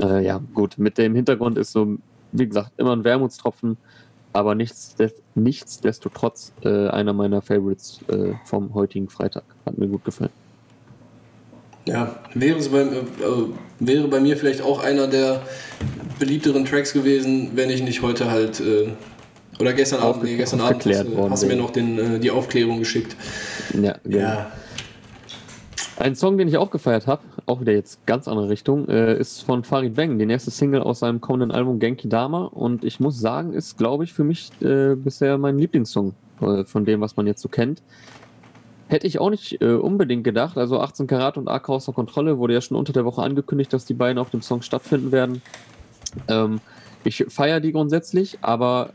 Äh, 0.00 0.24
ja, 0.24 0.40
gut, 0.54 0.78
mit 0.78 0.98
dem 0.98 1.16
Hintergrund 1.16 1.58
ist 1.58 1.72
so, 1.72 1.98
wie 2.32 2.46
gesagt, 2.46 2.72
immer 2.76 2.94
ein 2.94 3.04
Wermutstropfen, 3.04 3.76
aber 4.32 4.54
nichtsdest 4.54 5.16
nichtsdestotrotz 5.34 6.52
äh, 6.64 6.88
einer 6.88 7.12
meiner 7.12 7.42
Favorites 7.42 8.00
äh, 8.08 8.32
vom 8.44 8.74
heutigen 8.74 9.08
Freitag. 9.08 9.44
Hat 9.64 9.78
mir 9.78 9.88
gut 9.88 10.04
gefallen. 10.04 10.30
Ja, 11.86 12.16
wäre, 12.34 12.58
es 12.58 12.68
bei, 12.68 12.82
äh, 12.82 12.86
wäre 13.78 14.08
bei 14.08 14.20
mir 14.20 14.36
vielleicht 14.36 14.60
auch 14.60 14.82
einer 14.84 15.06
der 15.06 15.42
beliebteren 16.18 16.64
Tracks 16.66 16.92
gewesen, 16.92 17.52
wenn 17.54 17.70
ich 17.70 17.82
nicht 17.82 18.02
heute 18.02 18.30
halt, 18.30 18.60
äh, 18.60 18.88
oder 19.58 19.72
gestern 19.72 20.00
Abend, 20.00 20.24
nee, 20.24 20.36
gestern 20.36 20.60
Abend 20.60 20.84
hast, 20.84 21.06
äh, 21.06 21.30
hast 21.30 21.42
du 21.42 21.46
mir 21.46 21.56
noch 21.56 21.70
den, 21.70 21.98
äh, 21.98 22.18
die 22.18 22.30
Aufklärung 22.30 22.78
geschickt. 22.78 23.16
Ja, 23.80 23.96
genau. 24.04 24.46
Ein 25.98 26.14
Song, 26.14 26.38
den 26.38 26.46
ich 26.46 26.56
auch 26.56 26.70
gefeiert 26.70 27.08
habe, 27.08 27.22
auch 27.46 27.60
wieder 27.60 27.72
jetzt 27.72 28.06
ganz 28.06 28.28
andere 28.28 28.48
Richtung, 28.48 28.86
äh, 28.88 29.18
ist 29.18 29.42
von 29.42 29.64
Farid 29.64 29.96
Bang, 29.96 30.16
die 30.16 30.26
nächste 30.26 30.52
Single 30.52 30.80
aus 30.80 31.00
seinem 31.00 31.20
kommenden 31.20 31.50
Album 31.50 31.80
Genki 31.80 32.08
Dama. 32.08 32.44
Und 32.44 32.84
ich 32.84 33.00
muss 33.00 33.18
sagen, 33.18 33.52
ist, 33.52 33.76
glaube 33.78 34.04
ich, 34.04 34.12
für 34.12 34.22
mich 34.22 34.52
äh, 34.62 34.94
bisher 34.94 35.38
mein 35.38 35.58
Lieblingssong 35.58 36.14
äh, 36.40 36.62
von 36.64 36.84
dem, 36.84 37.00
was 37.00 37.16
man 37.16 37.26
jetzt 37.26 37.42
so 37.42 37.48
kennt. 37.48 37.82
Hätte 38.86 39.08
ich 39.08 39.18
auch 39.18 39.30
nicht 39.30 39.60
äh, 39.60 39.72
unbedingt 39.72 40.22
gedacht. 40.22 40.56
Also 40.56 40.78
18 40.78 41.08
Karat 41.08 41.36
und 41.36 41.48
AK 41.48 41.68
außer 41.68 41.92
Kontrolle 41.92 42.38
wurde 42.38 42.54
ja 42.54 42.60
schon 42.60 42.76
unter 42.76 42.92
der 42.92 43.04
Woche 43.04 43.22
angekündigt, 43.22 43.72
dass 43.72 43.84
die 43.84 43.94
beiden 43.94 44.18
auf 44.18 44.30
dem 44.30 44.40
Song 44.40 44.62
stattfinden 44.62 45.10
werden. 45.10 45.42
Ähm, 46.28 46.60
ich 47.02 47.24
feiere 47.28 47.58
die 47.58 47.72
grundsätzlich, 47.72 48.38
aber 48.40 48.90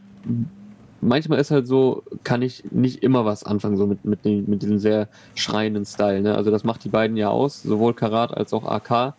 manchmal 1.03 1.39
ist 1.39 1.51
halt 1.51 1.67
so, 1.67 2.03
kann 2.23 2.41
ich 2.41 2.63
nicht 2.71 3.03
immer 3.03 3.25
was 3.25 3.43
anfangen, 3.43 3.77
so 3.77 3.85
mit, 3.85 4.05
mit, 4.05 4.25
den, 4.25 4.49
mit 4.49 4.61
diesem 4.61 4.79
sehr 4.79 5.07
schreienden 5.35 5.85
Style. 5.85 6.21
Ne? 6.21 6.35
Also 6.35 6.51
das 6.51 6.63
macht 6.63 6.83
die 6.83 6.89
beiden 6.89 7.17
ja 7.17 7.29
aus, 7.29 7.61
sowohl 7.61 7.93
Karat 7.93 8.35
als 8.35 8.53
auch 8.53 8.65
AK. 8.65 9.13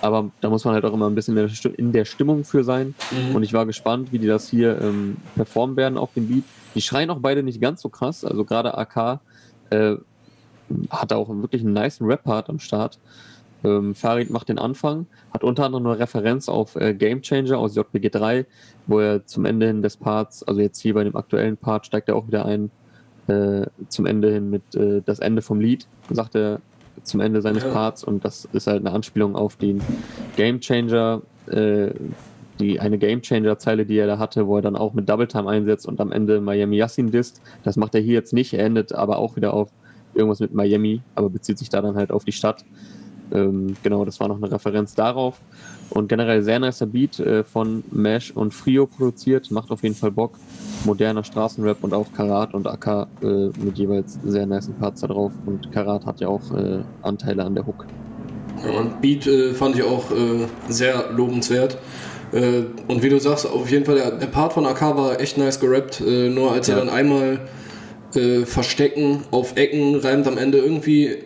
Aber 0.00 0.30
da 0.40 0.48
muss 0.48 0.64
man 0.64 0.74
halt 0.74 0.84
auch 0.84 0.92
immer 0.92 1.08
ein 1.08 1.14
bisschen 1.14 1.36
in 1.76 1.92
der, 1.92 2.04
Stimmung 2.04 2.44
für 2.44 2.62
sein. 2.62 2.94
Mhm. 3.10 3.34
Und 3.34 3.42
ich 3.42 3.52
war 3.52 3.66
gespannt, 3.66 4.12
wie 4.12 4.18
die 4.18 4.28
das 4.28 4.48
hier 4.48 4.80
ähm, 4.80 5.16
performen 5.34 5.76
werden 5.76 5.98
auf 5.98 6.12
dem 6.14 6.28
Beat. 6.28 6.44
Die 6.74 6.82
schreien 6.82 7.10
auch 7.10 7.18
beide 7.20 7.42
nicht 7.42 7.60
ganz 7.60 7.82
so 7.82 7.88
krass. 7.88 8.24
Also 8.24 8.44
gerade 8.44 8.78
AK 8.78 9.20
äh, 9.70 9.96
hat 10.90 11.12
auch 11.12 11.28
wirklich 11.28 11.62
einen 11.62 11.72
nice 11.72 12.00
Rap-Part 12.00 12.48
am 12.48 12.60
Start. 12.60 12.98
Ähm, 13.64 13.94
Farid 13.94 14.30
macht 14.30 14.48
den 14.48 14.58
Anfang, 14.58 15.06
hat 15.32 15.42
unter 15.42 15.64
anderem 15.64 15.86
eine 15.86 15.98
Referenz 15.98 16.48
auf 16.48 16.76
äh, 16.76 16.94
Game 16.94 17.22
Changer 17.22 17.58
aus 17.58 17.74
JPG 17.74 18.10
3, 18.10 18.46
wo 18.86 19.00
er 19.00 19.26
zum 19.26 19.44
Ende 19.44 19.66
hin 19.66 19.82
des 19.82 19.96
Parts, 19.96 20.42
also 20.44 20.60
jetzt 20.60 20.80
hier 20.80 20.94
bei 20.94 21.04
dem 21.04 21.16
aktuellen 21.16 21.56
Part, 21.56 21.86
steigt 21.86 22.08
er 22.08 22.16
auch 22.16 22.28
wieder 22.28 22.44
ein, 22.44 22.70
äh, 23.26 23.66
zum 23.88 24.06
Ende 24.06 24.32
hin 24.32 24.50
mit 24.50 24.74
äh, 24.74 25.02
das 25.04 25.18
Ende 25.18 25.42
vom 25.42 25.60
Lied, 25.60 25.86
sagt 26.10 26.36
er 26.36 26.60
zum 27.02 27.20
Ende 27.20 27.42
seines. 27.42 27.64
Parts 27.64 28.04
und 28.04 28.24
das 28.24 28.48
ist 28.52 28.66
halt 28.66 28.80
eine 28.80 28.92
Anspielung 28.92 29.36
auf 29.36 29.56
den 29.56 29.80
Game 30.36 30.60
Changer, 30.60 31.22
äh, 31.46 31.90
die 32.58 32.80
eine 32.80 32.98
Game 32.98 33.22
Changer 33.22 33.58
Zeile, 33.58 33.86
die 33.86 33.96
er 33.98 34.06
da 34.06 34.18
hatte, 34.18 34.46
wo 34.46 34.56
er 34.56 34.62
dann 34.62 34.76
auch 34.76 34.94
mit 34.94 35.08
Double 35.08 35.28
Time 35.28 35.48
einsetzt 35.48 35.86
und 35.86 36.00
am 36.00 36.12
Ende 36.12 36.40
Miami 36.40 36.76
Yassin 36.76 37.10
disst. 37.10 37.40
Das 37.62 37.76
macht 37.76 37.94
er 37.94 38.00
hier 38.00 38.14
jetzt 38.14 38.32
nicht, 38.32 38.52
er 38.52 38.64
endet 38.64 38.92
aber 38.92 39.18
auch 39.18 39.36
wieder 39.36 39.54
auf 39.54 39.70
irgendwas 40.14 40.40
mit 40.40 40.54
Miami, 40.54 41.02
aber 41.14 41.30
bezieht 41.30 41.58
sich 41.58 41.68
da 41.68 41.80
dann 41.80 41.96
halt 41.96 42.10
auf 42.10 42.24
die 42.24 42.32
Stadt. 42.32 42.64
Ähm, 43.32 43.74
genau, 43.82 44.04
das 44.04 44.18
war 44.20 44.28
noch 44.28 44.36
eine 44.36 44.50
Referenz 44.50 44.94
darauf. 44.94 45.40
Und 45.90 46.08
generell 46.08 46.42
sehr 46.42 46.60
nicer 46.60 46.86
Beat 46.86 47.18
äh, 47.20 47.44
von 47.44 47.82
Mesh 47.90 48.30
und 48.32 48.52
Frio 48.52 48.86
produziert, 48.86 49.50
macht 49.50 49.70
auf 49.70 49.82
jeden 49.82 49.94
Fall 49.94 50.10
Bock. 50.10 50.38
Moderner 50.84 51.24
Straßenrap 51.24 51.82
und 51.82 51.94
auch 51.94 52.06
Karat 52.14 52.54
und 52.54 52.66
AK 52.66 53.06
äh, 53.22 53.26
mit 53.62 53.78
jeweils 53.78 54.18
sehr 54.24 54.46
nice 54.46 54.70
Parts 54.78 55.00
da 55.00 55.06
drauf. 55.06 55.32
Und 55.46 55.72
Karat 55.72 56.04
hat 56.06 56.20
ja 56.20 56.28
auch 56.28 56.42
äh, 56.54 56.80
Anteile 57.02 57.44
an 57.44 57.54
der 57.54 57.66
Hook. 57.66 57.86
Ja, 58.64 58.80
und 58.80 59.00
Beat 59.00 59.26
äh, 59.26 59.54
fand 59.54 59.76
ich 59.76 59.82
auch 59.82 60.10
äh, 60.10 60.46
sehr 60.68 61.10
lobenswert. 61.12 61.78
Äh, 62.32 62.64
und 62.88 63.02
wie 63.02 63.08
du 63.08 63.18
sagst, 63.18 63.46
auf 63.50 63.70
jeden 63.70 63.84
Fall, 63.84 63.94
der, 63.94 64.10
der 64.12 64.26
Part 64.26 64.52
von 64.52 64.66
AK 64.66 64.80
war 64.96 65.20
echt 65.20 65.38
nice 65.38 65.58
gerappt. 65.60 66.02
Nur 66.02 66.52
als 66.52 66.68
er 66.68 66.76
Ja. 66.78 66.84
dann 66.84 66.92
einmal 66.92 67.40
verstecken 68.44 69.24
auf 69.30 69.56
Ecken 69.56 69.94
reimt 69.96 70.26
am 70.26 70.38
Ende 70.38 70.56
irgendwie. 70.58 71.18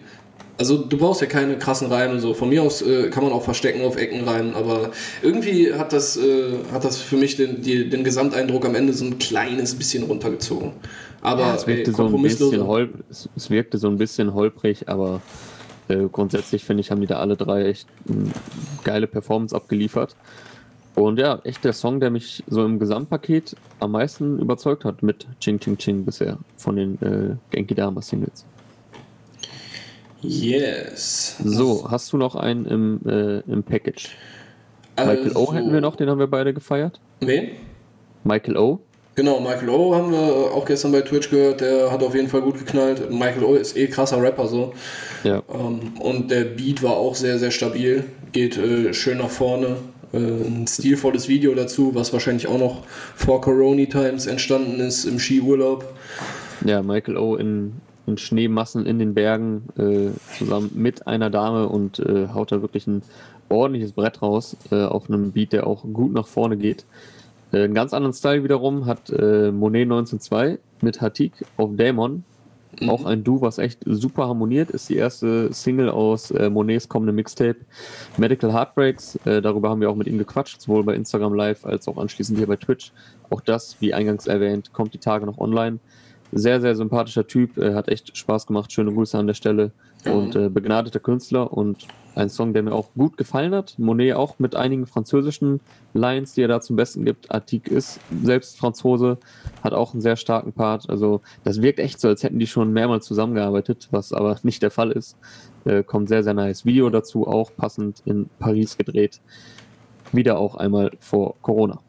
Also 0.62 0.78
du 0.78 0.96
brauchst 0.96 1.20
ja 1.20 1.26
keine 1.26 1.58
krassen 1.58 1.88
Reime 1.88 2.20
so. 2.20 2.34
Von 2.34 2.48
mir 2.48 2.62
aus 2.62 2.82
äh, 2.82 3.10
kann 3.10 3.24
man 3.24 3.32
auch 3.32 3.42
verstecken 3.42 3.82
auf 3.82 3.96
Ecken 3.96 4.22
reimen, 4.22 4.54
aber 4.54 4.92
irgendwie 5.20 5.74
hat 5.74 5.92
das, 5.92 6.16
äh, 6.16 6.52
hat 6.70 6.84
das 6.84 6.98
für 6.98 7.16
mich 7.16 7.34
den, 7.34 7.62
die, 7.62 7.90
den 7.90 8.04
Gesamteindruck 8.04 8.64
am 8.64 8.76
Ende 8.76 8.92
so 8.92 9.04
ein 9.04 9.18
kleines 9.18 9.74
bisschen 9.74 10.04
runtergezogen. 10.04 10.70
Aber 11.20 11.40
Ja, 11.40 11.54
es 11.56 11.66
wirkte 11.66 11.90
ey, 11.90 11.96
so 11.96 12.06
ein 12.06 12.22
bisschen 12.22 12.64
holp 12.64 12.94
es, 13.10 13.50
wirkte 13.50 13.76
so 13.76 13.88
ein 13.88 13.98
bisschen 13.98 14.34
holprig, 14.34 14.88
aber 14.88 15.20
äh, 15.88 16.04
grundsätzlich 16.12 16.64
finde 16.64 16.82
ich, 16.82 16.92
haben 16.92 17.00
die 17.00 17.08
da 17.08 17.16
alle 17.16 17.36
drei 17.36 17.64
echt 17.66 17.88
eine 18.08 18.30
geile 18.84 19.08
Performance 19.08 19.56
abgeliefert. 19.56 20.14
Und 20.94 21.18
ja, 21.18 21.40
echt 21.42 21.64
der 21.64 21.72
Song, 21.72 21.98
der 21.98 22.10
mich 22.10 22.44
so 22.46 22.64
im 22.64 22.78
Gesamtpaket 22.78 23.56
am 23.80 23.90
meisten 23.90 24.38
überzeugt 24.38 24.84
hat 24.84 25.02
mit 25.02 25.26
Ching 25.40 25.58
Ching 25.58 25.76
Ching 25.76 26.04
bisher 26.04 26.38
von 26.56 26.76
den 26.76 27.02
äh, 27.02 27.34
Genki 27.50 27.74
Dama 27.74 28.00
Singles. 28.00 28.44
Yes. 30.22 31.36
So, 31.44 31.86
hast 31.90 32.12
du 32.12 32.16
noch 32.16 32.34
einen 32.36 32.64
im, 32.66 33.00
äh, 33.06 33.40
im 33.50 33.62
Package? 33.62 34.10
Michael 34.96 35.32
O 35.34 35.40
Also- 35.40 35.54
hätten 35.54 35.72
wir 35.72 35.80
noch, 35.80 35.96
den 35.96 36.08
haben 36.08 36.18
wir 36.18 36.26
beide 36.26 36.52
gefeiert. 36.54 37.00
Wen? 37.20 37.50
Michael 38.24 38.56
O. 38.56 38.80
Genau, 39.14 39.40
Michael 39.40 39.68
O 39.68 39.94
haben 39.94 40.10
wir 40.12 40.18
auch 40.54 40.64
gestern 40.64 40.92
bei 40.92 41.02
Twitch 41.02 41.28
gehört, 41.28 41.60
der 41.60 41.90
hat 41.92 42.02
auf 42.02 42.14
jeden 42.14 42.28
Fall 42.28 42.40
gut 42.40 42.58
geknallt. 42.58 43.10
Michael 43.10 43.44
O 43.44 43.54
ist 43.54 43.76
eh 43.76 43.86
krasser 43.86 44.22
Rapper 44.22 44.46
so. 44.48 44.72
Ja, 45.24 45.42
Ähm, 45.52 45.92
und 46.00 46.30
der 46.30 46.44
Beat 46.44 46.82
war 46.82 46.92
auch 46.96 47.14
sehr, 47.14 47.38
sehr 47.38 47.50
stabil, 47.50 48.04
geht 48.32 48.56
äh, 48.56 48.94
schön 48.94 49.18
nach 49.18 49.28
vorne. 49.28 49.76
Äh, 50.14 50.18
ein 50.18 50.66
stilvolles 50.66 51.28
Video 51.28 51.54
dazu, 51.54 51.94
was 51.94 52.12
wahrscheinlich 52.12 52.46
auch 52.46 52.58
noch 52.58 52.82
vor 53.16 53.40
Corona 53.42 53.84
Times 53.86 54.26
entstanden 54.26 54.80
ist 54.80 55.04
im 55.04 55.18
Skiurlaub. 55.18 55.84
ja 56.64 56.82
Michael 56.82 57.16
O 57.18 57.36
in, 57.36 57.72
in 58.06 58.18
Schneemassen 58.18 58.86
in 58.86 58.98
den 58.98 59.14
Bergen 59.14 59.68
äh, 59.78 60.10
zusammen 60.38 60.70
mit 60.74 61.06
einer 61.06 61.30
Dame 61.30 61.68
und 61.68 61.98
äh, 61.98 62.28
haut 62.28 62.52
da 62.52 62.62
wirklich 62.62 62.86
ein 62.86 63.02
ordentliches 63.48 63.92
Brett 63.92 64.22
raus, 64.22 64.56
äh, 64.70 64.84
auf 64.84 65.08
einem 65.08 65.32
Beat, 65.32 65.52
der 65.52 65.66
auch 65.66 65.84
gut 65.84 66.12
nach 66.12 66.26
vorne 66.26 66.56
geht. 66.56 66.84
Äh, 67.52 67.64
einen 67.64 67.74
ganz 67.74 67.92
anderen 67.92 68.14
Style 68.14 68.42
wiederum 68.42 68.86
hat 68.86 69.10
äh, 69.10 69.52
Monet 69.52 69.82
1902 69.82 70.58
mit 70.80 71.00
Hatik 71.00 71.32
auf 71.56 71.70
Dämon. 71.74 72.24
Mhm. 72.80 72.88
Auch 72.88 73.04
ein 73.04 73.22
Du, 73.22 73.42
was 73.42 73.58
echt 73.58 73.80
super 73.84 74.26
harmoniert, 74.28 74.70
ist 74.70 74.88
die 74.88 74.96
erste 74.96 75.52
Single 75.52 75.90
aus 75.90 76.30
äh, 76.30 76.48
Monets 76.48 76.88
kommendem 76.88 77.16
Mixtape 77.16 77.58
Medical 78.16 78.52
Heartbreaks. 78.52 79.18
Darüber 79.24 79.68
haben 79.68 79.80
wir 79.80 79.90
auch 79.90 79.96
mit 79.96 80.06
ihm 80.06 80.18
gequatscht, 80.18 80.60
sowohl 80.60 80.82
bei 80.82 80.94
Instagram 80.94 81.34
Live 81.34 81.66
als 81.66 81.86
auch 81.86 81.98
anschließend 81.98 82.38
hier 82.38 82.46
bei 82.46 82.56
Twitch. 82.56 82.92
Auch 83.28 83.42
das, 83.42 83.76
wie 83.80 83.92
eingangs 83.92 84.26
erwähnt, 84.26 84.72
kommt 84.72 84.94
die 84.94 84.98
Tage 84.98 85.26
noch 85.26 85.38
online. 85.38 85.78
Sehr, 86.32 86.60
sehr 86.60 86.74
sympathischer 86.74 87.26
Typ, 87.26 87.58
äh, 87.58 87.74
hat 87.74 87.88
echt 87.88 88.16
Spaß 88.16 88.46
gemacht. 88.46 88.72
Schöne 88.72 88.92
Grüße 88.92 89.18
an 89.18 89.26
der 89.26 89.34
Stelle. 89.34 89.72
Mhm. 90.04 90.12
Und 90.12 90.36
äh, 90.36 90.48
begnadeter 90.48 90.98
Künstler 90.98 91.52
und 91.52 91.86
ein 92.14 92.28
Song, 92.28 92.52
der 92.52 92.62
mir 92.62 92.72
auch 92.72 92.88
gut 92.94 93.16
gefallen 93.16 93.54
hat. 93.54 93.78
Monet 93.78 94.14
auch 94.14 94.38
mit 94.38 94.54
einigen 94.54 94.86
französischen 94.86 95.60
Lines, 95.94 96.34
die 96.34 96.42
er 96.42 96.48
da 96.48 96.60
zum 96.60 96.76
Besten 96.76 97.04
gibt. 97.04 97.30
Artik 97.30 97.68
ist 97.68 98.00
selbst 98.22 98.58
Franzose, 98.58 99.18
hat 99.62 99.72
auch 99.72 99.92
einen 99.92 100.02
sehr 100.02 100.16
starken 100.16 100.52
Part. 100.52 100.88
Also 100.90 101.20
das 101.44 101.62
wirkt 101.62 101.78
echt 101.78 102.00
so, 102.00 102.08
als 102.08 102.22
hätten 102.22 102.38
die 102.38 102.46
schon 102.46 102.72
mehrmals 102.72 103.06
zusammengearbeitet, 103.06 103.88
was 103.90 104.12
aber 104.12 104.38
nicht 104.42 104.62
der 104.62 104.70
Fall 104.70 104.90
ist. 104.90 105.16
Äh, 105.64 105.82
kommt 105.82 106.08
sehr, 106.08 106.22
sehr 106.22 106.34
nice. 106.34 106.64
Video 106.64 106.90
dazu 106.90 107.26
auch 107.26 107.50
passend 107.56 108.02
in 108.04 108.28
Paris 108.38 108.76
gedreht. 108.76 109.20
Wieder 110.12 110.38
auch 110.38 110.56
einmal 110.56 110.90
vor 111.00 111.36
Corona. 111.40 111.80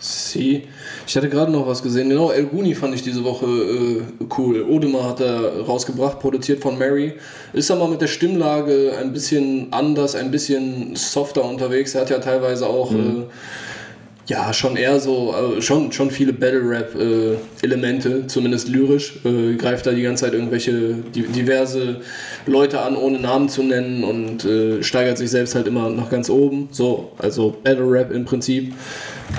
Sie. 0.00 0.64
Ich 1.06 1.16
hatte 1.16 1.28
gerade 1.28 1.52
noch 1.52 1.66
was 1.66 1.82
gesehen. 1.82 2.08
Genau, 2.08 2.30
El 2.30 2.46
Guni 2.46 2.74
fand 2.74 2.94
ich 2.94 3.02
diese 3.02 3.22
Woche 3.22 3.46
äh, 3.46 4.02
cool. 4.38 4.62
Odemar 4.62 5.04
hat 5.04 5.20
er 5.20 5.60
rausgebracht, 5.60 6.18
produziert 6.18 6.62
von 6.62 6.78
Mary. 6.78 7.14
Ist 7.52 7.70
aber 7.70 7.86
mit 7.86 8.00
der 8.00 8.06
Stimmlage 8.06 8.92
ein 8.98 9.12
bisschen 9.12 9.72
anders, 9.72 10.14
ein 10.14 10.30
bisschen 10.30 10.96
softer 10.96 11.44
unterwegs. 11.44 11.94
Er 11.94 12.02
hat 12.02 12.10
ja 12.10 12.18
teilweise 12.18 12.66
auch. 12.66 12.90
Mhm. 12.90 12.98
Äh, 12.98 13.24
ja, 14.30 14.52
schon 14.52 14.76
eher 14.76 15.00
so, 15.00 15.34
äh, 15.34 15.60
schon, 15.60 15.90
schon 15.90 16.12
viele 16.12 16.32
Battle-Rap-Elemente, 16.32 18.08
äh, 18.08 18.26
zumindest 18.28 18.68
lyrisch. 18.68 19.18
Äh, 19.24 19.56
greift 19.56 19.86
da 19.86 19.90
die 19.90 20.02
ganze 20.02 20.24
Zeit 20.24 20.34
irgendwelche 20.34 20.94
diverse 21.12 22.00
Leute 22.46 22.80
an, 22.80 22.94
ohne 22.94 23.18
Namen 23.18 23.48
zu 23.48 23.64
nennen 23.64 24.04
und 24.04 24.44
äh, 24.44 24.84
steigert 24.84 25.18
sich 25.18 25.30
selbst 25.30 25.56
halt 25.56 25.66
immer 25.66 25.90
noch 25.90 26.10
ganz 26.10 26.30
oben. 26.30 26.68
So, 26.70 27.10
also 27.18 27.56
Battle-Rap 27.64 28.12
im 28.12 28.24
Prinzip. 28.24 28.72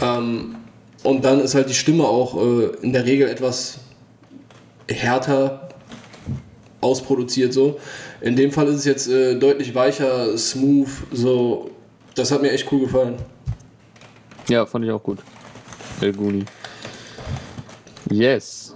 Ähm, 0.03 0.55
und 1.03 1.23
dann 1.23 1.39
ist 1.39 1.55
halt 1.55 1.69
die 1.69 1.73
Stimme 1.73 2.03
auch 2.03 2.35
äh, 2.35 2.65
in 2.81 2.91
der 2.91 3.05
Regel 3.05 3.29
etwas 3.29 3.77
härter 4.89 5.69
ausproduziert 6.81 7.53
so. 7.53 7.79
In 8.19 8.35
dem 8.35 8.51
Fall 8.51 8.67
ist 8.67 8.75
es 8.75 8.85
jetzt 8.85 9.07
äh, 9.07 9.35
deutlich 9.35 9.73
weicher, 9.73 10.37
smooth, 10.37 10.89
so. 11.13 11.71
Das 12.13 12.29
hat 12.29 12.41
mir 12.41 12.51
echt 12.51 12.69
cool 12.73 12.81
gefallen. 12.81 13.15
Ja, 14.51 14.65
fand 14.65 14.83
ich 14.83 14.91
auch 14.91 15.01
gut. 15.01 15.19
El 16.01 16.11
Guni. 16.11 16.43
Yes. 18.09 18.75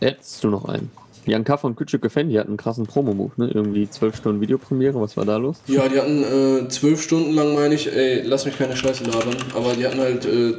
Hättest 0.00 0.44
du 0.44 0.50
noch 0.50 0.66
einen? 0.66 0.90
Jan 1.24 1.44
K. 1.44 1.56
von 1.56 1.74
Kütschük 1.74 2.04
Effendi 2.04 2.34
hatten 2.34 2.48
einen 2.48 2.56
krassen 2.58 2.86
Promo-Move, 2.86 3.32
ne? 3.38 3.50
Irgendwie 3.54 3.88
zwölf 3.88 4.16
Stunden 4.16 4.42
Videopremiere, 4.42 5.00
was 5.00 5.16
war 5.16 5.24
da 5.24 5.38
los? 5.38 5.62
Ja, 5.66 5.88
die 5.88 5.98
hatten 5.98 6.24
äh, 6.24 6.68
zwölf 6.68 7.00
Stunden 7.00 7.32
lang, 7.34 7.54
meine 7.54 7.74
ich, 7.74 7.90
ey, 7.90 8.20
lass 8.20 8.44
mich 8.44 8.58
keine 8.58 8.76
Scheiße 8.76 9.04
labern, 9.04 9.36
aber 9.54 9.72
die 9.72 9.86
hatten 9.86 9.98
halt 9.98 10.26
äh, 10.26 10.56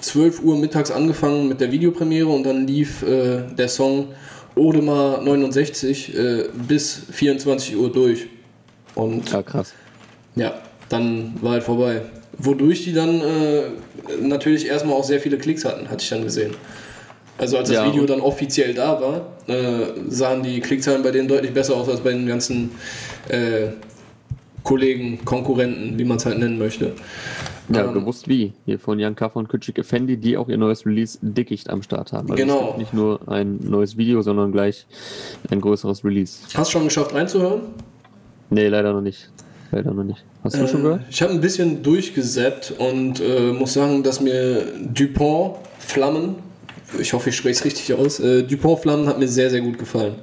12 0.00 0.42
Uhr 0.42 0.58
mittags 0.58 0.90
angefangen 0.90 1.46
mit 1.46 1.60
der 1.60 1.70
Videopremiere 1.70 2.28
und 2.28 2.42
dann 2.42 2.66
lief 2.66 3.04
äh, 3.04 3.42
der 3.56 3.68
Song 3.68 4.08
Odemar 4.56 5.22
69 5.22 6.16
äh, 6.16 6.44
bis 6.66 7.00
24 7.12 7.76
Uhr 7.76 7.92
durch. 7.92 8.26
Und 8.96 9.30
ja, 9.30 9.40
krass. 9.44 9.72
Ja, 10.34 10.62
dann 10.88 11.34
war 11.42 11.52
halt 11.52 11.62
vorbei. 11.62 12.02
Wodurch 12.38 12.84
die 12.84 12.92
dann 12.92 13.20
äh, 13.20 13.62
natürlich 14.20 14.66
erstmal 14.66 14.94
auch 14.94 15.04
sehr 15.04 15.20
viele 15.20 15.38
Klicks 15.38 15.64
hatten, 15.64 15.90
hatte 15.90 16.02
ich 16.02 16.08
dann 16.08 16.22
gesehen. 16.22 16.54
Also 17.36 17.56
als 17.56 17.68
das 17.68 17.78
ja, 17.78 17.86
Video 17.86 18.04
dann 18.04 18.20
offiziell 18.20 18.74
da 18.74 19.00
war, 19.00 19.26
äh, 19.46 19.86
sahen 20.08 20.42
die 20.42 20.60
Klickzahlen 20.60 21.02
bei 21.02 21.12
denen 21.12 21.28
deutlich 21.28 21.52
besser 21.52 21.76
aus 21.76 21.88
als 21.88 22.00
bei 22.00 22.10
den 22.10 22.26
ganzen 22.26 22.72
äh, 23.28 23.68
Kollegen, 24.64 25.24
Konkurrenten, 25.24 25.98
wie 25.98 26.04
man 26.04 26.16
es 26.16 26.26
halt 26.26 26.38
nennen 26.38 26.58
möchte. 26.58 26.94
Ja, 27.72 27.84
ähm, 27.84 27.94
bewusst 27.94 28.28
wie. 28.28 28.52
Hier 28.64 28.78
von 28.78 28.98
Jan 28.98 29.14
Kaffer 29.14 29.36
und 29.36 29.48
Kütschik 29.48 29.78
Effendi, 29.78 30.16
die 30.16 30.36
auch 30.36 30.48
ihr 30.48 30.58
neues 30.58 30.84
Release 30.86 31.18
Dickicht 31.22 31.70
am 31.70 31.82
Start 31.82 32.12
haben. 32.12 32.30
Also 32.30 32.42
genau. 32.42 32.74
nicht 32.78 32.92
nur 32.92 33.20
ein 33.28 33.60
neues 33.62 33.96
Video, 33.96 34.22
sondern 34.22 34.52
gleich 34.52 34.86
ein 35.50 35.60
größeres 35.60 36.04
Release. 36.04 36.40
Hast 36.54 36.70
du 36.70 36.72
schon 36.72 36.84
geschafft 36.84 37.14
reinzuhören? 37.14 37.62
Nee, 38.50 38.68
leider 38.68 38.92
noch 38.92 39.02
nicht. 39.02 39.30
Leider 39.70 39.92
noch 39.92 40.04
nicht. 40.04 40.24
Hast 40.44 40.56
du 40.56 40.62
äh, 40.62 40.68
schon 40.68 40.82
gehört? 40.82 41.02
Ich 41.10 41.20
habe 41.22 41.32
ein 41.32 41.40
bisschen 41.40 41.82
durchgesäppt 41.82 42.74
und 42.78 43.20
äh, 43.20 43.52
muss 43.52 43.74
sagen, 43.74 44.02
dass 44.02 44.20
mir 44.20 44.64
Dupont 44.82 45.56
Flammen 45.78 46.36
ich 46.98 47.12
hoffe, 47.12 47.30
ich 47.30 47.36
spreche 47.36 47.58
es 47.58 47.64
richtig 47.64 47.92
aus. 47.94 48.20
Äh, 48.20 48.44
Dupont 48.44 48.80
Flammen 48.80 49.06
hat 49.06 49.18
mir 49.18 49.28
sehr, 49.28 49.50
sehr 49.50 49.60
gut 49.60 49.78
gefallen. 49.78 50.16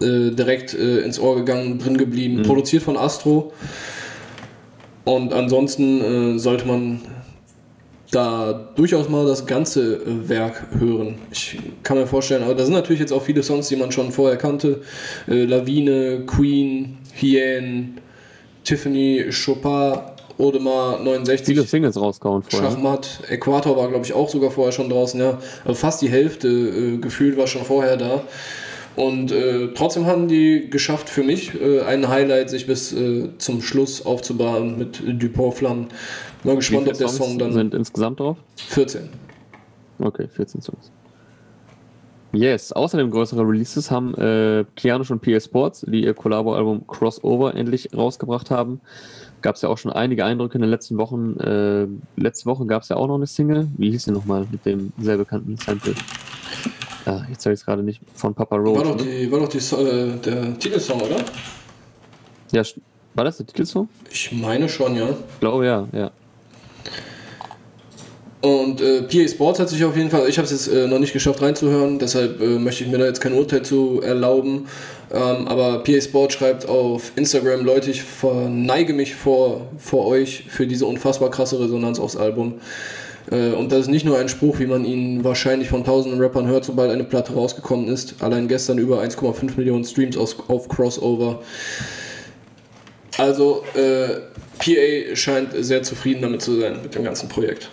Äh, 0.00 0.30
direkt 0.30 0.74
äh, 0.74 1.00
ins 1.00 1.18
Ohr 1.18 1.36
gegangen, 1.36 1.78
drin 1.78 1.96
geblieben. 1.96 2.38
Mhm. 2.38 2.42
Produziert 2.42 2.82
von 2.82 2.96
Astro. 2.96 3.52
Und 5.04 5.32
ansonsten 5.32 6.34
äh, 6.34 6.38
sollte 6.38 6.66
man 6.66 7.00
da 8.10 8.52
durchaus 8.76 9.08
mal 9.08 9.26
das 9.26 9.46
ganze 9.46 10.00
Werk 10.28 10.66
hören. 10.78 11.16
Ich 11.32 11.58
kann 11.82 11.98
mir 11.98 12.06
vorstellen, 12.06 12.44
aber 12.44 12.54
da 12.54 12.64
sind 12.64 12.74
natürlich 12.74 13.00
jetzt 13.00 13.12
auch 13.12 13.22
viele 13.22 13.42
Songs, 13.42 13.68
die 13.68 13.76
man 13.76 13.90
schon 13.90 14.12
vorher 14.12 14.38
kannte. 14.38 14.82
Lawine, 15.26 16.22
Queen, 16.24 16.98
Hien, 17.12 17.98
Tiffany, 18.66 19.30
Chopin, 19.30 20.00
Odemar 20.38 20.98
69. 20.98 21.46
Viele 21.46 21.62
Singles 21.62 21.98
rausgehauen 21.98 22.42
vorher. 22.42 22.70
Schachmatt, 22.70 23.20
Äquator 23.30 23.76
war, 23.76 23.88
glaube 23.88 24.04
ich, 24.04 24.12
auch 24.12 24.28
sogar 24.28 24.50
vorher 24.50 24.72
schon 24.72 24.90
draußen, 24.90 25.18
ja. 25.18 25.38
Also 25.64 25.74
fast 25.78 26.02
die 26.02 26.10
Hälfte 26.10 26.48
äh, 26.48 26.98
gefühlt 26.98 27.38
war 27.38 27.46
schon 27.46 27.62
vorher 27.64 27.96
da. 27.96 28.22
Und 28.96 29.30
äh, 29.30 29.68
trotzdem 29.74 30.06
haben 30.06 30.26
die 30.26 30.68
geschafft, 30.68 31.08
für 31.08 31.22
mich 31.22 31.52
äh, 31.60 31.82
ein 31.82 32.08
Highlight 32.08 32.50
sich 32.50 32.66
bis 32.66 32.92
äh, 32.92 33.28
zum 33.38 33.62
Schluss 33.62 34.04
aufzubauen 34.04 34.78
mit 34.78 35.00
Dupont 35.06 35.54
Flammen. 35.54 35.88
Mal 36.44 36.56
gespannt, 36.56 36.88
ob 36.88 36.98
der 36.98 37.08
Song 37.08 37.38
dann. 37.38 37.52
sind 37.52 37.74
insgesamt 37.74 38.20
drauf? 38.20 38.38
14. 38.68 39.08
Okay, 39.98 40.28
14 40.34 40.60
Songs. 40.60 40.90
Yes, 42.36 42.72
außerdem 42.72 43.10
größere 43.10 43.42
Releases 43.42 43.90
haben 43.90 44.14
äh, 44.14 44.64
Kianisch 44.76 45.10
und 45.10 45.22
PS 45.22 45.46
Sports, 45.46 45.86
die 45.88 46.04
ihr 46.04 46.14
Collabo-Album 46.14 46.86
Crossover 46.86 47.54
endlich 47.54 47.88
rausgebracht 47.94 48.50
haben 48.50 48.80
gab 49.46 49.54
es 49.54 49.62
ja 49.62 49.68
auch 49.68 49.78
schon 49.78 49.92
einige 49.92 50.24
Eindrücke 50.24 50.56
in 50.56 50.62
den 50.62 50.70
letzten 50.70 50.98
Wochen. 50.98 51.38
Äh, 51.38 51.86
letzte 52.20 52.46
Woche 52.46 52.66
gab 52.66 52.82
es 52.82 52.88
ja 52.88 52.96
auch 52.96 53.06
noch 53.06 53.14
eine 53.14 53.28
Single. 53.28 53.68
Wie 53.76 53.92
hieß 53.92 54.04
sie 54.04 54.10
nochmal 54.10 54.44
mit 54.50 54.66
dem 54.66 54.92
sehr 54.98 55.16
bekannten 55.16 55.56
Sample? 55.56 55.94
Ah, 57.04 57.22
jetzt 57.30 57.42
sage 57.42 57.54
ich 57.54 57.60
es 57.60 57.64
gerade 57.64 57.84
nicht. 57.84 58.00
Von 58.14 58.34
Papa 58.34 58.56
Roach. 58.56 58.78
War 58.78 58.84
doch, 58.84 58.96
die, 58.96 59.30
war 59.30 59.38
doch 59.38 59.48
die, 59.48 59.58
äh, 59.58 60.16
der 60.16 60.58
Titelsong, 60.58 61.00
oder? 61.00 61.24
Ja, 62.50 62.62
war 63.14 63.24
das 63.24 63.36
der 63.36 63.46
Titelsong? 63.46 63.88
Ich 64.10 64.32
meine 64.32 64.68
schon, 64.68 64.96
ja. 64.96 65.10
Ich 65.10 65.40
glaube 65.40 65.64
ja, 65.64 65.86
ja. 65.92 66.10
Und 68.42 68.80
äh, 68.80 69.02
PA 69.02 69.28
Sports 69.28 69.58
hat 69.58 69.68
sich 69.70 69.82
auf 69.84 69.96
jeden 69.96 70.10
Fall, 70.10 70.28
ich 70.28 70.36
habe 70.36 70.44
es 70.44 70.52
jetzt 70.52 70.68
äh, 70.68 70.86
noch 70.86 70.98
nicht 70.98 71.12
geschafft 71.12 71.40
reinzuhören, 71.40 71.98
deshalb 71.98 72.40
äh, 72.40 72.58
möchte 72.58 72.84
ich 72.84 72.90
mir 72.90 72.98
da 72.98 73.06
jetzt 73.06 73.20
kein 73.20 73.32
Urteil 73.32 73.62
zu 73.62 74.02
erlauben. 74.02 74.66
Ähm, 75.12 75.48
aber 75.48 75.82
PA 75.82 76.00
Sports 76.00 76.34
schreibt 76.34 76.68
auf 76.68 77.12
Instagram, 77.16 77.64
Leute, 77.64 77.90
ich 77.90 78.02
verneige 78.02 78.92
mich 78.92 79.14
vor, 79.14 79.62
vor 79.78 80.06
euch 80.06 80.44
für 80.48 80.66
diese 80.66 80.84
unfassbar 80.84 81.30
krasse 81.30 81.58
Resonanz 81.58 81.98
aufs 81.98 82.16
Album. 82.16 82.54
Äh, 83.30 83.52
und 83.52 83.72
das 83.72 83.82
ist 83.82 83.88
nicht 83.88 84.04
nur 84.04 84.18
ein 84.18 84.28
Spruch, 84.28 84.58
wie 84.58 84.66
man 84.66 84.84
ihn 84.84 85.24
wahrscheinlich 85.24 85.68
von 85.68 85.84
tausenden 85.84 86.20
Rappern 86.20 86.46
hört, 86.46 86.64
sobald 86.64 86.90
eine 86.90 87.04
Platte 87.04 87.32
rausgekommen 87.32 87.88
ist. 87.88 88.16
Allein 88.20 88.48
gestern 88.48 88.78
über 88.78 89.00
1,5 89.00 89.56
Millionen 89.56 89.84
Streams 89.84 90.16
aus, 90.16 90.36
auf 90.48 90.68
Crossover. 90.68 91.40
Also, 93.18 93.64
äh, 93.74 94.20
PA 94.58 95.16
scheint 95.16 95.48
sehr 95.58 95.82
zufrieden 95.82 96.22
damit 96.22 96.42
zu 96.42 96.60
sein, 96.60 96.80
mit 96.82 96.94
dem 96.94 97.04
ganzen 97.04 97.28
Projekt. 97.28 97.70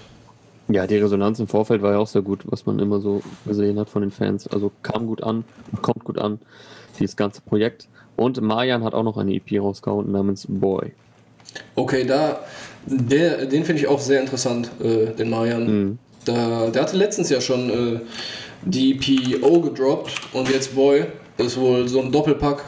Ja, 0.70 0.88
die 0.88 0.98
Resonanz 0.98 1.40
im 1.40 1.48
Vorfeld 1.48 1.82
war 1.82 1.92
ja 1.92 1.98
auch 1.98 2.08
sehr 2.08 2.22
gut, 2.22 2.42
was 2.46 2.66
man 2.66 2.80
immer 2.80 3.02
so 3.02 3.22
gesehen 3.46 3.78
hat 3.80 3.90
von 3.90 4.02
den 4.02 4.12
Fans. 4.12 4.48
Also 4.48 4.72
kam 4.82 5.08
gut 5.08 5.22
an, 5.22 5.44
kommt 5.82 6.04
gut 6.04 6.18
an, 6.18 6.40
dieses 7.00 7.16
ganze 7.18 7.42
Projekt. 7.42 7.88
Und 8.16 8.42
Marjan 8.42 8.84
hat 8.84 8.94
auch 8.94 9.04
noch 9.04 9.18
eine 9.18 9.34
EP 9.34 9.60
rausgehauen 9.60 10.12
namens 10.12 10.46
Boy. 10.48 10.94
Okay, 11.76 12.06
da, 12.06 12.40
der, 12.86 13.46
den 13.46 13.66
finde 13.66 13.82
ich 13.82 13.88
auch 13.88 14.00
sehr 14.00 14.22
interessant, 14.22 14.72
äh, 14.82 15.08
den 15.14 15.30
Marjan. 15.30 15.66
Mhm. 15.66 15.98
Da, 16.26 16.70
der 16.70 16.82
hatte 16.82 16.96
letztens 16.96 17.30
ja 17.30 17.42
schon 17.42 17.70
äh, 17.70 18.00
die 18.64 18.94
EP 18.94 19.44
O 19.44 19.60
gedroppt 19.60 20.14
und 20.34 20.50
jetzt 20.50 20.76
Boy. 20.76 21.06
Das 21.38 21.48
ist 21.48 21.60
wohl 21.60 21.88
so 21.88 22.00
ein 22.00 22.12
Doppelpack, 22.12 22.64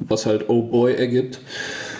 was 0.00 0.24
halt 0.24 0.48
Oh 0.48 0.62
Boy 0.62 0.94
ergibt. 0.94 1.40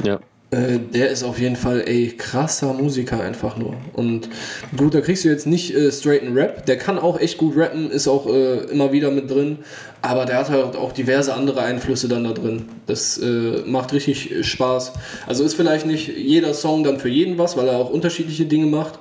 Ja. 0.04 0.20
Äh, 0.50 0.78
der 0.94 1.10
ist 1.10 1.24
auf 1.24 1.38
jeden 1.38 1.56
Fall, 1.56 1.82
ey, 1.86 2.14
krasser 2.16 2.72
Musiker 2.72 3.20
einfach 3.20 3.58
nur. 3.58 3.74
Und 3.92 4.30
gut, 4.76 4.94
da 4.94 5.02
kriegst 5.02 5.24
du 5.24 5.28
jetzt 5.28 5.46
nicht 5.46 5.74
äh, 5.74 5.92
straighten 5.92 6.32
Rap. 6.32 6.64
Der 6.64 6.78
kann 6.78 6.98
auch 6.98 7.20
echt 7.20 7.36
gut 7.36 7.54
rappen, 7.54 7.90
ist 7.90 8.08
auch 8.08 8.26
äh, 8.26 8.60
immer 8.70 8.90
wieder 8.90 9.10
mit 9.10 9.30
drin. 9.30 9.58
Aber 10.00 10.24
der 10.24 10.38
hat 10.38 10.48
halt 10.48 10.74
auch 10.74 10.92
diverse 10.92 11.34
andere 11.34 11.60
Einflüsse 11.60 12.08
dann 12.08 12.24
da 12.24 12.32
drin. 12.32 12.64
Das 12.86 13.18
äh, 13.18 13.62
macht 13.66 13.92
richtig 13.92 14.46
Spaß. 14.46 14.94
Also 15.26 15.44
ist 15.44 15.54
vielleicht 15.54 15.84
nicht 15.84 16.08
jeder 16.08 16.54
Song 16.54 16.82
dann 16.82 16.98
für 16.98 17.10
jeden 17.10 17.36
was, 17.36 17.58
weil 17.58 17.68
er 17.68 17.76
auch 17.76 17.90
unterschiedliche 17.90 18.46
Dinge 18.46 18.66
macht. 18.66 18.98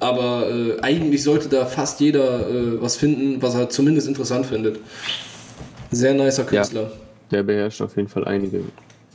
Aber 0.00 0.48
äh, 0.48 0.80
eigentlich 0.80 1.22
sollte 1.22 1.50
da 1.50 1.66
fast 1.66 2.00
jeder 2.00 2.48
äh, 2.48 2.80
was 2.80 2.96
finden, 2.96 3.42
was 3.42 3.54
er 3.54 3.68
zumindest 3.68 4.08
interessant 4.08 4.46
findet. 4.46 4.78
Sehr 5.90 6.14
nicer 6.14 6.44
Künstler. 6.44 6.82
Ja, 6.82 6.90
der 7.30 7.42
beherrscht 7.42 7.82
auf 7.82 7.94
jeden 7.96 8.08
Fall 8.08 8.24
einige 8.24 8.62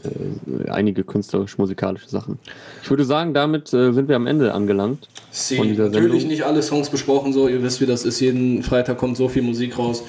äh, 0.03 0.69
einige 0.69 1.03
künstlerisch-musikalische 1.03 2.09
Sachen. 2.09 2.39
Ich 2.81 2.89
würde 2.89 3.05
sagen, 3.05 3.33
damit 3.33 3.73
äh, 3.73 3.93
sind 3.93 4.09
wir 4.09 4.15
am 4.15 4.27
Ende 4.27 4.53
angelangt. 4.53 5.07
Sie, 5.31 5.55
von 5.55 5.67
dieser 5.67 5.85
natürlich 5.85 6.11
Sendung. 6.11 6.27
nicht 6.27 6.43
alle 6.43 6.61
Songs 6.61 6.89
besprochen, 6.89 7.33
so 7.33 7.47
ihr 7.47 7.63
wisst, 7.63 7.81
wie 7.81 7.85
das 7.85 8.05
ist. 8.05 8.19
Jeden 8.19 8.63
Freitag 8.63 8.97
kommt 8.97 9.17
so 9.17 9.27
viel 9.27 9.41
Musik 9.41 9.77
raus. 9.77 10.03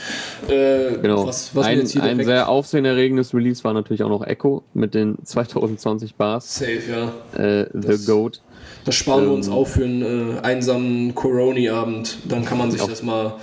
Äh, 0.49 0.99
genau. 1.01 1.27
Was, 1.27 1.55
was 1.55 1.67
ein 1.67 1.81
ein 2.01 2.25
sehr 2.25 2.49
aufsehenerregendes 2.49 3.35
Release 3.35 3.65
war 3.65 3.73
natürlich 3.73 4.03
auch 4.03 4.09
noch 4.09 4.27
Echo 4.27 4.65
mit 4.75 4.95
den 4.95 5.17
2020 5.25 6.15
Bars. 6.17 6.57
Safe, 6.57 6.83
ja. 6.91 7.41
Äh, 7.43 7.69
The 7.73 7.89
das, 7.89 8.07
Goat. 8.07 8.43
Das 8.85 8.95
sparen 8.95 9.23
ähm, 9.23 9.31
wir 9.31 9.35
uns 9.35 9.47
ähm, 9.47 9.53
auf 9.55 9.73
für 9.73 9.85
einen 9.85 10.37
äh, 10.37 10.41
einsamen 10.41 11.15
Corona-Abend. 11.15 12.19
Dann 12.29 12.45
kann 12.45 12.59
man 12.59 12.71
sich 12.71 12.83
das 12.83 13.03
mal 13.03 13.35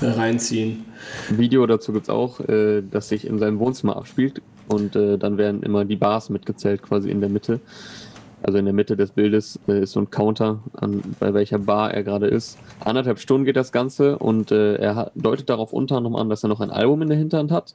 äh, 0.00 0.06
reinziehen. 0.06 0.84
Video 1.30 1.66
dazu 1.66 1.92
gibt 1.92 2.04
es 2.04 2.10
auch, 2.10 2.40
äh, 2.40 2.82
das 2.82 3.08
sich 3.08 3.26
in 3.26 3.38
seinem 3.38 3.58
Wohnzimmer 3.58 3.96
abspielt. 3.96 4.42
Und 4.68 4.96
äh, 4.96 5.18
dann 5.18 5.38
werden 5.38 5.62
immer 5.62 5.84
die 5.84 5.96
Bars 5.96 6.30
mitgezählt, 6.30 6.82
quasi 6.82 7.10
in 7.10 7.20
der 7.20 7.28
Mitte. 7.28 7.60
Also 8.42 8.58
in 8.58 8.64
der 8.64 8.74
Mitte 8.74 8.96
des 8.96 9.10
Bildes 9.10 9.58
äh, 9.68 9.82
ist 9.82 9.92
so 9.92 10.00
ein 10.00 10.10
Counter, 10.10 10.58
an, 10.74 11.02
bei 11.20 11.32
welcher 11.32 11.58
Bar 11.58 11.94
er 11.94 12.02
gerade 12.02 12.26
ist. 12.26 12.58
Anderthalb 12.80 13.20
Stunden 13.20 13.44
geht 13.44 13.56
das 13.56 13.70
Ganze 13.70 14.18
und 14.18 14.50
äh, 14.50 14.76
er 14.76 14.96
hat, 14.96 15.12
deutet 15.14 15.48
darauf 15.48 15.72
unter 15.72 15.96
anderem 15.96 16.16
an, 16.16 16.28
dass 16.28 16.42
er 16.42 16.48
noch 16.48 16.60
ein 16.60 16.70
Album 16.70 17.02
in 17.02 17.08
der 17.08 17.18
Hinterhand 17.18 17.52
hat, 17.52 17.74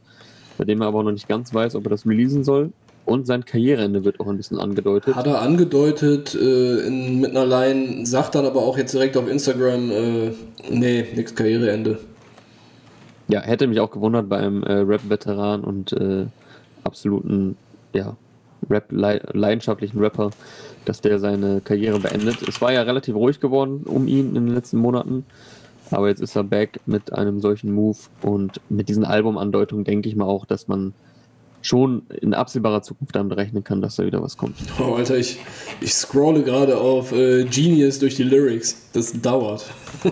bei 0.57 0.65
dem 0.65 0.81
er 0.81 0.87
aber 0.87 1.03
noch 1.03 1.11
nicht 1.11 1.29
ganz 1.29 1.53
weiß, 1.53 1.75
ob 1.75 1.85
er 1.85 1.91
das 1.91 2.05
releasen 2.05 2.43
soll. 2.43 2.71
Und 3.05 3.25
sein 3.25 3.45
Karriereende 3.45 4.03
wird 4.03 4.19
auch 4.19 4.27
ein 4.27 4.35
bisschen 4.35 4.59
angedeutet. 4.59 5.15
Hat 5.15 5.27
er 5.27 5.41
angedeutet 5.41 6.35
äh, 6.35 6.79
in, 6.85 7.21
mit 7.21 7.31
einer 7.31 7.45
Line, 7.45 8.05
sagt 8.05 8.35
dann 8.35 8.45
aber 8.45 8.59
auch 8.59 8.77
jetzt 8.77 8.93
direkt 8.93 9.15
auf 9.15 9.29
Instagram, 9.29 9.91
äh, 9.91 10.31
nee, 10.69 11.05
nix 11.15 11.33
Karriereende. 11.33 11.99
Ja, 13.29 13.39
hätte 13.39 13.67
mich 13.67 13.79
auch 13.79 13.91
gewundert 13.91 14.27
bei 14.27 14.37
einem 14.39 14.61
äh, 14.63 14.73
Rap-Veteran 14.73 15.61
und 15.61 15.93
äh, 15.93 16.25
absoluten, 16.87 17.55
ja, 17.93 18.15
Rap 18.69 18.85
leidenschaftlichen 18.89 19.99
Rapper, 19.99 20.31
dass 20.85 21.01
der 21.01 21.19
seine 21.19 21.61
Karriere 21.61 21.99
beendet. 21.99 22.41
Es 22.47 22.59
war 22.59 22.73
ja 22.73 22.81
relativ 22.81 23.15
ruhig 23.15 23.39
geworden 23.39 23.81
um 23.85 24.07
ihn 24.07 24.35
in 24.35 24.47
den 24.47 24.55
letzten 24.55 24.77
Monaten, 24.77 25.25
aber 25.91 26.09
jetzt 26.09 26.21
ist 26.21 26.35
er 26.35 26.43
back 26.43 26.79
mit 26.85 27.13
einem 27.13 27.39
solchen 27.39 27.71
Move 27.71 27.97
und 28.21 28.59
mit 28.69 28.89
diesen 28.89 29.05
Albumandeutungen 29.05 29.85
denke 29.85 30.09
ich 30.09 30.15
mal 30.15 30.25
auch, 30.25 30.45
dass 30.45 30.67
man 30.67 30.93
schon 31.61 32.03
in 32.21 32.33
absehbarer 32.33 32.81
Zukunft 32.81 33.15
damit 33.15 33.35
rechnen 33.35 33.63
kann, 33.63 33.81
dass 33.81 33.95
da 33.95 34.05
wieder 34.05 34.21
was 34.21 34.37
kommt. 34.37 34.55
Oh, 34.79 34.93
Alter, 34.93 35.17
ich, 35.17 35.39
ich 35.81 35.93
scrolle 35.93 36.43
gerade 36.43 36.77
auf 36.77 37.11
äh, 37.11 37.43
Genius 37.45 37.99
durch 37.99 38.15
die 38.15 38.23
Lyrics. 38.23 38.89
Das 38.93 39.11
dauert. 39.19 39.65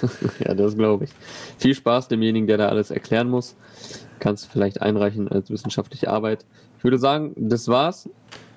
ja, 0.44 0.54
das 0.54 0.76
glaube 0.76 1.04
ich. 1.04 1.10
Viel 1.58 1.74
Spaß 1.74 2.08
demjenigen, 2.08 2.46
der 2.46 2.58
da 2.58 2.68
alles 2.68 2.90
erklären 2.90 3.28
muss. 3.28 3.56
Kannst 4.20 4.44
du 4.44 4.48
vielleicht 4.50 4.80
einreichen 4.80 5.28
als 5.28 5.50
wissenschaftliche 5.50 6.08
Arbeit. 6.08 6.44
Ich 6.78 6.84
würde 6.84 6.98
sagen, 6.98 7.32
das 7.36 7.68
war's 7.68 8.08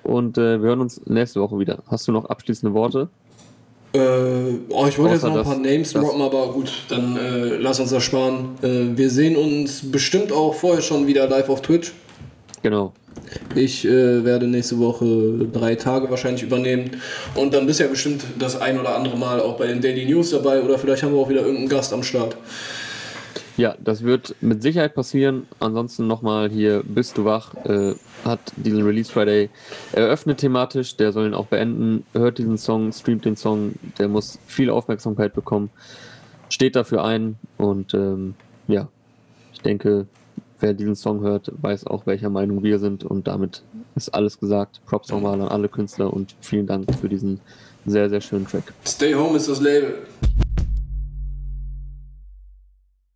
und 0.02 0.38
äh, 0.38 0.62
wir 0.62 0.68
hören 0.68 0.80
uns 0.80 1.00
nächste 1.06 1.40
Woche 1.40 1.58
wieder. 1.58 1.82
Hast 1.88 2.06
du 2.06 2.12
noch 2.12 2.26
abschließende 2.26 2.72
Worte? 2.74 3.08
Äh, 3.94 3.98
oh, 4.70 4.86
ich 4.88 4.98
wollte 4.98 5.14
jetzt 5.14 5.22
noch 5.22 5.36
ein 5.36 5.44
paar 5.44 5.58
Names 5.58 5.92
droppen, 5.92 6.20
aber 6.20 6.48
gut, 6.52 6.72
dann 6.88 7.16
äh, 7.16 7.56
lass 7.56 7.78
uns 7.80 7.90
das 7.90 8.02
sparen. 8.02 8.50
Äh, 8.62 8.96
wir 8.96 9.08
sehen 9.08 9.36
uns 9.36 9.90
bestimmt 9.90 10.32
auch 10.32 10.54
vorher 10.54 10.82
schon 10.82 11.06
wieder 11.06 11.28
live 11.28 11.48
auf 11.48 11.62
Twitch. 11.62 11.92
Genau. 12.62 12.92
Ich 13.54 13.84
äh, 13.84 14.24
werde 14.24 14.48
nächste 14.48 14.78
Woche 14.80 15.46
drei 15.52 15.76
Tage 15.76 16.10
wahrscheinlich 16.10 16.42
übernehmen. 16.42 16.90
Und 17.36 17.54
dann 17.54 17.66
bist 17.66 17.78
du 17.78 17.84
ja 17.84 17.90
bestimmt 17.90 18.24
das 18.38 18.60
ein 18.60 18.80
oder 18.80 18.96
andere 18.96 19.16
Mal 19.16 19.40
auch 19.40 19.56
bei 19.56 19.68
den 19.68 19.80
Daily 19.80 20.06
News 20.06 20.30
dabei 20.30 20.62
oder 20.62 20.78
vielleicht 20.78 21.02
haben 21.02 21.12
wir 21.12 21.20
auch 21.20 21.28
wieder 21.28 21.42
irgendeinen 21.42 21.68
Gast 21.68 21.92
am 21.92 22.02
Start. 22.02 22.36
Ja, 23.56 23.76
das 23.82 24.02
wird 24.02 24.34
mit 24.40 24.62
Sicherheit 24.62 24.94
passieren. 24.94 25.46
Ansonsten 25.60 26.06
nochmal 26.06 26.50
hier, 26.50 26.82
bist 26.84 27.16
du 27.18 27.24
wach, 27.24 27.54
äh, 27.64 27.94
hat 28.24 28.40
diesen 28.56 28.82
Release 28.82 29.12
Friday 29.12 29.48
eröffnet 29.92 30.38
thematisch. 30.38 30.96
Der 30.96 31.12
soll 31.12 31.28
ihn 31.28 31.34
auch 31.34 31.46
beenden. 31.46 32.04
Hört 32.12 32.38
diesen 32.38 32.58
Song, 32.58 32.92
streamt 32.92 33.24
den 33.24 33.36
Song. 33.36 33.74
Der 33.98 34.08
muss 34.08 34.38
viel 34.46 34.70
Aufmerksamkeit 34.70 35.34
bekommen. 35.34 35.70
Steht 36.48 36.74
dafür 36.74 37.04
ein. 37.04 37.36
Und 37.56 37.94
ähm, 37.94 38.34
ja, 38.66 38.88
ich 39.52 39.60
denke, 39.60 40.06
wer 40.58 40.74
diesen 40.74 40.96
Song 40.96 41.20
hört, 41.20 41.52
weiß 41.60 41.86
auch, 41.86 42.06
welcher 42.06 42.30
Meinung 42.30 42.62
wir 42.64 42.80
sind 42.80 43.04
und 43.04 43.28
damit 43.28 43.62
ist 43.94 44.08
alles 44.14 44.40
gesagt. 44.40 44.80
Props 44.86 45.10
nochmal 45.10 45.40
an 45.40 45.48
alle 45.48 45.68
Künstler 45.68 46.12
und 46.12 46.34
vielen 46.40 46.66
Dank 46.66 46.92
für 47.00 47.08
diesen 47.08 47.40
sehr, 47.86 48.08
sehr 48.10 48.20
schönen 48.20 48.46
Track. 48.46 48.72
Stay 48.84 49.14
Home 49.14 49.36
ist 49.36 49.48
das 49.48 49.60
Label. 49.60 49.98